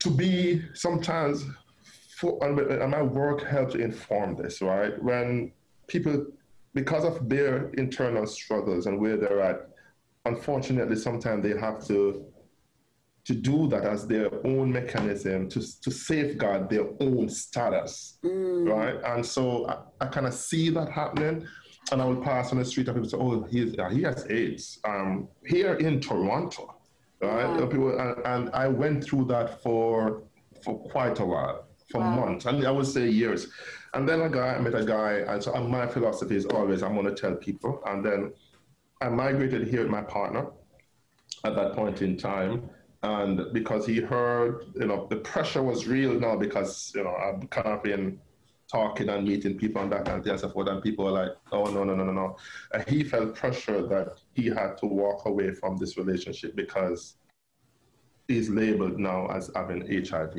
to 0.00 0.10
be 0.10 0.62
sometimes 0.74 1.46
for 2.16 2.42
and 2.42 2.58
and 2.58 2.90
my 2.90 3.02
work 3.02 3.42
helped 3.42 3.74
inform 3.74 4.36
this, 4.36 4.62
right? 4.62 5.00
When 5.02 5.52
people, 5.86 6.26
because 6.72 7.04
of 7.04 7.28
their 7.28 7.70
internal 7.72 8.26
struggles 8.26 8.86
and 8.86 8.98
where 8.98 9.18
they're 9.18 9.42
at, 9.42 9.68
unfortunately, 10.24 10.96
sometimes 10.96 11.42
they 11.42 11.58
have 11.58 11.86
to 11.88 12.24
to 13.26 13.34
do 13.34 13.68
that 13.68 13.84
as 13.84 14.06
their 14.06 14.30
own 14.46 14.72
mechanism 14.72 15.48
to, 15.48 15.60
to 15.82 15.90
safeguard 15.90 16.70
their 16.70 16.86
own 17.00 17.28
status, 17.28 18.18
right? 18.22 18.94
And 19.04 19.26
so 19.26 19.66
I, 19.68 20.04
I 20.04 20.06
kind 20.06 20.26
of 20.26 20.32
see 20.32 20.70
that 20.70 20.88
happening, 20.88 21.44
and 21.90 22.00
I 22.00 22.04
will 22.06 22.22
pass 22.22 22.52
on 22.52 22.58
the 22.58 22.64
street 22.64 22.88
and 22.88 22.96
people 22.96 23.10
say, 23.10 23.18
"Oh, 23.18 23.42
he's, 23.50 23.78
uh, 23.78 23.90
he 23.90 24.02
has 24.02 24.26
AIDS." 24.30 24.78
Um, 24.84 25.28
here 25.44 25.74
in 25.74 26.00
Toronto, 26.00 26.76
right? 27.20 27.46
Wow. 27.46 27.66
People, 27.66 27.98
and, 27.98 28.24
and 28.24 28.50
I 28.54 28.68
went 28.68 29.04
through 29.04 29.26
that 29.26 29.62
for 29.62 30.22
for 30.64 30.78
quite 30.88 31.18
a 31.20 31.24
while, 31.26 31.65
for 31.90 32.00
Wow. 32.00 32.26
months, 32.26 32.46
and 32.46 32.66
I 32.66 32.70
would 32.70 32.86
say 32.86 33.08
years. 33.08 33.48
And 33.94 34.08
then 34.08 34.20
a 34.22 34.28
guy, 34.28 34.54
I 34.54 34.58
met 34.60 34.74
a 34.74 34.84
guy, 34.84 35.24
and 35.28 35.42
so 35.42 35.54
my 35.54 35.86
philosophy 35.86 36.36
is 36.36 36.46
always 36.46 36.82
I'm 36.82 36.94
going 36.94 37.06
to 37.06 37.14
tell 37.14 37.34
people. 37.34 37.80
And 37.86 38.04
then 38.04 38.32
I 39.00 39.08
migrated 39.08 39.68
here 39.68 39.82
with 39.82 39.90
my 39.90 40.02
partner 40.02 40.48
at 41.44 41.54
that 41.54 41.74
point 41.74 42.02
in 42.02 42.16
time. 42.16 42.68
And 43.02 43.52
because 43.52 43.86
he 43.86 44.00
heard, 44.00 44.64
you 44.74 44.86
know, 44.86 45.06
the 45.08 45.16
pressure 45.16 45.62
was 45.62 45.86
real 45.86 46.18
now 46.18 46.36
because, 46.36 46.92
you 46.94 47.04
know, 47.04 47.14
I've 47.14 47.48
kind 47.50 47.68
of 47.68 47.82
been 47.82 48.18
talking 48.70 49.08
and 49.08 49.26
meeting 49.26 49.56
people 49.56 49.80
and 49.82 49.92
that 49.92 50.04
kind 50.04 50.18
of 50.18 50.24
thing 50.24 50.32
and 50.32 50.40
so 50.40 50.48
forth. 50.48 50.68
And 50.68 50.82
people 50.82 51.04
were 51.04 51.12
like, 51.12 51.30
oh, 51.52 51.64
no, 51.66 51.84
no, 51.84 51.94
no, 51.94 52.04
no, 52.04 52.12
no. 52.12 52.36
And 52.72 52.88
he 52.88 53.04
felt 53.04 53.34
pressure 53.36 53.86
that 53.86 54.20
he 54.34 54.46
had 54.46 54.76
to 54.78 54.86
walk 54.86 55.26
away 55.26 55.52
from 55.54 55.76
this 55.76 55.96
relationship 55.96 56.56
because 56.56 57.16
he's 58.26 58.48
labeled 58.48 58.98
now 58.98 59.26
as 59.28 59.50
having 59.54 59.86
HIV. 59.86 60.34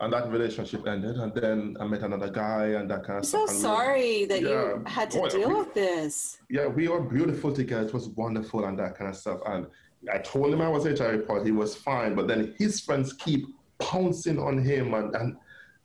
And 0.00 0.12
that 0.12 0.30
relationship 0.30 0.86
ended. 0.86 1.16
And 1.16 1.34
then 1.34 1.76
I 1.80 1.84
met 1.84 2.02
another 2.02 2.30
guy 2.30 2.66
and 2.78 2.88
that 2.90 3.02
kind 3.04 3.18
of 3.18 3.24
I'm 3.24 3.24
stuff. 3.24 3.48
so 3.48 3.54
we- 3.54 3.60
sorry 3.60 4.24
that 4.26 4.40
you 4.42 4.82
had 4.86 5.10
to 5.12 5.22
Oh, 5.22 5.28
deal 5.28 5.48
we- 5.48 5.54
with 5.56 5.74
this. 5.74 6.38
yeah, 6.48 6.66
we 6.68 6.86
were 6.88 7.00
beautiful 7.00 7.52
together. 7.52 7.86
It 7.88 7.94
was 7.94 8.08
wonderful 8.10 8.64
and 8.66 8.78
that 8.78 8.96
kind 8.96 9.10
of 9.10 9.16
stuff. 9.16 9.40
And 9.46 9.66
I 10.12 10.18
told 10.18 10.52
him 10.54 10.60
I 10.60 10.68
was 10.68 10.86
HIV 10.86 11.26
positive. 11.26 11.46
He 11.46 11.52
was 11.52 11.74
fine, 11.74 12.14
but 12.14 12.28
then 12.28 12.54
his 12.58 12.80
friends 12.80 13.12
keep 13.12 13.46
pouncing 13.80 14.38
on 14.38 14.58
him, 14.58 14.94
and 14.94 15.14
and 15.16 15.36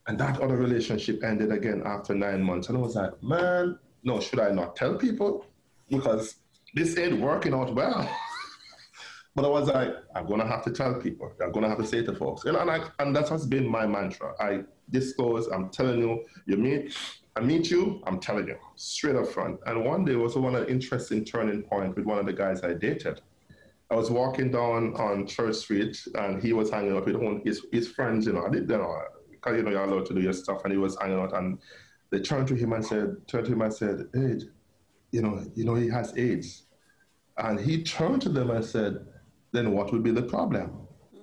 and 0.06 0.18
that 0.18 0.40
other 0.40 0.56
relationship 0.56 1.24
ended 1.24 1.50
again 1.50 1.82
after 1.84 2.14
nine 2.14 2.42
months. 2.42 2.68
And 2.68 2.76
I 2.78 2.80
was 2.80 2.94
like, 2.94 3.20
man, 3.22 3.78
no, 4.04 4.20
should 4.20 4.38
I 4.38 4.50
not 4.50 4.76
tell 4.76 4.94
people 4.96 5.46
because 5.88 6.36
this 6.74 6.96
ain't 6.98 7.20
working 7.20 7.54
out 7.54 7.74
well. 7.74 8.08
But 9.34 9.44
I 9.44 9.48
was 9.48 9.68
like, 9.68 9.90
I'm 10.14 10.26
gonna 10.26 10.46
have 10.46 10.62
to 10.64 10.70
tell 10.70 10.94
people. 10.94 11.32
I'm 11.42 11.50
gonna 11.50 11.68
have 11.68 11.78
to 11.78 11.86
say 11.86 12.04
to 12.04 12.14
folks, 12.14 12.44
know, 12.44 12.60
and 12.60 12.70
I, 12.70 12.88
and 13.00 13.14
that 13.16 13.28
has 13.30 13.46
been 13.46 13.66
my 13.66 13.84
mantra. 13.86 14.32
I 14.38 14.60
disclose. 14.90 15.48
I'm 15.48 15.70
telling 15.70 15.98
you. 15.98 16.24
You 16.46 16.56
meet, 16.56 16.96
I 17.34 17.40
meet 17.40 17.70
you. 17.70 18.00
I'm 18.06 18.20
telling 18.20 18.46
you 18.46 18.56
straight 18.76 19.16
up 19.16 19.26
front. 19.26 19.58
And 19.66 19.84
one 19.84 20.04
day 20.04 20.14
was 20.14 20.36
one 20.36 20.54
of 20.54 20.66
the 20.66 20.72
interesting 20.72 21.24
turning 21.24 21.62
point 21.62 21.96
with 21.96 22.04
one 22.04 22.18
of 22.18 22.26
the 22.26 22.32
guys 22.32 22.62
I 22.62 22.74
dated. 22.74 23.22
I 23.90 23.96
was 23.96 24.10
walking 24.10 24.52
down 24.52 24.94
on 24.94 25.26
Church 25.26 25.56
Street, 25.56 25.96
and 26.14 26.40
he 26.40 26.52
was 26.52 26.70
hanging 26.70 26.96
out 26.96 27.06
with 27.06 27.16
one 27.16 27.42
his 27.44 27.66
his 27.72 27.88
friends. 27.88 28.26
You 28.26 28.34
know, 28.34 28.46
I 28.46 28.50
did 28.50 28.70
you 28.70 28.78
know, 28.78 29.02
because 29.32 29.56
you 29.56 29.64
know 29.64 29.70
you're 29.72 29.82
allowed 29.82 30.06
to 30.06 30.14
do 30.14 30.20
your 30.20 30.32
stuff, 30.32 30.62
and 30.62 30.72
he 30.72 30.78
was 30.78 30.96
hanging 31.00 31.18
out, 31.18 31.36
and 31.36 31.58
they 32.10 32.20
turned 32.20 32.46
to 32.48 32.54
him 32.54 32.72
and 32.72 32.86
said, 32.86 33.16
turned 33.26 33.46
to 33.46 33.52
him 33.52 33.62
and 33.62 33.74
said, 33.74 34.08
"Hey, 34.14 34.38
you 35.10 35.22
know, 35.22 35.44
you 35.56 35.64
know, 35.64 35.74
he 35.74 35.88
has 35.88 36.16
AIDS." 36.16 36.66
And 37.36 37.58
he 37.58 37.82
turned 37.82 38.22
to 38.22 38.28
them 38.28 38.50
and 38.50 38.64
said, 38.64 39.04
then 39.54 39.72
what 39.72 39.92
would 39.92 40.02
be 40.02 40.10
the 40.10 40.22
problem? 40.22 40.70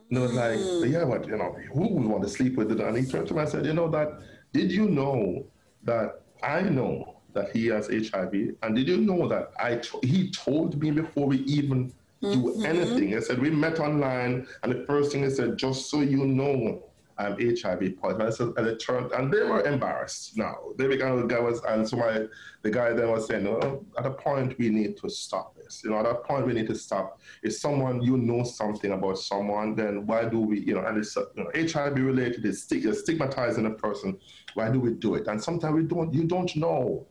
And 0.10 0.18
I 0.18 0.22
was 0.22 0.34
like, 0.34 0.58
mm. 0.58 0.92
yeah, 0.92 1.06
but 1.06 1.28
you 1.28 1.38
know, 1.38 1.56
who 1.74 1.88
would 1.94 2.06
want 2.06 2.24
to 2.24 2.30
sleep 2.30 2.56
with 2.56 2.72
it? 2.72 2.80
And 2.80 2.98
he 2.98 3.06
turned 3.06 3.28
to 3.28 3.34
me 3.34 3.42
and 3.42 3.50
said, 3.50 3.66
you 3.66 3.74
know 3.74 3.90
that, 3.90 4.20
did 4.54 4.72
you 4.72 4.90
know 4.90 5.46
that 5.84 6.22
I 6.42 6.62
know 6.62 7.18
that 7.34 7.56
he 7.56 7.68
has 7.68 7.88
HIV? 7.88 8.34
And 8.64 8.76
did 8.76 8.88
you 8.88 8.98
know 8.98 9.28
that 9.28 9.52
I 9.60 9.76
to- 9.76 10.00
he 10.04 10.32
told 10.32 10.82
me 10.82 10.92
before 10.92 11.28
we 11.28 11.40
even 11.40 11.94
do 12.22 12.28
mm-hmm. 12.28 12.66
anything? 12.66 13.10
He 13.10 13.22
said, 13.22 13.40
we 13.40 13.50
met 13.50 13.80
online, 13.80 14.48
and 14.64 14.72
the 14.72 14.86
first 14.86 15.12
thing 15.12 15.24
he 15.24 15.30
said, 15.30 15.58
just 15.58 15.90
so 15.90 16.02
you 16.02 16.26
know, 16.26 16.84
I'm 17.22 17.38
HIV 17.40 18.02
positive. 18.02 18.54
And, 18.58 18.68
it 18.68 18.80
turned, 18.80 19.12
and 19.12 19.32
they 19.32 19.44
were 19.44 19.62
embarrassed 19.62 20.38
now. 20.38 20.56
They 20.78 20.88
began, 20.88 21.16
the 21.22 21.28
guy 21.28 21.40
was, 21.40 21.62
and 21.64 21.88
so 21.88 21.98
my, 21.98 22.26
the 22.64 22.72
guy 22.72 22.94
then 22.94 23.10
was 23.12 23.28
saying, 23.28 23.44
no, 23.44 23.86
at 23.98 24.06
a 24.06 24.12
point 24.12 24.58
we 24.58 24.70
need 24.70 24.98
to 24.98 25.10
stop 25.10 25.56
this. 25.56 25.82
You 25.84 25.92
know, 25.92 26.00
at 26.00 26.08
a 26.08 26.16
point 26.16 26.48
we 26.48 26.54
need 26.54 26.68
to 26.68 26.76
stop. 26.76 27.20
If 27.44 27.56
someone, 27.56 28.02
you 28.02 28.18
know 28.18 28.44
something 28.44 28.92
about 28.92 29.20
someone, 29.20 29.76
then 29.76 30.08
why 30.08 30.26
do 30.26 30.40
we, 30.40 30.62
you 30.62 30.74
know, 30.74 30.86
and 30.86 30.98
it's, 30.98 31.16
you 31.16 31.44
know, 31.44 31.52
HIV 31.54 31.96
related, 31.96 32.46
it's 32.46 32.64
stigmatizing 32.64 33.68
a 33.68 33.72
person. 33.72 34.18
Why 34.56 34.72
do 34.72 34.80
we 34.80 34.94
do 34.94 35.16
it? 35.16 35.28
And 35.28 35.42
sometimes 35.42 35.76
we 35.76 35.84
don't, 35.84 36.14
you 36.14 36.24
don't 36.24 36.54
know 36.56 37.08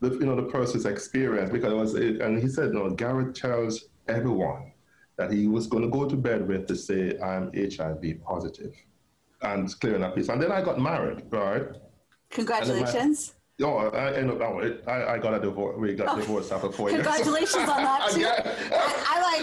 the, 0.00 0.10
you 0.10 0.26
know, 0.26 0.36
the 0.36 0.42
person's 0.42 0.86
experience 0.86 1.50
because 1.50 1.72
it 1.72 1.76
was, 1.76 1.94
and 1.94 2.40
he 2.40 2.48
said, 2.48 2.72
no, 2.72 2.90
Gareth 2.90 3.34
tells 3.34 3.88
everyone 4.08 4.72
that 5.16 5.32
he 5.32 5.46
was 5.46 5.66
going 5.66 5.82
to 5.82 5.90
go 5.90 6.08
to 6.08 6.16
bed 6.16 6.46
with 6.46 6.66
to 6.68 6.76
say, 6.76 7.18
I'm 7.20 7.50
HIV 7.54 8.22
positive 8.24 8.74
and 9.42 9.80
clearing 9.80 10.00
that 10.02 10.14
piece. 10.14 10.28
And 10.28 10.40
then 10.42 10.52
I 10.52 10.62
got 10.62 10.78
married, 10.78 11.22
right? 11.30 11.64
Congratulations. 12.30 13.34
Oh, 13.62 13.76
I 13.90 14.14
ended 14.14 14.40
up, 14.40 14.48
oh, 14.50 14.78
I, 14.90 15.14
I 15.14 15.18
got 15.18 15.34
a 15.34 15.40
divorce. 15.40 15.76
We 15.78 15.94
got 15.94 16.16
oh, 16.16 16.20
divorced 16.20 16.50
after 16.52 16.72
four 16.72 16.90
years. 16.90 17.04
Congratulations 17.04 17.68
on 17.68 17.82
that 17.82 18.10
too. 18.12 18.20
Yeah. 18.20 18.56
I, 18.72 19.04
I 19.08 19.40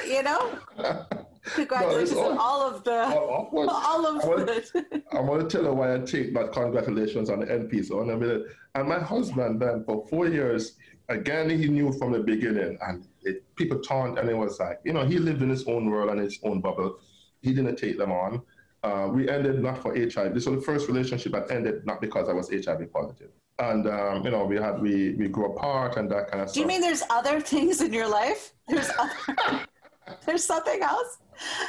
like, 0.00 0.08
you 0.08 0.22
know, 0.22 0.58
congratulations 1.54 2.18
all- 2.18 2.32
on 2.32 2.38
all 2.38 2.62
of 2.62 2.82
the, 2.84 3.04
course. 3.50 3.68
all 3.70 4.06
of 4.06 4.24
I 4.24 4.26
want- 4.28 4.46
the. 4.46 5.02
I 5.12 5.20
want 5.20 5.48
to 5.48 5.56
tell 5.56 5.64
you 5.66 5.74
why 5.74 5.94
I 5.94 5.98
take 5.98 6.34
that 6.34 6.52
congratulations 6.52 7.30
on 7.30 7.40
the 7.40 7.46
NP. 7.46 7.84
So 7.84 8.00
in 8.00 8.10
a 8.10 8.16
minute. 8.16 8.42
And 8.74 8.88
my 8.88 8.98
husband 8.98 9.60
then 9.60 9.84
for 9.84 10.04
four 10.08 10.26
years, 10.26 10.76
again 11.08 11.50
he 11.50 11.68
knew 11.68 11.92
from 11.92 12.12
the 12.12 12.20
beginning, 12.20 12.76
and 12.80 13.06
it, 13.22 13.44
people 13.56 13.78
taunt, 13.80 14.18
and 14.18 14.28
it 14.28 14.36
was 14.36 14.58
like, 14.58 14.80
you 14.84 14.92
know, 14.94 15.04
he 15.04 15.18
lived 15.18 15.42
in 15.42 15.50
his 15.50 15.64
own 15.68 15.90
world 15.90 16.10
and 16.10 16.18
his 16.18 16.40
own 16.42 16.60
bubble. 16.60 16.98
he 17.42 17.52
didn't 17.54 17.76
take 17.76 17.98
them 17.98 18.10
on. 18.10 18.40
Uh, 18.84 19.08
we 19.08 19.30
ended 19.30 19.62
not 19.62 19.80
for 19.80 19.94
HIV. 19.94 20.34
This 20.34 20.44
was 20.44 20.56
the 20.56 20.60
first 20.60 20.88
relationship 20.88 21.32
that 21.32 21.50
ended 21.50 21.86
not 21.86 22.02
because 22.02 22.28
I 22.28 22.34
was 22.34 22.50
HIV 22.50 22.92
positive. 22.92 23.30
And 23.58 23.88
um, 23.88 24.22
you 24.24 24.30
know, 24.30 24.44
we 24.44 24.56
had 24.56 24.78
we 24.78 25.14
we 25.14 25.26
grew 25.28 25.46
apart 25.52 25.96
and 25.96 26.10
that 26.10 26.30
kind 26.30 26.42
of 26.42 26.50
stuff. 26.50 26.54
Do 26.54 26.60
you 26.60 26.66
mean 26.66 26.82
there's 26.82 27.02
other 27.08 27.40
things 27.40 27.80
in 27.80 27.94
your 27.94 28.08
life? 28.08 28.52
There's 28.68 28.90
other, 28.98 29.60
there's 30.26 30.44
something 30.44 30.82
else. 30.82 31.18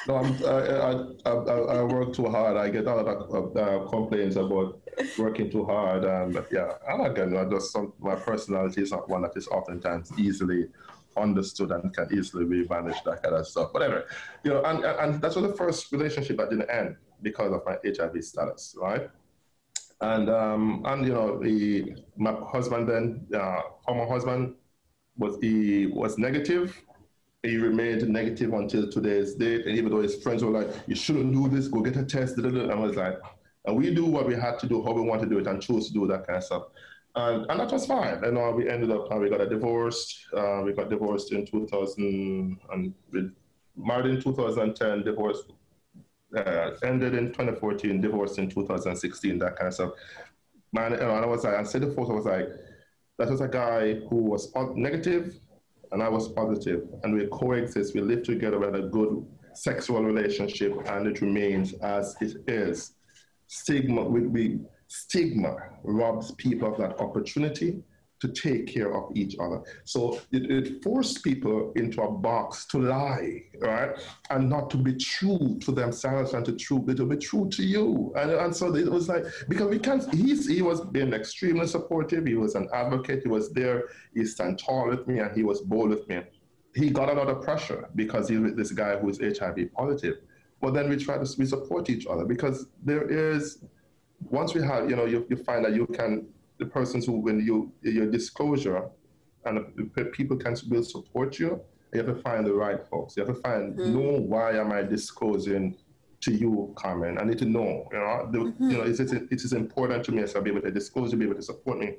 No, 0.08 0.18
I'm, 0.18 0.32
I, 0.46 1.30
I, 1.30 1.32
I, 1.32 1.58
I 1.78 1.84
work 1.84 2.14
too 2.14 2.28
hard. 2.28 2.58
I 2.58 2.70
get 2.70 2.86
a 2.86 2.94
lot 2.94 3.08
of 3.08 3.56
uh, 3.56 3.88
complaints 3.88 4.36
about 4.36 4.82
working 5.18 5.50
too 5.50 5.66
hard. 5.66 6.04
And 6.04 6.38
yeah, 6.52 6.74
I'm 6.88 7.00
not 7.00 7.16
to 7.16 7.48
just 7.50 7.72
some, 7.72 7.94
my 8.00 8.16
personality 8.16 8.82
is 8.82 8.92
not 8.92 9.10
one 9.10 9.22
that 9.24 9.36
is 9.36 9.48
oftentimes 9.48 10.12
easily 10.18 10.68
understood 11.18 11.72
and 11.72 11.94
can 11.96 12.10
easily 12.14 12.46
be 12.46 12.68
managed, 12.68 13.06
that 13.06 13.24
kind 13.24 13.36
of 13.36 13.48
stuff. 13.48 13.74
Whatever. 13.74 14.06
You 14.44 14.52
know, 14.52 14.64
and, 14.64 14.84
and 14.84 15.22
that 15.22 15.36
was 15.36 15.50
the 15.50 15.56
first 15.56 15.92
relationship 15.92 16.38
that 16.38 16.50
didn't 16.50 16.70
end 16.70 16.98
because 17.22 17.52
of 17.52 17.62
my 17.66 17.78
HIV 17.86 18.24
status, 18.24 18.76
right? 18.80 19.10
And, 20.02 20.30
um, 20.30 20.84
and 20.86 21.06
you 21.06 21.14
know, 21.14 21.40
the, 21.42 21.96
my 22.18 22.34
husband 22.52 22.90
then, 22.90 23.26
uh, 23.34 23.62
former 23.86 24.08
husband, 24.08 24.56
was 25.18 25.38
he 25.42 25.88
was 25.88 26.18
negative 26.18 26.82
he 27.46 27.58
remained 27.58 28.08
negative 28.10 28.54
until 28.54 28.90
today's 28.90 29.36
date. 29.36 29.66
And 29.66 29.78
even 29.78 29.92
though 29.92 30.02
his 30.02 30.22
friends 30.22 30.44
were 30.44 30.52
like, 30.52 30.70
you 30.88 30.96
shouldn't 30.96 31.34
do 31.34 31.48
this, 31.48 31.68
go 31.68 31.82
get 31.82 31.96
a 31.96 32.04
test. 32.04 32.38
And 32.38 32.72
I 32.72 32.76
was 32.76 32.96
like, 32.96 33.20
and 33.66 33.78
we 33.78 33.94
do 33.94 34.06
what 34.06 34.28
we 34.28 34.36
had 34.36 34.60
to 34.60 34.68
do, 34.68 34.84
how 34.84 34.92
we 34.92 35.02
want 35.02 35.22
to 35.22 35.28
do 35.28 35.40
it, 35.40 35.48
and 35.48 35.62
chose 35.62 35.88
to 35.88 35.94
do 35.94 36.08
that 36.08 36.26
kind 36.28 36.38
of 36.38 36.44
stuff. 36.44 36.64
And, 37.16 37.50
and 37.50 37.60
that 37.60 37.72
was 37.72 37.86
fine. 37.86 38.24
And 38.24 38.38
uh, 38.38 38.52
we 38.56 38.70
ended 38.70 38.92
up, 38.92 39.12
uh, 39.12 39.18
we 39.18 39.30
got 39.30 39.42
a 39.42 39.50
divorce. 39.50 40.26
Uh, 40.36 40.62
we 40.66 40.74
got 40.74 40.90
divorced 40.90 41.32
in 41.32 41.46
2000, 41.46 42.60
and 42.72 42.94
we 43.12 43.30
married 43.78 44.08
in 44.08 44.22
2010, 44.22 45.04
divorced, 45.04 45.52
uh, 46.36 46.76
ended 46.84 47.16
in 47.16 47.28
2014, 47.28 48.02
divorced 48.02 48.40
in 48.40 48.50
2016, 48.50 49.40
that 49.40 49.56
kind 49.56 49.68
of 49.68 49.74
stuff. 49.74 49.92
Man, 50.74 50.94
and 50.94 51.04
I 51.04 51.26
was 51.26 51.44
like, 51.44 51.56
I 51.56 51.64
said 51.64 51.82
the 51.82 51.92
photo, 51.92 52.14
I 52.14 52.16
was 52.16 52.26
like, 52.26 52.50
that 53.18 53.30
was 53.30 53.42
a 53.42 53.48
guy 53.48 53.96
who 54.10 54.18
was 54.18 54.52
negative, 54.76 55.40
and 55.92 56.04
I 56.04 56.10
was 56.10 56.30
positive, 56.30 56.84
and 57.04 57.14
we 57.14 57.28
coexist. 57.28 57.96
We 57.96 58.02
live 58.02 58.24
together 58.24 58.60
with 58.60 58.76
a 58.76 58.82
good 58.90 59.26
sexual 59.54 60.04
relationship, 60.04 60.78
and 60.88 61.08
it 61.08 61.22
remains 61.22 61.74
as 61.76 62.16
it 62.20 62.38
is. 62.48 62.94
Stigma, 63.48 64.04
we, 64.04 64.22
we 64.22 64.60
stigma 64.88 65.56
robs 65.84 66.32
people 66.32 66.72
of 66.72 66.78
that 66.78 67.00
opportunity 67.00 67.82
to 68.22 68.30
take 68.30 68.68
care 68.68 68.94
of 68.94 69.16
each 69.16 69.36
other. 69.40 69.62
So 69.84 70.22
it, 70.32 70.50
it, 70.50 70.84
forced 70.84 71.24
people 71.24 71.74
into 71.76 72.02
a 72.02 72.12
box 72.12 72.66
to 72.68 72.80
lie, 72.80 73.44
right? 73.60 73.92
And 74.30 74.50
not 74.50 74.70
to 74.72 74.78
be 74.78 74.96
true 74.96 75.58
to 75.62 75.72
themselves 75.72 76.34
and 76.34 76.46
to 76.46 76.54
true, 76.54 76.80
but 76.80 76.98
to 76.98 77.06
be 77.06 77.18
true 77.18 77.50
to 77.50 77.64
you. 77.64 78.14
And, 78.16 78.32
and 78.32 78.56
so 78.56 78.74
it 78.76 78.90
was 78.90 79.10
like, 79.10 79.26
because 79.50 79.70
we 79.70 79.80
can't, 79.80 80.14
he's, 80.14 80.48
he 80.48 80.62
was 80.62 80.82
being 80.82 81.14
extremely 81.14 81.68
supportive. 81.68 82.26
He 82.26 82.36
was 82.36 82.56
an 82.56 82.70
advocate. 82.74 83.24
He 83.24 83.30
was 83.30 83.52
there. 83.52 83.90
He 84.14 84.26
stand 84.26 84.60
tall 84.60 84.88
with 84.88 85.08
me 85.08 85.20
and 85.20 85.36
he 85.36 85.44
was 85.44 85.62
bold 85.62 85.90
with 85.90 86.08
me. 86.08 86.22
He 86.74 86.90
got 86.90 87.10
a 87.10 87.14
lot 87.14 87.28
of 87.28 87.42
pressure 87.42 87.90
because 87.96 88.30
he's 88.30 88.40
with 88.40 88.58
this 88.58 88.72
guy 88.72 88.98
who 88.98 89.10
is 89.10 89.20
HIV 89.20 89.74
positive. 89.74 90.18
But 90.62 90.74
then 90.74 90.90
we 90.90 90.98
try 90.98 91.18
to, 91.18 91.36
we 91.38 91.46
support 91.46 91.90
each 91.90 92.08
other 92.08 92.26
because 92.26 92.68
there 92.84 93.08
is, 93.08 93.64
once 94.30 94.54
we 94.54 94.62
have, 94.64 94.90
you 94.90 94.96
know, 94.96 95.06
you, 95.06 95.26
you 95.30 95.36
find 95.36 95.66
that 95.66 95.74
you 95.74 95.86
can 95.88 96.28
the 96.58 96.66
persons 96.66 97.06
who, 97.06 97.14
when 97.14 97.40
you 97.40 97.72
your 97.82 98.10
disclosure, 98.10 98.90
and 99.46 99.60
people 100.14 100.38
can 100.38 100.56
will 100.70 100.84
support 100.84 101.40
you, 101.40 101.62
you 101.94 102.04
have 102.04 102.16
to 102.16 102.22
find 102.22 102.46
the 102.46 102.54
right 102.54 102.82
folks. 102.90 103.16
You 103.16 103.26
have 103.26 103.36
to 103.36 103.42
find 103.42 103.78
mm-hmm. 103.78 103.94
know 103.94 104.20
why 104.20 104.58
am 104.58 104.72
I 104.72 104.82
disclosing 104.84 105.78
to 106.22 106.32
you, 106.32 106.74
Carmen. 106.76 107.18
I 107.20 107.24
need 107.24 107.38
to 107.40 107.46
know. 107.46 107.88
You 107.92 108.00
know, 108.00 108.30
the, 108.32 108.38
mm-hmm. 108.40 108.70
you 108.70 108.78
know, 108.78 108.84
it 108.84 109.00
is 109.00 109.14
it 109.14 109.32
is 109.32 109.54
important 109.54 110.04
to 110.06 110.12
me 110.12 110.26
so 110.28 110.38
I'll 110.38 110.44
be 110.44 110.52
able 110.52 110.62
to 110.62 110.72
disclose 110.72 111.12
to 111.12 111.18
be 111.18 111.26
able 111.26 111.36
to 111.36 111.42
support 111.42 111.80
me. 111.80 111.96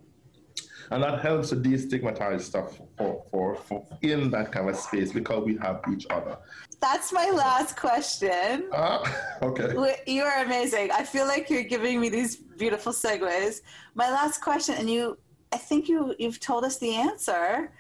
And 0.91 1.03
that 1.03 1.21
helps 1.21 1.49
to 1.51 1.57
destigmatize 1.57 2.43
stuff 2.43 2.79
for, 2.97 3.25
for, 3.31 3.57
for 3.57 3.87
in 4.03 4.31
that 4.31 4.53
kind 4.53 4.69
of 4.69 4.77
space 4.77 5.13
because 5.13 5.45
we 5.45 5.57
have 5.57 5.81
each 5.93 6.07
other. 6.11 6.39
That's 6.81 7.13
my 7.13 7.31
last 7.31 7.77
question. 7.77 8.69
Uh, 8.73 9.07
okay. 9.43 9.75
You 10.07 10.23
are 10.23 10.45
amazing. 10.45 10.91
I 10.91 11.05
feel 11.05 11.27
like 11.27 11.49
you're 11.49 11.63
giving 11.63 12.01
me 12.01 12.09
these 12.09 12.37
beautiful 12.37 12.93
segues. 12.93 13.61
My 13.95 14.11
last 14.11 14.41
question, 14.41 14.75
and 14.77 14.89
you, 14.89 15.19
I 15.53 15.57
think 15.57 15.89
you, 15.89 16.15
you've 16.19 16.41
told 16.41 16.65
us 16.65 16.79
the 16.79 16.95
answer. 16.95 17.73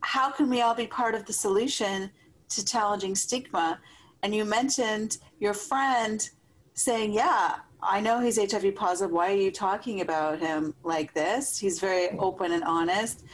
How 0.00 0.30
can 0.30 0.50
we 0.50 0.60
all 0.60 0.74
be 0.74 0.86
part 0.86 1.14
of 1.14 1.24
the 1.24 1.32
solution 1.32 2.10
to 2.50 2.64
challenging 2.64 3.14
stigma? 3.14 3.80
And 4.22 4.34
you 4.34 4.44
mentioned 4.44 5.18
your 5.40 5.54
friend 5.54 6.28
saying, 6.74 7.12
Yeah, 7.12 7.56
I 7.82 8.00
know 8.00 8.20
he's 8.20 8.38
HIV 8.38 8.74
positive. 8.74 9.12
Why 9.12 9.32
are 9.32 9.36
you 9.36 9.50
talking 9.50 10.00
about 10.02 10.38
him 10.38 10.74
like 10.84 11.14
this? 11.14 11.58
He's 11.58 11.80
very 11.80 12.10
open 12.18 12.52
and 12.52 12.62
honest. 12.64 13.24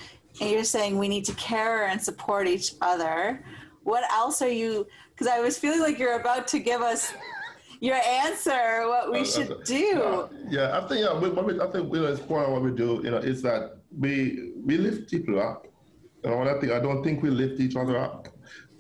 And 0.41 0.51
you're 0.51 0.65
saying 0.65 0.97
we 0.97 1.09
need 1.09 1.25
to 1.27 1.35
care 1.35 1.87
and 1.89 2.01
support 2.01 2.47
each 2.47 2.75
other. 2.81 3.45
What 3.83 4.11
else 4.13 4.43
are 4.43 4.51
you? 4.51 4.87
Because 5.11 5.27
I 5.27 5.41
was 5.41 5.59
feeling 5.59 5.81
like 5.81 5.99
you're 5.99 6.21
about 6.21 6.47
to 6.49 6.59
give 6.59 6.81
us 6.81 7.13
your 7.81 7.97
answer, 7.97 8.89
what 8.89 9.13
we 9.13 9.21
uh, 9.21 9.25
should 9.25 9.51
uh, 9.51 9.57
do. 9.65 10.29
Yeah, 10.49 10.79
I 10.79 10.87
think 10.89 11.01
yeah, 11.01 11.13
what 11.13 11.45
we, 11.45 11.61
I 11.61 11.71
think 11.71 11.93
you 11.95 12.01
know, 12.01 12.07
it's 12.09 12.21
of 12.21 12.29
what 12.29 12.63
we 12.63 12.73
do. 12.73 13.01
You 13.05 13.11
know, 13.11 13.19
is 13.19 13.43
that 13.43 13.79
we 13.97 14.53
we 14.65 14.77
lift 14.77 15.11
people 15.11 15.41
up. 15.41 15.67
You 16.25 16.31
know, 16.31 16.43
I 16.43 16.61
think 16.61 16.73
I 16.73 16.81
don't 16.81 17.03
think 17.03 17.23
we 17.23 17.31
lift 17.31 17.61
each 17.61 17.77
other 17.77 17.97
up. 17.99 18.29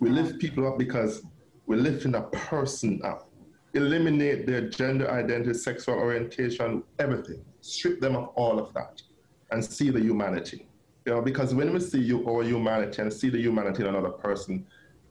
We 0.01 0.11
lift 0.11 0.38
people 0.38 0.66
up 0.66 0.78
because 0.78 1.22
we're 1.66 1.76
lifting 1.76 2.14
a 2.14 2.22
person 2.22 3.01
up 3.05 3.28
eliminate 3.74 4.46
their 4.46 4.68
gender 4.68 5.11
identity, 5.11 5.55
sexual 5.55 5.94
orientation, 5.94 6.82
everything. 6.99 7.44
Strip 7.61 8.01
them 8.01 8.16
of 8.16 8.28
all 8.34 8.59
of 8.59 8.72
that 8.74 9.03
and 9.51 9.64
see 9.64 9.90
the 9.90 10.01
humanity. 10.01 10.66
You 11.05 11.14
know, 11.14 11.22
because 11.22 11.55
when 11.55 11.72
we 11.72 11.80
see 11.80 12.01
you 12.01 12.28
our 12.28 12.42
humanity 12.42 13.01
and 13.03 13.12
see 13.12 13.30
the 13.30 13.38
humanity 13.38 13.82
in 13.82 13.88
another 13.88 14.11
person, 14.11 14.66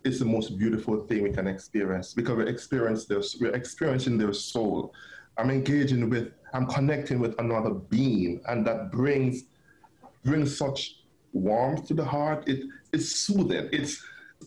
it's 0.08 0.20
the 0.20 0.26
most 0.26 0.58
beautiful 0.58 1.06
thing 1.06 1.22
we 1.22 1.32
can 1.32 1.48
experience 1.48 2.14
because 2.14 2.38
we 2.38 2.48
experience 2.48 3.06
their, 3.06 3.22
we're 3.42 3.54
experiencing 3.54 4.18
their 4.18 4.34
soul. 4.34 4.94
I'm 5.38 5.52
engaging 5.52 6.10
with, 6.10 6.32
I'm 6.54 6.66
connecting 6.66 7.20
with 7.20 7.38
another 7.40 7.72
being, 7.72 8.42
and 8.48 8.66
that 8.66 8.92
brings 8.92 9.44
brings 10.24 10.58
such 10.58 10.96
warmth 11.34 11.88
to 11.88 11.94
the 11.94 12.06
heart. 12.06 12.48
It 12.48 12.64
it's 12.94 13.12
soothing. 13.12 13.70
It's 13.72 14.04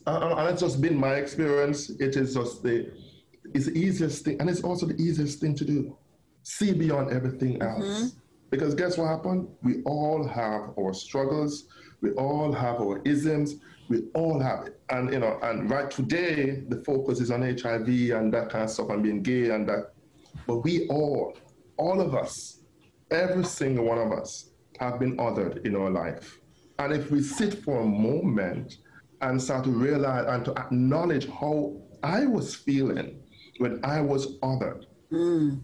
and 0.07 0.49
it's 0.49 0.63
just 0.63 0.81
been 0.81 0.97
my 0.97 1.15
experience. 1.15 1.91
It 1.91 2.17
is 2.17 2.35
just 2.35 2.63
the 2.63 2.91
it's 3.55 3.67
the 3.67 3.77
easiest 3.77 4.25
thing, 4.25 4.41
and 4.41 4.49
it's 4.49 4.63
also 4.63 4.87
the 4.87 5.01
easiest 5.01 5.41
thing 5.41 5.55
to 5.57 5.65
do. 5.65 5.97
See 6.43 6.73
beyond 6.73 7.13
everything 7.13 7.61
else. 7.63 7.85
Mm-hmm. 7.85 8.07
Because 8.51 8.75
guess 8.75 8.97
what 8.99 9.09
happened? 9.09 9.49
We 9.63 9.83
all 9.85 10.27
have 10.27 10.73
our 10.79 10.93
struggles. 10.95 11.67
We 12.01 12.11
all 12.13 12.51
have 12.53 12.81
our 12.81 13.01
isms. 13.05 13.57
We 13.91 14.05
all 14.15 14.39
have 14.39 14.69
it. 14.69 14.81
And 14.89 15.13
you 15.13 15.19
know, 15.19 15.39
and 15.43 15.69
right 15.69 15.91
today 15.91 16.63
the 16.69 16.77
focus 16.85 17.21
is 17.21 17.33
on 17.33 17.43
HIV 17.43 17.89
and 17.89 18.33
that 18.33 18.49
kind 18.49 18.65
of 18.65 18.71
stuff 18.71 18.89
and 18.89 19.03
being 19.03 19.21
gay 19.21 19.51
and 19.51 19.69
that. 19.69 19.93
But 20.47 20.59
we 20.59 20.87
all, 20.87 21.37
all 21.77 22.01
of 22.01 22.15
us, 22.15 22.61
every 23.11 23.45
single 23.45 23.85
one 23.85 23.99
of 23.99 24.13
us 24.13 24.51
have 24.79 25.01
been 25.01 25.17
othered 25.17 25.67
in 25.67 25.75
our 25.75 25.91
life. 25.91 26.39
And 26.79 26.93
if 26.93 27.11
we 27.11 27.21
sit 27.21 27.65
for 27.65 27.81
a 27.81 27.85
moment 27.85 28.79
and 29.23 29.43
start 29.43 29.65
to 29.65 29.71
realize 29.71 30.25
and 30.29 30.45
to 30.45 30.53
acknowledge 30.53 31.29
how 31.29 31.77
I 32.05 32.27
was 32.27 32.55
feeling 32.55 33.21
when 33.59 33.81
I 33.85 34.01
was 34.01 34.39
othered. 34.39 34.85
Mm. 35.13 35.63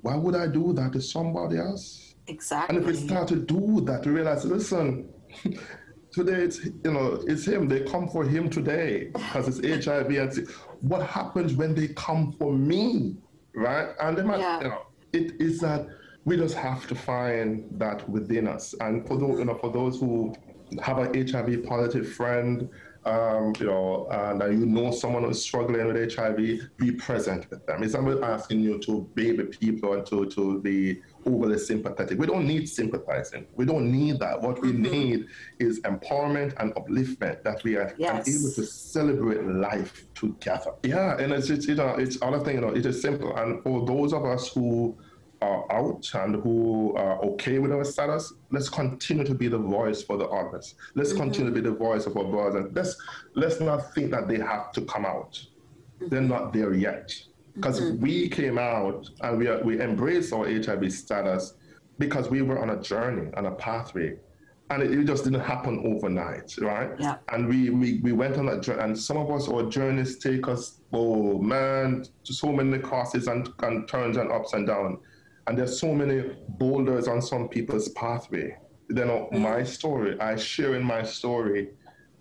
Why 0.00 0.16
would 0.16 0.34
I 0.34 0.46
do 0.46 0.72
that 0.72 0.94
to 0.94 1.02
somebody 1.02 1.58
else? 1.58 2.14
Exactly. 2.28 2.76
And 2.76 2.82
if 2.82 2.90
we 2.90 2.98
start 2.98 3.28
to 3.28 3.36
do 3.36 3.82
that, 3.82 4.02
to 4.04 4.10
realize, 4.10 4.46
listen, 4.46 5.10
today 6.18 6.42
it's 6.42 6.64
you 6.64 6.92
know 6.92 7.22
it's 7.26 7.46
him. 7.46 7.68
They 7.68 7.80
come 7.80 8.08
for 8.08 8.24
him 8.24 8.50
today 8.50 9.10
because 9.12 9.58
it's 9.58 9.86
HIV. 9.86 10.10
And 10.10 10.48
what 10.80 11.06
happens 11.06 11.54
when 11.54 11.74
they 11.74 11.88
come 11.88 12.32
for 12.38 12.52
me, 12.52 13.16
right? 13.54 13.88
And 14.00 14.16
they 14.16 14.22
might, 14.22 14.40
yeah. 14.40 14.58
you 14.60 14.68
know, 14.68 14.82
it 15.12 15.40
is 15.40 15.60
that 15.60 15.86
we 16.24 16.36
just 16.36 16.56
have 16.56 16.86
to 16.88 16.94
find 16.94 17.66
that 17.78 18.08
within 18.08 18.46
us. 18.48 18.74
And 18.80 19.06
for 19.06 19.16
those, 19.16 19.38
you 19.38 19.44
know, 19.44 19.54
for 19.54 19.70
those 19.70 19.98
who 20.00 20.34
have 20.82 20.98
an 20.98 21.26
HIV 21.26 21.64
positive 21.64 22.12
friend 22.12 22.68
um, 23.08 23.54
you 23.58 23.66
know, 23.66 24.06
and 24.10 24.60
you 24.60 24.66
know 24.66 24.90
someone 24.90 25.24
who's 25.24 25.42
struggling 25.42 25.86
with 25.86 26.14
HIV, 26.14 26.36
be 26.76 26.92
present 26.92 27.48
with 27.50 27.64
them. 27.66 27.82
It's 27.82 27.94
not 27.94 28.22
asking 28.22 28.60
you 28.60 28.78
to 28.80 29.08
baby 29.14 29.44
people 29.44 29.94
and 29.94 30.06
to, 30.06 30.26
to 30.26 30.60
be 30.60 31.00
overly 31.26 31.58
sympathetic. 31.58 32.18
We 32.18 32.26
don't 32.26 32.46
need 32.46 32.68
sympathizing. 32.68 33.46
We 33.54 33.64
don't 33.64 33.90
need 33.90 34.18
that. 34.20 34.40
What 34.40 34.60
we 34.60 34.72
mm-hmm. 34.72 34.82
need 34.82 35.26
is 35.58 35.80
empowerment 35.80 36.54
and 36.58 36.74
upliftment 36.74 37.42
that 37.42 37.62
we 37.64 37.76
are 37.76 37.94
yes. 37.98 38.28
able 38.28 38.52
to 38.54 38.64
celebrate 38.64 39.44
life 39.44 40.06
together. 40.14 40.72
Yeah, 40.82 41.18
and 41.18 41.32
it's, 41.32 41.50
it's 41.50 41.66
you 41.66 41.74
know, 41.74 41.94
it's 41.96 42.20
other 42.22 42.40
thing, 42.40 42.56
you 42.56 42.60
know, 42.60 42.68
it 42.68 42.86
is 42.86 43.00
simple. 43.00 43.36
And 43.36 43.62
for 43.62 43.84
those 43.86 44.12
of 44.12 44.24
us 44.24 44.48
who 44.48 44.96
are 45.40 45.70
out 45.72 46.08
and 46.14 46.42
who 46.42 46.96
are 46.96 47.20
okay 47.22 47.58
with 47.58 47.72
our 47.72 47.84
status, 47.84 48.32
let's 48.50 48.68
continue 48.68 49.24
to 49.24 49.34
be 49.34 49.48
the 49.48 49.58
voice 49.58 50.02
for 50.02 50.16
the 50.16 50.26
others. 50.26 50.74
Let's 50.94 51.10
mm-hmm. 51.10 51.22
continue 51.22 51.54
to 51.54 51.54
be 51.54 51.68
the 51.68 51.74
voice 51.74 52.06
of 52.06 52.16
our 52.16 52.24
brothers. 52.24 52.54
And 52.56 52.74
let's 52.74 52.96
let's 53.34 53.60
not 53.60 53.94
think 53.94 54.10
that 54.10 54.28
they 54.28 54.38
have 54.38 54.72
to 54.72 54.82
come 54.82 55.06
out. 55.06 55.32
Mm-hmm. 55.32 56.08
They're 56.08 56.20
not 56.20 56.52
there 56.52 56.74
yet. 56.74 57.14
Because 57.60 57.80
we 57.98 58.28
came 58.28 58.56
out 58.56 59.08
and 59.20 59.38
we, 59.38 59.50
we 59.62 59.80
embraced 59.80 60.32
our 60.32 60.46
HIV 60.46 60.92
status 60.92 61.54
because 61.98 62.30
we 62.30 62.42
were 62.42 62.60
on 62.60 62.70
a 62.70 62.80
journey, 62.80 63.30
on 63.36 63.46
a 63.46 63.50
pathway. 63.52 64.16
And 64.70 64.82
it, 64.82 64.92
it 64.92 65.04
just 65.04 65.24
didn't 65.24 65.40
happen 65.40 65.82
overnight, 65.84 66.54
right? 66.60 66.90
Yeah. 66.98 67.16
And 67.30 67.48
we, 67.48 67.70
we, 67.70 68.00
we 68.00 68.12
went 68.12 68.36
on 68.36 68.46
that 68.46 68.62
journey, 68.62 68.82
and 68.82 68.98
some 68.98 69.16
of 69.16 69.30
us, 69.30 69.48
our 69.48 69.64
journeys 69.64 70.18
take 70.18 70.46
us, 70.46 70.80
oh 70.92 71.38
man, 71.38 72.04
to 72.24 72.32
so 72.32 72.52
many 72.52 72.78
crosses 72.78 73.26
and, 73.26 73.48
and 73.62 73.88
turns 73.88 74.18
and 74.18 74.30
ups 74.30 74.52
and 74.52 74.66
downs. 74.66 74.98
And 75.46 75.58
there's 75.58 75.80
so 75.80 75.94
many 75.94 76.36
boulders 76.50 77.08
on 77.08 77.22
some 77.22 77.48
people's 77.48 77.88
pathway. 77.90 78.56
Then 78.88 79.10
uh, 79.10 79.26
my 79.36 79.64
story, 79.64 80.20
I 80.20 80.36
sharing 80.36 80.84
my 80.84 81.02
story 81.02 81.70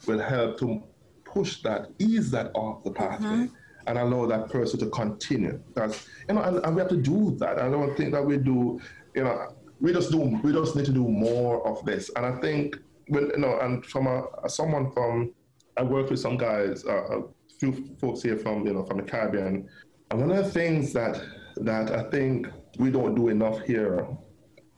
will 0.08 0.20
help 0.20 0.58
to 0.60 0.82
push 1.26 1.62
that, 1.64 1.90
ease 2.00 2.32
that 2.32 2.52
off 2.56 2.84
the 2.84 2.92
pathway, 2.92 3.50
and 3.88 3.98
allow 3.98 4.26
that 4.28 4.50
person 4.50 4.80
to 4.80 4.90
continue. 4.90 5.60
That's 5.74 6.08
you 6.28 6.36
know, 6.36 6.42
and, 6.42 6.58
and 6.58 6.76
we 6.76 6.82
have 6.82 6.90
to 6.90 6.98
do 6.98 7.36
that. 7.40 7.58
I 7.60 7.70
don't 7.70 7.96
think 7.96 8.12
that 8.12 8.24
we 8.24 8.38
do. 8.38 8.80
You 9.16 9.24
know, 9.24 9.56
we 9.80 9.94
just 9.94 10.12
do. 10.12 10.20
We 10.44 10.52
just 10.52 10.76
need 10.76 10.86
to 10.86 10.94
do 10.94 11.08
more 11.08 11.66
of 11.68 11.84
this. 11.86 12.12
And 12.16 12.26
I 12.26 12.40
think 12.40 12.78
when 13.08 13.30
you 13.30 13.38
know, 13.38 13.60
and 13.60 13.86
from 13.86 14.08
a 14.08 14.50
someone 14.50 14.92
from, 14.92 15.34
I 15.78 15.84
work 15.84 16.10
with 16.10 16.20
some 16.20 16.38
guys, 16.38 16.86
uh, 16.86 17.20
a 17.20 17.24
few 17.60 17.96
folks 18.00 18.22
here 18.22 18.38
from 18.38 18.68
you 18.68 18.74
know 18.74 18.84
from 18.86 18.98
the 18.98 19.04
Caribbean, 19.04 19.68
and 20.12 20.20
one 20.20 20.32
of 20.32 20.46
the 20.46 20.52
things 20.52 20.94
that 20.94 21.22
that 21.56 21.92
I 21.92 22.04
think 22.12 22.48
we 22.78 22.92
don't 22.92 23.16
do 23.16 23.30
enough 23.30 23.62
here 23.62 24.08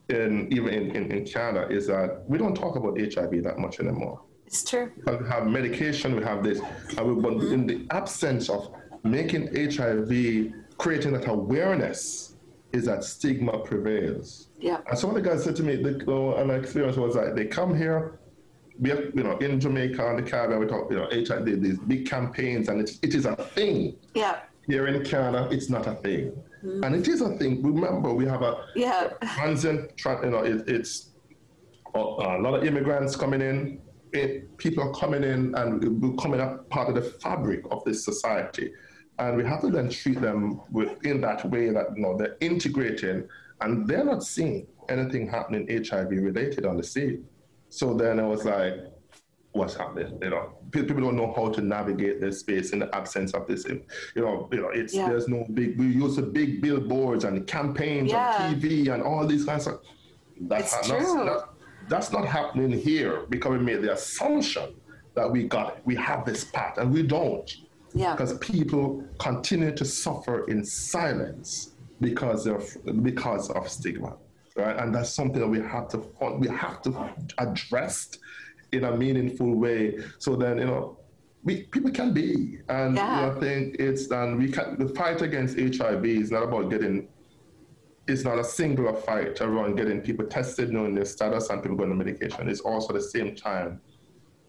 in 0.10 0.47
even 0.53 0.70
in, 0.70 0.95
in, 0.95 1.12
in 1.12 1.26
Canada 1.26 1.68
is 1.70 1.88
that 1.88 2.24
we 2.28 2.38
don't 2.38 2.55
talk 2.55 2.76
about 2.76 2.99
HIV 2.99 3.43
that 3.43 3.57
much 3.57 3.80
anymore. 3.80 4.22
It's 4.45 4.64
true. 4.64 4.91
We 5.05 5.28
have 5.28 5.45
medication, 5.45 6.16
we 6.16 6.24
have 6.24 6.43
this, 6.43 6.60
and 6.97 7.07
we, 7.07 7.22
but 7.22 7.34
in 7.53 7.68
the 7.68 7.86
absence 7.91 8.49
of 8.49 8.74
making 9.03 9.47
HIV, 9.55 10.53
creating 10.77 11.13
that 11.13 11.27
awareness, 11.27 12.35
is 12.71 12.85
that 12.85 13.03
stigma 13.03 13.59
prevails. 13.59 14.49
Yeah. 14.59 14.79
And 14.87 14.97
some 14.97 15.09
of 15.09 15.15
the 15.15 15.21
guys 15.27 15.43
said 15.43 15.55
to 15.57 15.63
me, 15.63 15.75
the, 15.77 16.03
uh, 16.07 16.35
an 16.35 16.51
experience 16.51 16.97
was 16.97 17.15
like 17.15 17.35
they 17.35 17.45
come 17.45 17.75
here, 17.75 18.19
we 18.79 18.89
have, 18.91 18.99
you 19.13 19.23
know, 19.23 19.37
in 19.39 19.59
Jamaica 19.59 20.07
and 20.09 20.19
the 20.25 20.29
Caribbean, 20.29 20.59
we 20.59 20.65
talk, 20.67 20.89
you 20.89 20.97
know, 20.97 21.07
HIV, 21.11 21.61
these 21.61 21.79
big 21.79 22.07
campaigns, 22.07 22.69
and 22.69 22.79
it's, 22.79 22.99
it 23.01 23.13
is 23.15 23.25
a 23.25 23.35
thing. 23.35 23.95
Yeah. 24.13 24.39
Here 24.67 24.87
in 24.87 25.03
Canada, 25.03 25.49
it's 25.51 25.69
not 25.69 25.87
a 25.87 25.95
thing. 25.95 26.31
And 26.61 26.93
it 26.93 27.07
is 27.07 27.21
a 27.21 27.29
thing. 27.37 27.63
Remember, 27.63 28.13
we 28.13 28.25
have 28.25 28.41
a 28.41 28.65
Yeah. 28.75 29.09
transient, 29.35 29.97
tra- 29.97 30.23
you 30.23 30.31
know, 30.31 30.43
it, 30.43 30.69
it's 30.69 31.09
a, 31.95 31.99
a 31.99 32.37
lot 32.39 32.53
of 32.53 32.63
immigrants 32.63 33.15
coming 33.15 33.41
in. 33.41 33.81
It, 34.13 34.57
people 34.57 34.83
are 34.83 34.93
coming 34.93 35.23
in 35.23 35.55
and 35.55 35.99
becoming 36.01 36.39
a 36.39 36.57
part 36.69 36.89
of 36.89 36.95
the 36.95 37.01
fabric 37.01 37.63
of 37.71 37.83
this 37.83 38.03
society. 38.05 38.73
And 39.20 39.36
we 39.36 39.43
have 39.43 39.61
to 39.61 39.70
then 39.70 39.89
treat 39.89 40.22
them 40.22 40.61
with, 40.72 41.03
in 41.05 41.20
that 41.22 41.43
way 41.49 41.70
that 41.72 41.88
you 41.95 42.01
know 42.01 42.17
they're 42.17 42.38
integrating 42.39 43.28
and 43.61 43.86
they're 43.88 44.05
not 44.05 44.24
seeing 44.24 44.65
anything 44.88 45.28
happening 45.28 45.67
HIV 45.70 46.09
related 46.11 46.65
on 46.65 46.78
the 46.78 46.84
scene. 46.84 47.26
So 47.70 47.93
then 47.93 48.20
I 48.20 48.26
was 48.26 48.45
like, 48.45 48.76
what's 49.51 49.76
happening? 49.76 50.17
You 50.22 50.30
know, 50.30 50.53
people 50.72 50.95
don't 51.01 51.17
know 51.17 51.34
how 51.36 51.49
to 51.49 51.61
navigate 51.61 52.22
this 52.22 52.39
space 52.39 52.72
in 52.72 52.80
the 52.80 52.95
absence 52.95 53.34
of 53.34 53.45
this. 53.45 53.65
You 53.67 53.84
know, 54.15 54.47
you 54.53 54.61
know, 54.61 54.70
it's 54.70 54.93
Yeah. 54.95 55.09
there's 55.09 55.28
no 55.28 55.45
big. 55.53 55.78
We 55.78 55.88
use 55.88 56.15
the 56.15 56.22
big 56.22 56.61
billboards 56.61 57.26
and 57.26 57.45
campaigns 57.45 58.11
Yeah. 58.11 58.38
on 58.47 58.55
TV 58.55 58.88
and 58.93 59.03
all 59.03 59.28
these 59.28 59.43
kinds 59.43 59.67
of. 59.67 59.82
That's 60.41 60.74
It's 60.80 60.88
not, 60.89 60.99
true. 60.99 61.26
that- 61.26 61.49
that's 61.89 62.11
not 62.13 62.26
happening 62.26 62.72
here 62.72 63.24
because 63.30 63.51
we 63.51 63.59
made 63.65 63.82
the 63.82 63.91
assumption 63.93 64.76
that 65.15 65.30
we 65.30 65.43
got 65.43 65.74
it. 65.76 65.82
We 65.86 65.95
have 65.95 66.24
this 66.26 66.45
path, 66.45 66.78
and 66.78 66.93
we 66.93 67.03
don't 67.03 67.51
Yeah. 67.93 68.13
because 68.13 68.37
people 68.37 69.03
continue 69.17 69.71
to 69.75 69.85
suffer 69.85 70.45
in 70.47 70.63
silence 70.63 71.71
because 72.01 72.45
of 72.47 72.63
because 73.03 73.49
of 73.49 73.67
stigma, 73.67 74.15
right? 74.55 74.77
And 74.77 74.93
that's 74.93 75.09
something 75.09 75.39
that 75.41 75.47
we 75.47 75.59
have 75.59 75.87
to 75.89 75.97
we 76.37 76.47
have 76.47 76.81
to 76.83 77.13
address 77.39 78.11
in 78.71 78.83
a 78.85 78.95
meaningful 78.95 79.55
way. 79.55 79.97
So 80.19 80.35
then 80.35 80.59
you 80.59 80.65
know, 80.65 80.97
we 81.43 81.63
people 81.63 81.91
can 81.91 82.13
be, 82.13 82.59
and 82.69 82.95
Yeah. 82.95 83.15
you 83.15 83.25
know, 83.31 83.37
I 83.37 83.39
think 83.39 83.75
it's 83.79 84.11
and 84.11 84.37
we 84.37 84.51
can 84.51 84.77
the 84.77 84.89
fight 84.89 85.21
against 85.21 85.57
HIV 85.59 86.05
is 86.05 86.31
not 86.31 86.43
about 86.43 86.69
getting. 86.69 87.07
It's 88.07 88.23
not 88.23 88.39
a 88.39 88.43
singular 88.43 88.93
fight 88.95 89.39
around 89.39 89.75
getting 89.75 90.01
people 90.01 90.25
tested, 90.25 90.71
knowing 90.71 90.95
their 90.95 91.05
status, 91.05 91.49
and 91.51 91.61
people 91.61 91.77
going 91.77 91.91
on 91.91 91.97
medication. 91.99 92.49
It's 92.49 92.61
also 92.61 92.89
at 92.89 92.95
the 92.95 93.07
same 93.07 93.35
time 93.35 93.81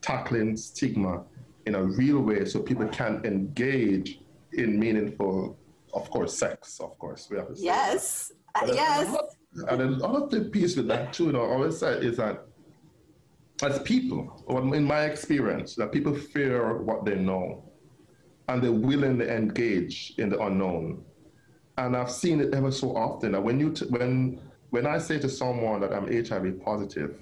tackling 0.00 0.56
stigma 0.56 1.24
in 1.70 1.76
a 1.76 1.82
real 2.02 2.20
way 2.20 2.44
so 2.44 2.58
people 2.60 2.86
can 2.88 3.20
engage 3.24 4.20
in 4.54 4.78
meaningful, 4.78 5.56
of 5.94 6.10
course, 6.10 6.36
sex, 6.36 6.80
of 6.80 6.98
course. 6.98 7.28
We 7.30 7.36
have 7.38 7.46
to 7.48 7.54
that. 7.54 7.60
Yes. 7.62 8.32
Yes. 8.66 9.08
another- 9.08 9.70
And 9.70 9.80
then 9.80 10.02
other 10.02 10.44
piece 10.56 10.76
with 10.76 10.88
that 10.88 11.12
too, 11.12 11.26
you 11.26 11.32
know, 11.32 11.44
I 11.44 11.52
always 11.56 11.76
say 11.78 11.92
is 12.08 12.16
that 12.16 12.36
as 13.62 13.78
people, 13.80 14.22
in 14.74 14.84
my 14.84 15.02
experience, 15.04 15.74
that 15.76 15.92
people 15.92 16.14
fear 16.14 16.78
what 16.88 17.04
they 17.04 17.14
know 17.30 17.44
and 18.48 18.62
they're 18.62 18.80
willing 18.90 19.18
to 19.18 19.26
engage 19.40 20.14
in 20.18 20.28
the 20.28 20.38
unknown. 20.40 21.04
And 21.78 21.96
I've 21.96 22.10
seen 22.10 22.40
it 22.40 22.52
ever 22.54 22.72
so 22.72 22.96
often 22.96 23.32
that 23.32 23.42
when 23.48 23.60
you 23.60 23.68
t- 23.72 23.86
when 23.96 24.40
when 24.70 24.86
I 24.86 24.98
say 24.98 25.18
to 25.18 25.28
someone 25.28 25.80
that 25.82 25.92
I'm 25.96 26.06
HIV 26.26 26.46
positive, 26.64 27.12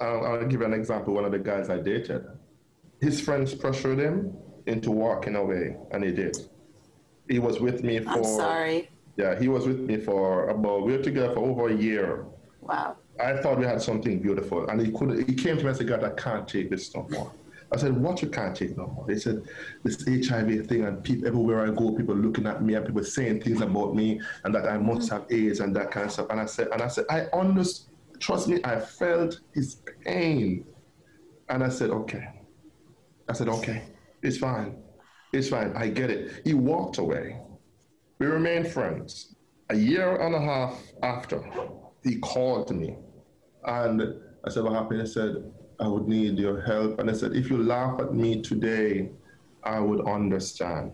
I'll, 0.00 0.24
I'll 0.26 0.44
give 0.50 0.60
you 0.60 0.66
an 0.66 0.72
example. 0.82 1.14
One 1.14 1.24
of 1.24 1.32
the 1.32 1.38
guys 1.38 1.70
I 1.70 1.78
dated, 1.92 2.22
his 3.00 3.20
friends 3.20 3.54
pressured 3.54 3.98
him 3.98 4.36
into 4.66 4.90
walking 4.90 5.36
away, 5.36 5.76
and 5.90 6.04
he 6.04 6.12
did. 6.12 6.36
He 7.28 7.38
was 7.38 7.60
with 7.60 7.82
me 7.82 8.00
for 8.00 8.10
I'm 8.10 8.24
sorry. 8.24 8.90
yeah, 9.16 9.38
he 9.38 9.48
was 9.48 9.66
with 9.66 9.80
me 9.80 9.98
for 9.98 10.48
about 10.48 10.84
we 10.84 10.96
were 10.96 11.02
together 11.02 11.34
for 11.34 11.40
over 11.40 11.68
a 11.68 11.74
year. 11.74 12.24
Wow. 12.60 12.96
I 13.20 13.36
thought 13.36 13.58
we 13.58 13.66
had 13.66 13.82
something 13.82 14.20
beautiful, 14.20 14.68
and 14.68 14.80
he 14.80 14.92
could. 14.92 15.28
He 15.28 15.34
came 15.34 15.56
to 15.56 15.62
me 15.62 15.68
and 15.68 15.76
said, 15.76 15.88
"God, 15.88 16.04
I 16.04 16.10
can't 16.10 16.46
take 16.46 16.70
this 16.70 16.94
no 16.94 17.06
more." 17.10 17.32
I 17.70 17.76
said, 17.76 17.96
"What 18.00 18.22
you 18.22 18.28
can't 18.28 18.56
take 18.56 18.76
no 18.76 18.86
more?" 18.86 19.04
They 19.06 19.18
said, 19.18 19.42
"This 19.82 20.04
HIV 20.06 20.66
thing, 20.66 20.84
and 20.84 21.02
people 21.02 21.26
everywhere 21.26 21.66
I 21.66 21.70
go, 21.70 21.92
people 21.92 22.14
looking 22.14 22.46
at 22.46 22.62
me 22.62 22.74
and 22.74 22.86
people 22.86 23.04
saying 23.04 23.42
things 23.42 23.60
about 23.60 23.94
me, 23.94 24.20
and 24.44 24.54
that 24.54 24.66
I 24.66 24.78
must 24.78 25.10
mm-hmm. 25.10 25.22
have 25.22 25.26
AIDS 25.30 25.60
and 25.60 25.74
that 25.76 25.90
kind 25.90 26.06
of 26.06 26.12
stuff." 26.12 26.28
And 26.30 26.40
I 26.40 26.46
said, 26.46 26.68
"And 26.72 26.80
I 26.80 26.88
said, 26.88 27.06
I 27.10 27.22
understand. 27.36 27.86
Trust 28.20 28.48
me, 28.48 28.60
I 28.64 28.80
felt 28.80 29.40
his 29.52 29.76
pain." 30.04 30.64
And 31.48 31.62
I 31.64 31.68
said, 31.68 31.90
"Okay." 31.90 32.37
I 33.28 33.32
said, 33.32 33.48
"Okay, 33.48 33.82
it's 34.22 34.38
fine, 34.38 34.76
it's 35.32 35.48
fine. 35.48 35.72
I 35.76 35.88
get 35.88 36.10
it." 36.10 36.42
He 36.44 36.54
walked 36.54 36.98
away. 36.98 37.40
We 38.18 38.26
remained 38.26 38.68
friends. 38.68 39.34
A 39.70 39.76
year 39.76 40.16
and 40.16 40.34
a 40.34 40.40
half 40.40 40.82
after, 41.02 41.42
he 42.02 42.18
called 42.18 42.74
me 42.74 42.96
and 43.64 44.02
I 44.44 44.50
said, 44.50 44.64
What 44.64 44.72
happened? 44.72 45.00
He 45.00 45.06
said, 45.06 45.52
I 45.80 45.86
would 45.86 46.08
need 46.08 46.38
your 46.38 46.60
help. 46.62 46.98
And 46.98 47.10
I 47.10 47.12
said, 47.12 47.32
If 47.34 47.50
you 47.50 47.62
laugh 47.62 48.00
at 48.00 48.14
me 48.14 48.40
today, 48.40 49.10
I 49.62 49.80
would 49.80 50.06
understand. 50.06 50.92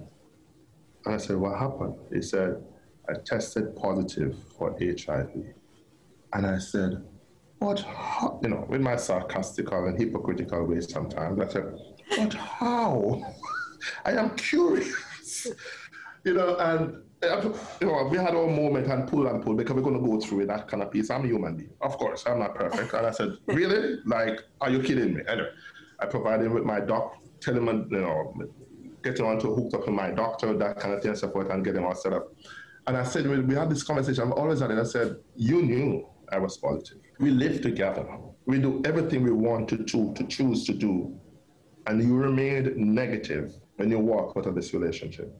And 1.04 1.14
I 1.14 1.18
said, 1.18 1.36
What 1.36 1.58
happened? 1.58 1.94
He 2.12 2.22
said, 2.22 2.62
I 3.08 3.14
tested 3.24 3.76
positive 3.76 4.36
for 4.58 4.76
HIV. 4.80 5.30
And 6.32 6.46
I 6.46 6.58
said, 6.58 7.04
What, 7.58 7.84
you 8.42 8.48
know, 8.48 8.66
with 8.68 8.80
my 8.80 8.96
sarcastical 8.96 9.86
and 9.86 9.98
hypocritical 9.98 10.64
way 10.64 10.80
sometimes, 10.80 11.40
I 11.40 11.48
said, 11.48 11.78
But 12.10 12.34
how? 12.34 13.34
I 14.04 14.12
am 14.12 14.30
curious. 14.36 15.46
you 16.24 16.34
know, 16.34 16.56
and 16.56 17.02
you 17.80 17.86
know, 17.86 18.08
we 18.10 18.18
had 18.18 18.34
our 18.34 18.46
moment 18.46 18.86
and 18.86 19.08
pull 19.08 19.26
and 19.26 19.42
pull 19.42 19.54
because 19.54 19.74
we're 19.74 19.82
going 19.82 20.00
to 20.00 20.06
go 20.06 20.20
through 20.20 20.46
that 20.46 20.68
kind 20.68 20.82
of 20.82 20.90
piece. 20.90 21.10
I'm 21.10 21.24
a 21.24 21.28
human 21.28 21.56
being, 21.56 21.70
of 21.80 21.96
course. 21.96 22.24
I'm 22.26 22.38
not 22.38 22.54
perfect. 22.54 22.92
And 22.92 23.06
I 23.06 23.10
said, 23.10 23.36
really? 23.46 24.00
Like, 24.04 24.40
are 24.60 24.70
you 24.70 24.82
kidding 24.82 25.14
me? 25.14 25.22
Anyway, 25.26 25.48
I 25.98 26.06
provided 26.06 26.46
him 26.46 26.54
with 26.54 26.64
my 26.64 26.80
doc, 26.80 27.16
tell 27.40 27.56
him, 27.56 27.66
you 27.90 28.00
know, 28.00 28.34
get 29.02 29.18
him 29.18 29.26
onto 29.26 29.54
hooked 29.54 29.74
up 29.74 29.86
with 29.86 29.94
my 29.94 30.10
doctor, 30.10 30.56
that 30.56 30.78
kind 30.80 30.94
of 30.94 31.02
thing, 31.02 31.10
and 31.10 31.18
so 31.18 31.30
forth, 31.30 31.50
and 31.50 31.64
get 31.64 31.76
him 31.76 31.84
all 31.84 31.94
set 31.94 32.12
up. 32.12 32.32
And 32.86 32.96
I 32.96 33.04
said, 33.04 33.26
we, 33.26 33.54
had 33.54 33.70
this 33.70 33.82
conversation. 33.82 34.24
I'm 34.24 34.32
always 34.32 34.60
at 34.60 34.70
it. 34.70 34.78
I 34.78 34.84
said, 34.84 35.16
you 35.36 35.62
knew 35.62 36.06
I 36.30 36.38
was 36.38 36.58
positive. 36.58 36.98
We 37.18 37.30
live 37.30 37.62
together. 37.62 38.06
We 38.46 38.58
do 38.58 38.82
everything 38.84 39.22
we 39.22 39.30
want 39.30 39.68
to 39.70 39.78
do, 39.78 40.12
to 40.14 40.24
choose 40.24 40.64
to 40.66 40.74
do. 40.74 41.18
And 41.86 42.02
you 42.02 42.16
remained 42.16 42.76
negative 42.76 43.54
when 43.76 43.90
you 43.90 43.98
walk 43.98 44.36
out 44.36 44.46
of 44.46 44.54
this 44.54 44.72
relationship 44.72 45.34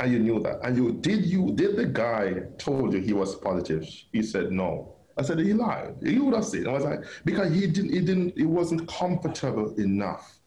and 0.00 0.12
you 0.12 0.18
knew 0.18 0.40
that. 0.40 0.60
And 0.62 0.76
you 0.76 0.92
did 0.92 1.24
you 1.24 1.52
did 1.54 1.76
the 1.76 1.86
guy 1.86 2.42
told 2.58 2.92
you 2.92 3.00
he 3.00 3.12
was 3.12 3.36
positive? 3.36 3.86
He 4.12 4.22
said 4.22 4.52
no. 4.52 4.94
I 5.16 5.22
said 5.22 5.38
he 5.38 5.52
lied. 5.52 5.96
He 6.02 6.18
would 6.18 6.34
have 6.34 6.44
said. 6.44 6.66
I 6.66 6.72
was 6.72 6.84
like 6.84 7.04
because 7.24 7.52
he 7.52 7.66
didn't 7.66 7.92
he 7.92 8.00
didn't 8.00 8.36
he 8.36 8.44
wasn't 8.44 8.88
comfortable 8.88 9.74
enough 9.76 10.38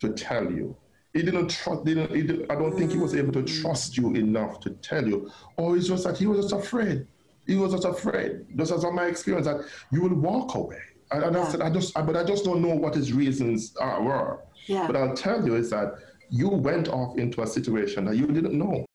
to 0.00 0.12
tell 0.12 0.50
you. 0.50 0.76
He 1.12 1.22
didn't 1.22 1.48
trust. 1.48 1.84
Didn't, 1.84 2.14
he 2.14 2.22
didn't, 2.22 2.50
I 2.52 2.54
don't 2.54 2.76
think 2.76 2.92
he 2.92 2.98
was 2.98 3.16
able 3.16 3.32
to 3.32 3.42
mm. 3.42 3.62
trust 3.62 3.96
you 3.96 4.14
enough 4.14 4.60
to 4.60 4.70
tell 4.70 5.06
you. 5.06 5.30
Or 5.56 5.76
it's 5.76 5.88
just 5.88 6.04
that 6.04 6.16
he 6.16 6.26
was 6.26 6.40
just 6.40 6.54
afraid. 6.54 7.06
He 7.46 7.56
was 7.56 7.72
just 7.72 7.84
afraid. 7.84 8.46
Just 8.56 8.70
as 8.70 8.84
on 8.84 8.94
my 8.94 9.06
experience 9.06 9.46
that 9.46 9.64
you 9.90 10.02
will 10.02 10.14
walk 10.14 10.54
away. 10.54 10.78
And, 11.12 11.24
and 11.24 11.36
I 11.36 11.50
said 11.50 11.60
I 11.60 11.70
just 11.70 11.94
but 11.94 12.16
I 12.16 12.24
just 12.24 12.44
don't 12.44 12.62
know 12.62 12.74
what 12.74 12.94
his 12.94 13.12
reasons 13.12 13.76
are, 13.76 14.02
were. 14.02 14.44
Yeah. 14.66 14.86
But 14.86 14.96
I'll 14.96 15.14
tell 15.14 15.44
you 15.44 15.56
is 15.56 15.70
that 15.70 15.94
you 16.30 16.48
went 16.48 16.88
off 16.88 17.18
into 17.18 17.42
a 17.42 17.46
situation 17.46 18.04
that 18.06 18.16
you 18.16 18.26
didn't 18.26 18.56
know. 18.56 18.86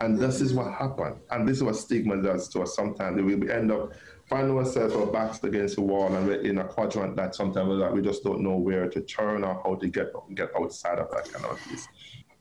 And 0.00 0.18
this 0.18 0.40
is 0.40 0.52
mm-hmm. 0.52 0.68
what 0.68 0.74
happened. 0.74 1.20
And 1.30 1.48
this 1.48 1.58
is 1.58 1.62
what 1.62 1.76
stigma 1.76 2.22
does 2.22 2.48
to 2.50 2.62
us 2.62 2.74
sometimes. 2.74 3.22
We 3.22 3.50
end 3.50 3.72
up 3.72 3.92
finding 4.28 4.56
ourselves 4.58 4.94
our 4.94 5.06
backs 5.06 5.42
against 5.44 5.76
the 5.76 5.82
wall 5.82 6.14
and 6.14 6.26
we're 6.26 6.40
in 6.40 6.58
a 6.58 6.64
quadrant 6.64 7.16
that 7.16 7.34
sometimes 7.34 7.68
like, 7.68 7.92
we 7.92 8.02
just 8.02 8.24
don't 8.24 8.40
know 8.40 8.56
where 8.56 8.88
to 8.88 9.00
turn 9.02 9.44
or 9.44 9.60
how 9.64 9.76
to 9.76 9.86
get 9.86 10.08
get 10.34 10.50
outside 10.56 10.98
of 10.98 11.10
that 11.12 11.32
kind 11.32 11.44
of 11.44 11.58
piece. 11.68 11.86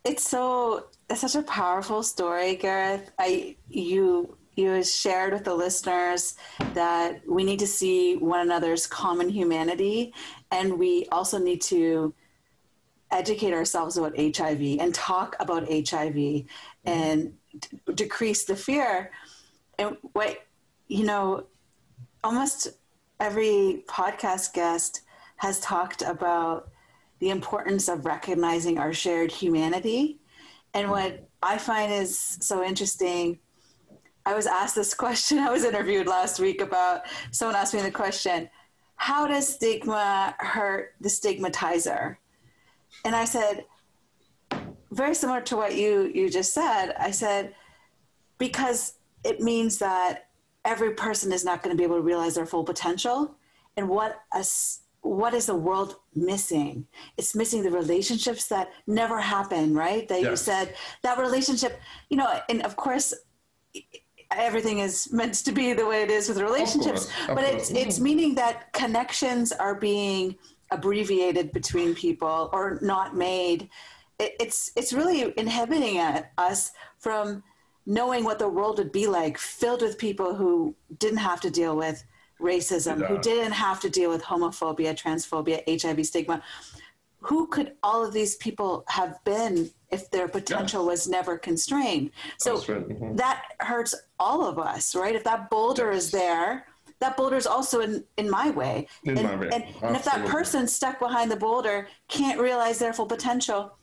It's 0.04 0.28
so 0.28 0.88
it's 1.10 1.22
such 1.22 1.36
a 1.36 1.44
powerful 1.44 2.04
story, 2.04 2.56
Gareth. 2.56 3.12
I 3.20 3.56
you 3.70 4.38
you 4.56 4.84
shared 4.84 5.34
with 5.34 5.44
the 5.44 5.54
listeners 5.54 6.36
that 6.74 7.22
we 7.28 7.44
need 7.44 7.60
to 7.60 7.68
see 7.68 8.16
one 8.16 8.42
another's 8.42 8.88
common 8.88 9.30
humanity 9.30 10.14
and 10.52 10.78
we 10.78 11.08
also 11.12 11.38
need 11.38 11.62
to 11.62 12.14
educate 13.12 13.54
ourselves 13.54 13.98
about 13.98 14.18
HIV 14.18 14.80
and 14.80 14.94
talk 14.94 15.36
about 15.40 15.68
HIV 15.70 16.46
and 16.86 17.34
d- 17.60 17.94
decrease 17.94 18.46
the 18.46 18.56
fear. 18.56 19.12
And 19.78 19.98
what 20.14 20.46
you 20.88 21.06
know, 21.06 21.46
almost 22.24 22.68
every 23.20 23.84
podcast 23.88 24.54
guest 24.54 25.02
has 25.38 25.60
talked 25.60 26.02
about 26.02 26.70
the 27.20 27.30
importance 27.30 27.88
of 27.88 28.06
recognizing 28.06 28.78
our 28.78 28.94
shared 28.94 29.32
humanity. 29.32 30.20
And 30.74 30.92
what 30.92 31.28
I 31.42 31.58
find 31.58 31.92
is 31.92 32.38
so 32.42 32.64
interesting, 32.64 33.40
I 34.26 34.34
was 34.34 34.48
asked 34.48 34.76
this 34.76 34.94
question, 34.94 35.40
I 35.40 35.52
was 35.52 35.64
interviewed 35.64 36.08
last 36.08 36.40
week 36.40 36.62
about 36.62 37.02
someone 37.32 37.56
asked 37.56 37.74
me 37.74 37.82
the 37.82 37.92
question, 37.92 38.50
how 38.96 39.28
does 39.28 39.48
stigma 39.48 40.36
hurt 40.40 40.94
the 41.02 41.10
stigmatizer? 41.10 42.18
And 43.04 43.16
I 43.16 43.26
said, 43.26 43.66
very 44.92 45.14
similar 45.14 45.42
to 45.42 45.58
what 45.58 45.76
you 45.76 46.10
you 46.14 46.30
just 46.30 46.54
said. 46.54 46.94
I 46.98 47.12
said, 47.12 47.54
because 48.38 48.94
it 49.26 49.42
means 49.42 49.78
that 49.80 50.30
every 50.64 50.94
person 50.94 51.32
is 51.32 51.44
not 51.44 51.62
going 51.62 51.76
to 51.76 51.78
be 51.78 51.84
able 51.84 51.98
to 51.98 52.02
realize 52.02 52.36
their 52.36 52.46
full 52.46 52.64
potential 52.64 53.36
and 53.78 53.88
what 53.88 54.22
a, 54.34 54.46
what 55.02 55.34
is 55.34 55.46
the 55.46 55.56
world 55.56 55.98
missing 56.16 56.88
it's 57.18 57.36
missing 57.36 57.62
the 57.62 57.70
relationships 57.70 58.48
that 58.48 58.72
never 58.88 59.20
happen 59.20 59.76
right 59.76 60.08
that 60.08 60.22
yes. 60.22 60.30
you 60.30 60.36
said 60.36 60.76
that 61.04 61.20
relationship 61.20 61.80
you 62.10 62.18
know 62.18 62.40
and 62.50 62.64
of 62.64 62.76
course 62.76 63.14
everything 64.38 64.80
is 64.80 65.12
meant 65.12 65.34
to 65.34 65.52
be 65.52 65.74
the 65.74 65.86
way 65.86 66.04
it 66.04 66.12
is 66.12 66.30
with 66.30 66.40
relationships 66.40 67.06
course, 67.26 67.36
but 67.36 67.44
it's 67.44 67.72
it's 67.72 68.00
meaning 68.00 68.36
that 68.36 68.72
connections 68.74 69.52
are 69.52 69.76
being 69.76 70.36
abbreviated 70.72 71.52
between 71.52 71.94
people 71.94 72.50
or 72.52 72.80
not 72.82 73.16
made 73.16 73.70
it, 74.20 74.36
it's 74.40 74.72
it's 74.76 74.94
really 74.94 75.34
inhibiting 75.38 76.00
us 76.38 76.72
from 77.00 77.44
knowing 77.86 78.24
what 78.24 78.40
the 78.40 78.50
world 78.50 78.78
would 78.78 78.92
be 78.92 79.08
like, 79.08 79.38
filled 79.38 79.82
with 79.82 79.98
people 79.98 80.36
who 80.36 80.76
didn't 80.98 81.20
have 81.20 81.40
to 81.42 81.52
deal 81.52 81.76
with 81.76 82.04
racism, 82.42 83.00
yeah. 83.00 83.08
who 83.08 83.20
didn't 83.20 83.52
have 83.52 83.80
to 83.80 83.90
deal 83.90 84.10
with 84.10 84.24
homophobia, 84.24 84.96
transphobia, 84.96 85.62
HIV 85.82 86.06
stigma. 86.06 86.42
Who 87.20 87.48
could 87.48 87.74
all 87.84 88.04
of 88.04 88.14
these 88.14 88.36
people 88.36 88.86
have 88.88 89.24
been 89.24 89.70
if 89.96 90.12
their 90.12 90.28
potential 90.28 90.84
yes. 90.84 90.90
was 90.90 91.08
never 91.08 91.38
constrained? 91.38 92.12
So 92.40 92.58
mm-hmm. 92.58 93.16
that 93.16 93.44
hurts 93.60 93.96
all 94.20 94.46
of 94.46 94.60
us, 94.60 94.96
right? 94.96 95.16
If 95.16 95.24
that 95.24 95.50
boulder 95.50 95.92
yes. 95.92 96.06
is 96.06 96.12
there, 96.12 96.66
that 97.00 97.18
boulder 97.18 97.36
is 97.36 97.48
also 97.48 97.82
in, 97.82 98.04
in 98.18 98.30
my 98.30 98.50
way. 98.52 98.88
In 99.04 99.18
and, 99.18 99.28
my 99.28 99.36
way. 99.36 99.50
And, 99.54 99.64
and 99.82 99.96
if 99.96 100.04
that 100.06 100.26
person 100.26 100.68
stuck 100.68 101.00
behind 101.00 101.32
the 101.32 101.36
boulder 101.36 101.88
can't 102.08 102.40
realize 102.40 102.80
their 102.80 102.94
full 102.94 103.06
potential, 103.06 103.78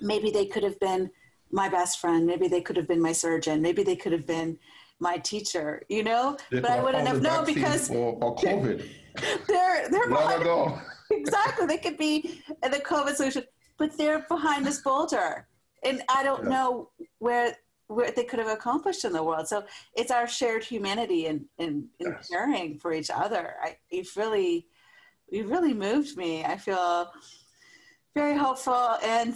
maybe 0.00 0.30
they 0.30 0.46
could 0.46 0.62
have 0.62 0.78
been 0.80 1.10
my 1.50 1.68
best 1.68 2.00
friend. 2.00 2.26
Maybe 2.26 2.48
they 2.48 2.60
could 2.60 2.76
have 2.76 2.88
been 2.88 3.02
my 3.02 3.12
surgeon. 3.12 3.60
Maybe 3.60 3.82
they 3.82 3.96
could 3.96 4.12
have 4.12 4.26
been 4.26 4.58
my 5.00 5.16
teacher, 5.18 5.82
you 5.88 6.02
know? 6.02 6.36
but 6.50 6.66
I 6.66 6.82
wouldn't 6.82 7.08
have 7.08 7.22
known 7.22 7.44
because 7.44 7.90
or, 7.90 8.16
or 8.20 8.36
COVID. 8.36 8.86
They're 9.48 9.90
they're 9.90 10.08
behind, 10.08 10.80
exactly. 11.10 11.66
They 11.66 11.78
could 11.78 11.98
be 11.98 12.42
the 12.62 12.78
COVID 12.78 13.16
solution, 13.16 13.42
but 13.80 13.96
they're 13.96 14.26
behind 14.28 14.66
this 14.66 14.82
boulder, 14.82 15.48
and 15.82 16.02
I 16.10 16.22
don't 16.22 16.44
yeah. 16.44 16.50
know 16.50 16.90
where 17.18 17.56
where 17.88 18.12
they 18.12 18.22
could 18.22 18.38
have 18.38 18.46
accomplished 18.46 19.04
in 19.04 19.12
the 19.12 19.24
world. 19.24 19.48
So 19.48 19.64
it's 19.96 20.12
our 20.12 20.28
shared 20.28 20.62
humanity 20.62 21.26
and 21.26 21.46
in, 21.58 21.66
in, 21.98 22.06
in 22.06 22.12
yes. 22.12 22.28
caring 22.28 22.78
for 22.78 22.92
each 22.92 23.10
other. 23.12 23.54
I 23.60 23.78
you've 23.90 24.14
really 24.16 24.66
you've 25.30 25.50
really 25.50 25.72
moved 25.72 26.16
me. 26.16 26.44
I 26.44 26.56
feel 26.58 27.10
very 28.14 28.36
hopeful 28.36 28.96
and 29.02 29.34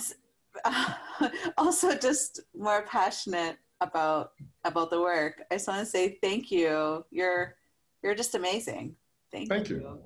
also 1.58 1.96
just 1.96 2.40
more 2.56 2.82
passionate 2.82 3.56
about 3.80 4.32
about 4.64 4.90
the 4.90 5.00
work. 5.00 5.42
I 5.50 5.54
just 5.54 5.66
want 5.66 5.80
to 5.80 5.86
say 5.86 6.18
thank 6.22 6.50
you. 6.50 7.04
You're 7.10 7.56
you're 8.02 8.14
just 8.14 8.34
amazing. 8.34 8.94
Thank, 9.32 9.48
thank 9.48 9.70
you. 9.70 9.76
you. 9.76 9.98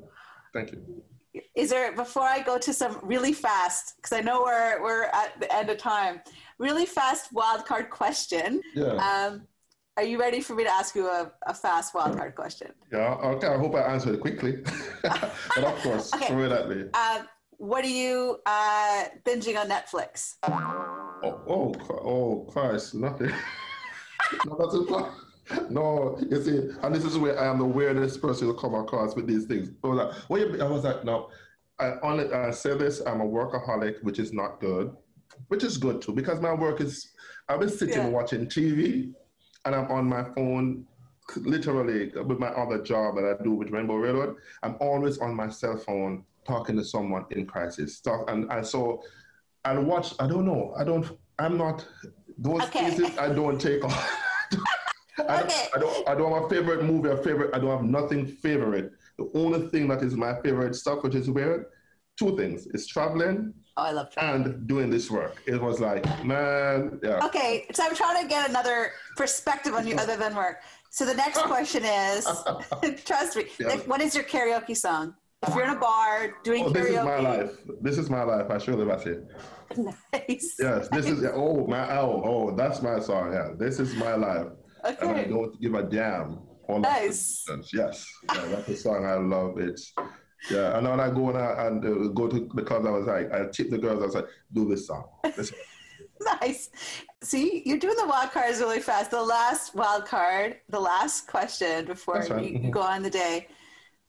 Thank 0.55 0.70
you. 0.72 1.03
Is 1.54 1.70
there 1.70 1.92
before 1.92 2.24
I 2.24 2.40
go 2.40 2.58
to 2.58 2.72
some 2.72 2.98
really 3.02 3.32
fast 3.32 3.96
because 3.96 4.16
I 4.16 4.20
know 4.20 4.42
we're 4.42 4.82
we're 4.82 5.04
at 5.04 5.38
the 5.40 5.54
end 5.54 5.70
of 5.70 5.78
time. 5.78 6.20
Really 6.58 6.86
fast 6.86 7.32
wild 7.32 7.64
card 7.66 7.90
question. 7.90 8.60
Yeah. 8.74 8.94
Um, 8.94 9.46
are 9.96 10.04
you 10.04 10.18
ready 10.18 10.40
for 10.40 10.54
me 10.54 10.64
to 10.64 10.70
ask 10.70 10.94
you 10.94 11.08
a, 11.08 11.32
a 11.46 11.54
fast 11.54 11.94
wild 11.94 12.16
card 12.16 12.34
question? 12.34 12.72
Yeah. 12.92 13.14
Okay. 13.14 13.48
I 13.48 13.58
hope 13.58 13.74
I 13.74 13.80
answer 13.80 14.14
it 14.14 14.20
quickly. 14.20 14.62
but 15.02 15.64
of 15.64 15.82
course, 15.82 16.14
okay. 16.14 16.28
throw 16.28 16.44
it 16.44 16.52
at 16.52 16.68
me. 16.68 16.84
Uh, 16.94 17.22
what 17.58 17.84
are 17.84 17.88
you 17.88 18.38
uh, 18.46 19.04
binging 19.24 19.58
on 19.58 19.68
Netflix? 19.68 20.36
Oh, 20.44 21.42
oh, 21.48 21.74
oh 22.04 22.46
Christ, 22.52 22.94
nothing. 22.94 23.32
no, 24.46 25.18
no, 25.70 26.18
you 26.30 26.42
see, 26.42 26.70
and 26.82 26.94
this 26.94 27.05
is 27.05 27.16
where 27.16 27.38
I 27.38 27.46
am 27.46 27.59
the 27.59 27.64
weirdest 27.64 28.20
person 28.20 28.49
to 28.49 28.55
come 28.55 28.74
across 28.74 29.14
with 29.14 29.26
these 29.26 29.44
things. 29.46 29.70
I 29.82 29.86
was 29.86 29.99
like, 29.99 30.14
what 30.28 30.40
you, 30.40 30.62
I 30.62 30.68
was 30.68 30.84
like, 30.84 31.05
no, 31.05 31.30
I 31.78 31.94
only 32.03 32.32
I 32.32 32.51
say 32.51 32.76
this, 32.76 33.01
I'm 33.07 33.20
a 33.20 33.24
workaholic, 33.24 34.03
which 34.03 34.18
is 34.18 34.32
not 34.32 34.61
good, 34.61 34.94
which 35.49 35.64
is 35.64 35.78
good 35.78 36.03
too, 36.03 36.12
because 36.12 36.40
my 36.40 36.53
work 36.53 36.80
is, 36.80 37.12
I've 37.49 37.61
been 37.61 37.68
sitting 37.68 37.96
yeah. 37.96 38.09
watching 38.09 38.46
TV 38.46 39.12
and 39.64 39.74
I'm 39.74 39.90
on 39.90 40.07
my 40.09 40.24
phone 40.34 40.86
literally 41.36 42.11
with 42.22 42.38
my 42.38 42.49
other 42.49 42.82
job 42.82 43.16
that 43.16 43.36
I 43.38 43.42
do 43.42 43.53
with 43.53 43.70
Rainbow 43.70 43.96
Railroad. 43.96 44.36
I'm 44.62 44.76
always 44.80 45.18
on 45.18 45.34
my 45.34 45.49
cell 45.49 45.76
phone 45.76 46.24
talking 46.49 46.76
to 46.76 46.84
someone 46.84 47.26
in 47.30 47.46
crisis 47.46 48.01
and, 48.28 48.51
and 48.51 48.66
so 48.66 49.03
i'll 49.66 49.82
watch 49.82 50.14
i 50.18 50.26
don't 50.26 50.46
know 50.46 50.72
i 50.78 50.82
don't 50.82 51.18
i'm 51.38 51.59
not 51.59 51.86
those 52.38 52.62
okay. 52.62 52.90
cases 52.90 53.16
i 53.18 53.28
don't 53.28 53.61
take 53.61 53.84
on 53.90 53.92
I, 55.18 55.42
okay. 55.42 55.66
I, 55.74 55.78
don't, 55.78 56.08
I 56.08 56.14
don't 56.14 56.32
have 56.32 56.44
a 56.44 56.48
favorite 56.48 56.84
movie 56.84 57.08
or 57.08 57.16
favorite 57.18 57.50
i 57.54 57.58
don't 57.58 57.70
have 57.70 57.84
nothing 57.84 58.26
favorite 58.26 58.92
the 59.18 59.30
only 59.34 59.68
thing 59.68 59.88
that 59.88 60.02
is 60.02 60.14
my 60.16 60.40
favorite 60.42 60.74
stuff 60.74 61.02
which 61.02 61.14
is 61.14 61.30
weird 61.30 61.66
two 62.18 62.36
things 62.36 62.66
is 62.68 62.86
traveling 62.86 63.52
Oh, 63.78 63.84
I 63.84 63.92
love 63.92 64.10
traveling. 64.10 64.44
And 64.44 64.66
doing 64.66 64.90
this 64.90 65.08
work. 65.08 65.40
It 65.46 65.62
was 65.62 65.78
like, 65.78 66.04
man, 66.24 66.98
yeah. 67.00 67.24
Okay, 67.24 67.64
so 67.72 67.84
I'm 67.84 67.94
trying 67.94 68.20
to 68.20 68.28
get 68.28 68.50
another 68.50 68.90
perspective 69.16 69.72
on 69.72 69.86
you 69.86 69.94
other 69.94 70.16
than 70.16 70.34
work. 70.34 70.62
So 70.90 71.06
the 71.06 71.14
next 71.14 71.40
question 71.42 71.84
is 71.84 72.26
trust 73.04 73.36
me, 73.36 73.44
yeah. 73.60 73.76
what 73.86 74.00
is 74.00 74.16
your 74.16 74.24
karaoke 74.24 74.76
song? 74.76 75.14
If 75.46 75.54
you're 75.54 75.64
in 75.64 75.70
a 75.70 75.78
bar 75.78 76.34
doing 76.42 76.64
oh, 76.64 76.70
this 76.70 76.88
karaoke. 76.88 76.98
is 76.98 77.04
my 77.04 77.20
life. 77.20 77.50
This 77.80 77.98
is 77.98 78.10
my 78.10 78.24
life. 78.24 78.50
I 78.50 78.58
surely 78.58 78.84
must 78.84 79.04
say. 79.04 79.18
Nice. 79.76 80.56
Yes, 80.58 80.88
this 80.88 81.06
is 81.06 81.22
oh 81.34 81.66
my 81.66 81.98
oh 81.98 82.22
oh 82.24 82.56
that's 82.56 82.80
my 82.80 82.98
song. 82.98 83.34
Yeah, 83.34 83.50
this 83.58 83.78
is 83.78 83.94
my 83.96 84.14
life. 84.14 84.46
Okay. 84.89 85.09
And 85.09 85.18
I 85.18 85.24
don't 85.24 85.61
give 85.61 85.74
a 85.74 85.82
damn. 85.82 86.41
All 86.68 86.80
nice. 86.80 87.45
Yes, 87.72 88.07
yeah, 88.34 88.45
that's 88.47 88.68
a 88.68 88.76
song 88.76 89.07
I 89.07 89.14
love. 89.14 89.59
It's 89.59 89.93
yeah. 90.51 90.76
And 90.76 90.86
when 90.86 91.01
I 91.01 91.11
go 91.11 91.30
and, 91.30 91.39
I, 91.39 91.66
and 91.66 91.84
uh, 91.84 92.09
go 92.09 92.28
to 92.28 92.49
the 92.55 92.62
club, 92.62 92.86
I 92.86 92.91
was 92.91 93.07
like, 93.07 93.32
I 93.32 93.47
tip 93.47 93.70
the 93.70 93.78
girls. 93.78 94.03
I 94.03 94.07
was 94.07 94.14
like, 94.14 94.26
do 94.53 94.68
this 94.68 94.86
song. 94.86 95.05
This 95.34 95.53
nice. 96.43 96.68
See, 97.22 97.62
you're 97.64 97.78
doing 97.78 97.97
the 97.97 98.07
wild 98.07 98.32
cards 98.32 98.59
really 98.61 98.80
fast. 98.80 99.11
The 99.11 99.22
last 99.22 99.74
wild 99.74 100.05
card, 100.05 100.59
the 100.68 100.80
last 100.80 101.26
question 101.26 101.86
before 101.86 102.26
right. 102.28 102.45
you, 102.45 102.59
you 102.61 102.70
go 102.70 102.82
on 102.82 103.03
the 103.03 103.11
day 103.11 103.49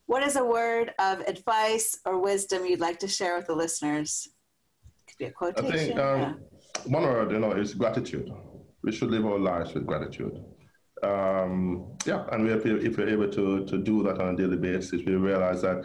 what 0.09 0.23
is 0.23 0.37
a 0.37 0.43
word 0.43 0.91
of 0.97 1.19
advice 1.27 1.99
or 2.03 2.19
wisdom 2.19 2.65
you'd 2.65 2.79
like 2.79 2.97
to 2.97 3.07
share 3.07 3.37
with 3.37 3.45
the 3.45 3.53
listeners? 3.53 4.27
Could 5.07 5.17
be 5.19 5.25
a 5.25 5.31
quotation. 5.31 5.71
I 5.71 5.77
think 5.77 5.99
um, 5.99 6.19
yeah. 6.19 6.33
one 6.85 7.03
word, 7.03 7.31
you 7.31 7.37
know, 7.37 7.51
is 7.51 7.75
gratitude. 7.75 8.27
We 8.81 8.91
should 8.91 9.11
live 9.11 9.23
our 9.27 9.37
lives 9.37 9.75
with 9.75 9.85
gratitude. 9.85 10.43
Um, 11.03 11.97
yeah, 12.05 12.25
and 12.31 12.47
if, 12.49 12.65
if 12.65 12.97
we're 12.97 13.09
able 13.09 13.29
to, 13.29 13.65
to 13.65 13.77
do 13.77 14.03
that 14.03 14.19
on 14.19 14.33
a 14.33 14.37
daily 14.37 14.57
basis, 14.57 15.01
we 15.05 15.15
realize 15.15 15.61
that 15.61 15.83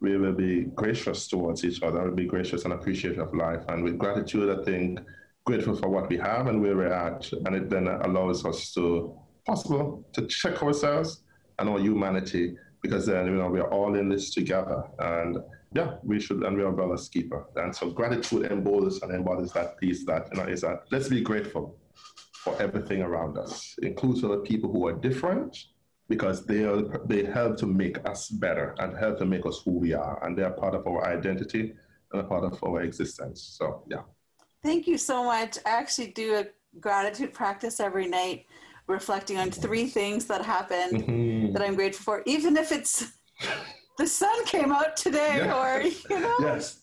we 0.00 0.16
will 0.16 0.34
be 0.34 0.64
gracious 0.74 1.26
towards 1.26 1.64
each 1.64 1.82
other, 1.82 2.02
we'll 2.02 2.14
be 2.14 2.26
gracious 2.26 2.64
and 2.64 2.74
appreciative 2.74 3.18
of 3.18 3.34
life. 3.34 3.62
And 3.68 3.82
with 3.82 3.98
gratitude, 3.98 4.58
I 4.58 4.62
think 4.64 5.00
grateful 5.44 5.76
for 5.76 5.88
what 5.88 6.08
we 6.08 6.18
have 6.18 6.48
and 6.48 6.60
where 6.60 6.76
we're 6.76 6.92
at. 6.92 7.30
And 7.32 7.54
it 7.54 7.70
then 7.70 7.88
allows 7.88 8.44
us 8.44 8.72
to, 8.74 9.18
possible, 9.46 10.04
to 10.12 10.26
check 10.26 10.62
ourselves 10.62 11.22
and 11.58 11.68
our 11.68 11.78
humanity 11.78 12.56
because 12.82 13.06
then 13.06 13.26
you 13.26 13.34
know 13.34 13.48
we 13.48 13.60
are 13.60 13.72
all 13.72 13.94
in 13.94 14.08
this 14.08 14.30
together 14.30 14.84
and 15.00 15.38
yeah 15.74 15.94
we 16.02 16.20
should 16.20 16.42
and 16.42 16.56
we 16.56 16.62
are 16.62 16.72
brother's 16.72 17.08
keeper 17.08 17.46
and 17.56 17.74
so 17.74 17.90
gratitude 17.90 18.50
embodies 18.50 19.02
and 19.02 19.12
embodies 19.12 19.52
that 19.52 19.78
piece 19.78 20.04
that 20.04 20.28
you 20.32 20.38
know 20.38 20.48
is 20.48 20.60
that 20.60 20.84
let's 20.90 21.08
be 21.08 21.20
grateful 21.20 21.76
for 22.46 22.62
everything 22.62 23.02
around 23.02 23.36
us, 23.36 23.74
inclusive 23.82 24.30
of 24.30 24.44
people 24.44 24.70
who 24.72 24.86
are 24.86 24.92
different, 24.92 25.50
because 26.08 26.46
they 26.46 26.62
are, 26.64 26.80
they 27.12 27.24
help 27.24 27.56
to 27.56 27.66
make 27.66 27.96
us 28.08 28.28
better 28.28 28.66
and 28.78 28.96
help 28.96 29.18
to 29.18 29.26
make 29.34 29.44
us 29.44 29.60
who 29.64 29.72
we 29.72 29.92
are, 29.92 30.24
and 30.24 30.38
they 30.38 30.44
are 30.44 30.52
part 30.52 30.74
of 30.78 30.86
our 30.86 31.04
identity 31.18 31.74
and 32.12 32.20
a 32.20 32.24
part 32.32 32.44
of 32.44 32.62
our 32.62 32.82
existence. 32.82 33.38
So 33.58 33.82
yeah. 33.90 34.04
Thank 34.62 34.86
you 34.86 34.96
so 34.96 35.24
much. 35.24 35.58
I 35.66 35.70
actually 35.70 36.12
do 36.22 36.36
a 36.36 36.44
gratitude 36.78 37.32
practice 37.34 37.80
every 37.80 38.06
night, 38.06 38.46
reflecting 38.86 39.38
on 39.38 39.50
three 39.50 39.88
things 39.88 40.26
that 40.26 40.42
happened 40.44 41.02
Mhm. 41.02 41.52
that 41.52 41.62
I'm 41.62 41.74
grateful 41.74 42.04
for, 42.08 42.22
even 42.26 42.56
if 42.56 42.70
it's 42.70 42.94
the 43.98 44.06
sun 44.06 44.44
came 44.46 44.72
out 44.72 44.96
today 44.96 45.38
Yeah. 45.38 45.58
or 45.60 45.82
you 45.82 46.20
know. 46.20 46.36
Yes, 46.40 46.80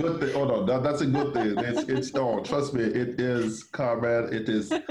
good 0.00 0.20
thing. 0.20 0.34
Oh 0.34 0.44
no, 0.46 0.64
that, 0.64 0.82
that's 0.82 1.02
a 1.02 1.06
good 1.06 1.34
thing. 1.34 1.54
It's, 1.58 1.88
it's 1.88 2.14
no, 2.14 2.40
trust 2.40 2.74
me, 2.74 2.84
it 2.84 3.20
is, 3.20 3.64
Carmen. 3.64 4.32
It 4.32 4.48
is. 4.48 4.72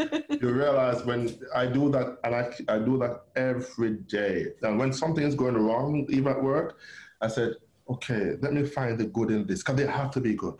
You 0.41 0.49
realize 0.51 1.05
when 1.05 1.21
I 1.55 1.65
do 1.67 1.89
that, 1.91 2.17
and 2.25 2.35
I 2.35 2.43
I 2.67 2.77
do 2.79 2.97
that 2.99 3.21
every 3.35 3.91
day. 4.19 4.47
And 4.61 4.77
when 4.77 4.91
something 4.91 5.23
is 5.23 5.35
going 5.35 5.55
wrong, 5.55 6.05
even 6.09 6.27
at 6.27 6.43
work, 6.43 6.77
I 7.21 7.27
said, 7.27 7.55
okay, 7.89 8.33
let 8.41 8.51
me 8.53 8.65
find 8.65 8.97
the 8.99 9.05
good 9.05 9.31
in 9.31 9.47
this, 9.47 9.59
because 9.63 9.77
they 9.77 9.85
have 9.87 10.11
to 10.11 10.19
be 10.19 10.33
good. 10.33 10.55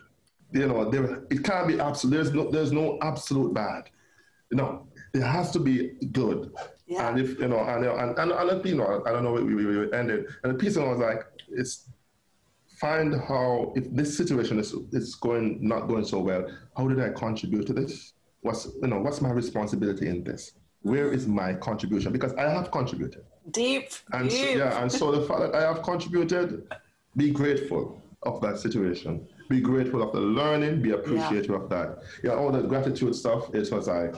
You 0.52 0.66
know, 0.68 0.88
there 0.90 1.24
it 1.30 1.44
can't 1.44 1.68
be 1.68 1.78
absolute. 1.80 2.14
There's 2.16 2.32
no 2.32 2.50
there's 2.50 2.72
no 2.72 2.98
absolute 3.02 3.52
bad. 3.52 3.90
No, 4.52 4.86
it 5.12 5.22
has 5.22 5.50
to 5.52 5.58
be 5.60 5.92
good. 6.12 6.52
Yeah. 6.86 7.08
And 7.08 7.18
if 7.18 7.38
you 7.38 7.48
know, 7.48 7.60
and 7.60 7.84
and 7.84 8.18
and, 8.18 8.32
and 8.32 8.66
you 8.66 8.74
know, 8.76 9.02
I 9.06 9.10
don't 9.10 9.24
know 9.24 9.32
where 9.32 9.44
we, 9.44 9.54
we, 9.54 9.92
ended. 9.92 10.26
And 10.42 10.52
the 10.52 10.58
piece 10.58 10.76
was 10.76 10.98
like, 10.98 11.24
it's 11.50 11.88
find 12.78 13.14
how 13.14 13.72
if 13.76 13.90
this 13.94 14.16
situation 14.16 14.58
is 14.58 14.74
is 14.92 15.14
going 15.14 15.66
not 15.66 15.88
going 15.88 16.04
so 16.04 16.18
well, 16.18 16.46
how 16.76 16.86
did 16.88 17.00
I 17.00 17.10
contribute 17.10 17.66
to 17.68 17.72
this? 17.72 18.12
What's 18.42 18.66
you 18.82 18.88
know, 18.88 18.98
what's 18.98 19.20
my 19.20 19.30
responsibility 19.30 20.08
in 20.08 20.24
this? 20.24 20.52
Where 20.82 21.10
is 21.10 21.26
my 21.26 21.54
contribution? 21.54 22.12
Because 22.12 22.34
I 22.34 22.50
have 22.50 22.70
contributed. 22.70 23.24
Deep. 23.50 23.88
And 24.12 24.30
so, 24.30 24.38
yeah, 24.38 24.82
and 24.82 24.92
so 24.92 25.12
the 25.12 25.26
fact 25.26 25.40
that 25.40 25.54
I 25.54 25.62
have 25.62 25.82
contributed, 25.82 26.70
be 27.16 27.30
grateful 27.30 28.02
of 28.24 28.40
that 28.42 28.58
situation. 28.58 29.26
Be 29.48 29.60
grateful 29.60 30.02
of 30.02 30.12
the 30.12 30.20
learning, 30.20 30.82
be 30.82 30.90
appreciative 30.90 31.54
of 31.54 31.68
that. 31.70 32.02
Yeah, 32.22 32.32
all 32.32 32.50
the 32.50 32.62
gratitude 32.62 33.14
stuff 33.14 33.54
It 33.54 33.70
was 33.70 33.88
like 33.88 34.14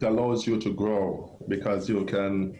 it 0.00 0.06
allows 0.06 0.46
you 0.46 0.58
to 0.60 0.72
grow 0.72 1.36
because 1.48 1.88
you 1.88 2.04
can 2.04 2.58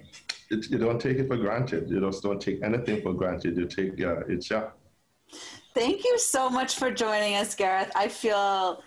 it, 0.50 0.70
you 0.70 0.78
don't 0.78 1.00
take 1.00 1.18
it 1.18 1.26
for 1.28 1.36
granted. 1.36 1.88
You 1.90 2.00
just 2.00 2.22
don't 2.22 2.40
take 2.40 2.62
anything 2.62 3.02
for 3.02 3.12
granted. 3.12 3.56
You 3.56 3.66
take 3.66 3.98
yeah, 3.98 4.20
it's 4.28 4.50
yeah. 4.50 4.70
Thank 5.74 6.04
you 6.04 6.18
so 6.18 6.48
much 6.48 6.76
for 6.76 6.90
joining 6.90 7.34
us, 7.34 7.54
Gareth. 7.54 7.90
I 7.94 8.08
feel 8.08 8.82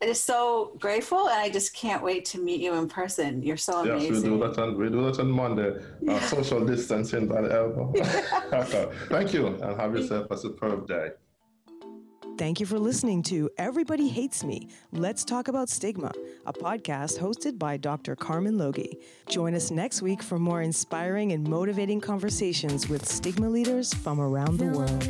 it 0.00 0.08
is 0.08 0.20
so 0.20 0.74
grateful, 0.80 1.28
and 1.28 1.38
I 1.38 1.48
just 1.50 1.74
can't 1.76 2.02
wait 2.02 2.24
to 2.26 2.40
meet 2.40 2.60
you 2.60 2.74
in 2.74 2.88
person. 2.88 3.42
You're 3.42 3.56
so 3.56 3.84
Yes, 3.84 4.00
we 4.02 4.08
do 4.08 4.14
amazing. 4.34 4.40
that 4.40 4.58
on 4.58 4.78
we 4.78 4.88
do 4.88 5.02
that 5.04 5.20
on 5.20 5.30
Monday. 5.30 5.72
Uh, 6.08 6.18
social 6.20 6.64
distancing 6.66 7.28
by 7.28 7.42
the 7.42 7.54
elbow. 7.54 7.92
Thank 9.08 9.32
you 9.32 9.46
and 9.46 9.80
have 9.80 9.94
yourself 9.96 10.26
a 10.30 10.36
superb 10.36 10.88
day. 10.88 11.10
Thank 12.38 12.60
you 12.60 12.66
for 12.66 12.78
listening 12.78 13.22
to 13.24 13.50
Everybody 13.58 14.08
Hates 14.08 14.42
Me. 14.42 14.68
Let's 14.90 15.22
Talk 15.24 15.48
About 15.48 15.68
Stigma, 15.68 16.12
a 16.46 16.52
podcast 16.52 17.18
hosted 17.18 17.58
by 17.58 17.76
Dr. 17.76 18.16
Carmen 18.16 18.56
Logie. 18.56 18.98
Join 19.28 19.54
us 19.54 19.70
next 19.70 20.00
week 20.02 20.22
for 20.22 20.38
more 20.38 20.62
inspiring 20.62 21.32
and 21.32 21.46
motivating 21.46 22.00
conversations 22.00 22.88
with 22.88 23.06
stigma 23.06 23.48
leaders 23.48 23.92
from 23.92 24.18
around 24.18 24.58
the 24.58 24.66
world. 24.66 25.02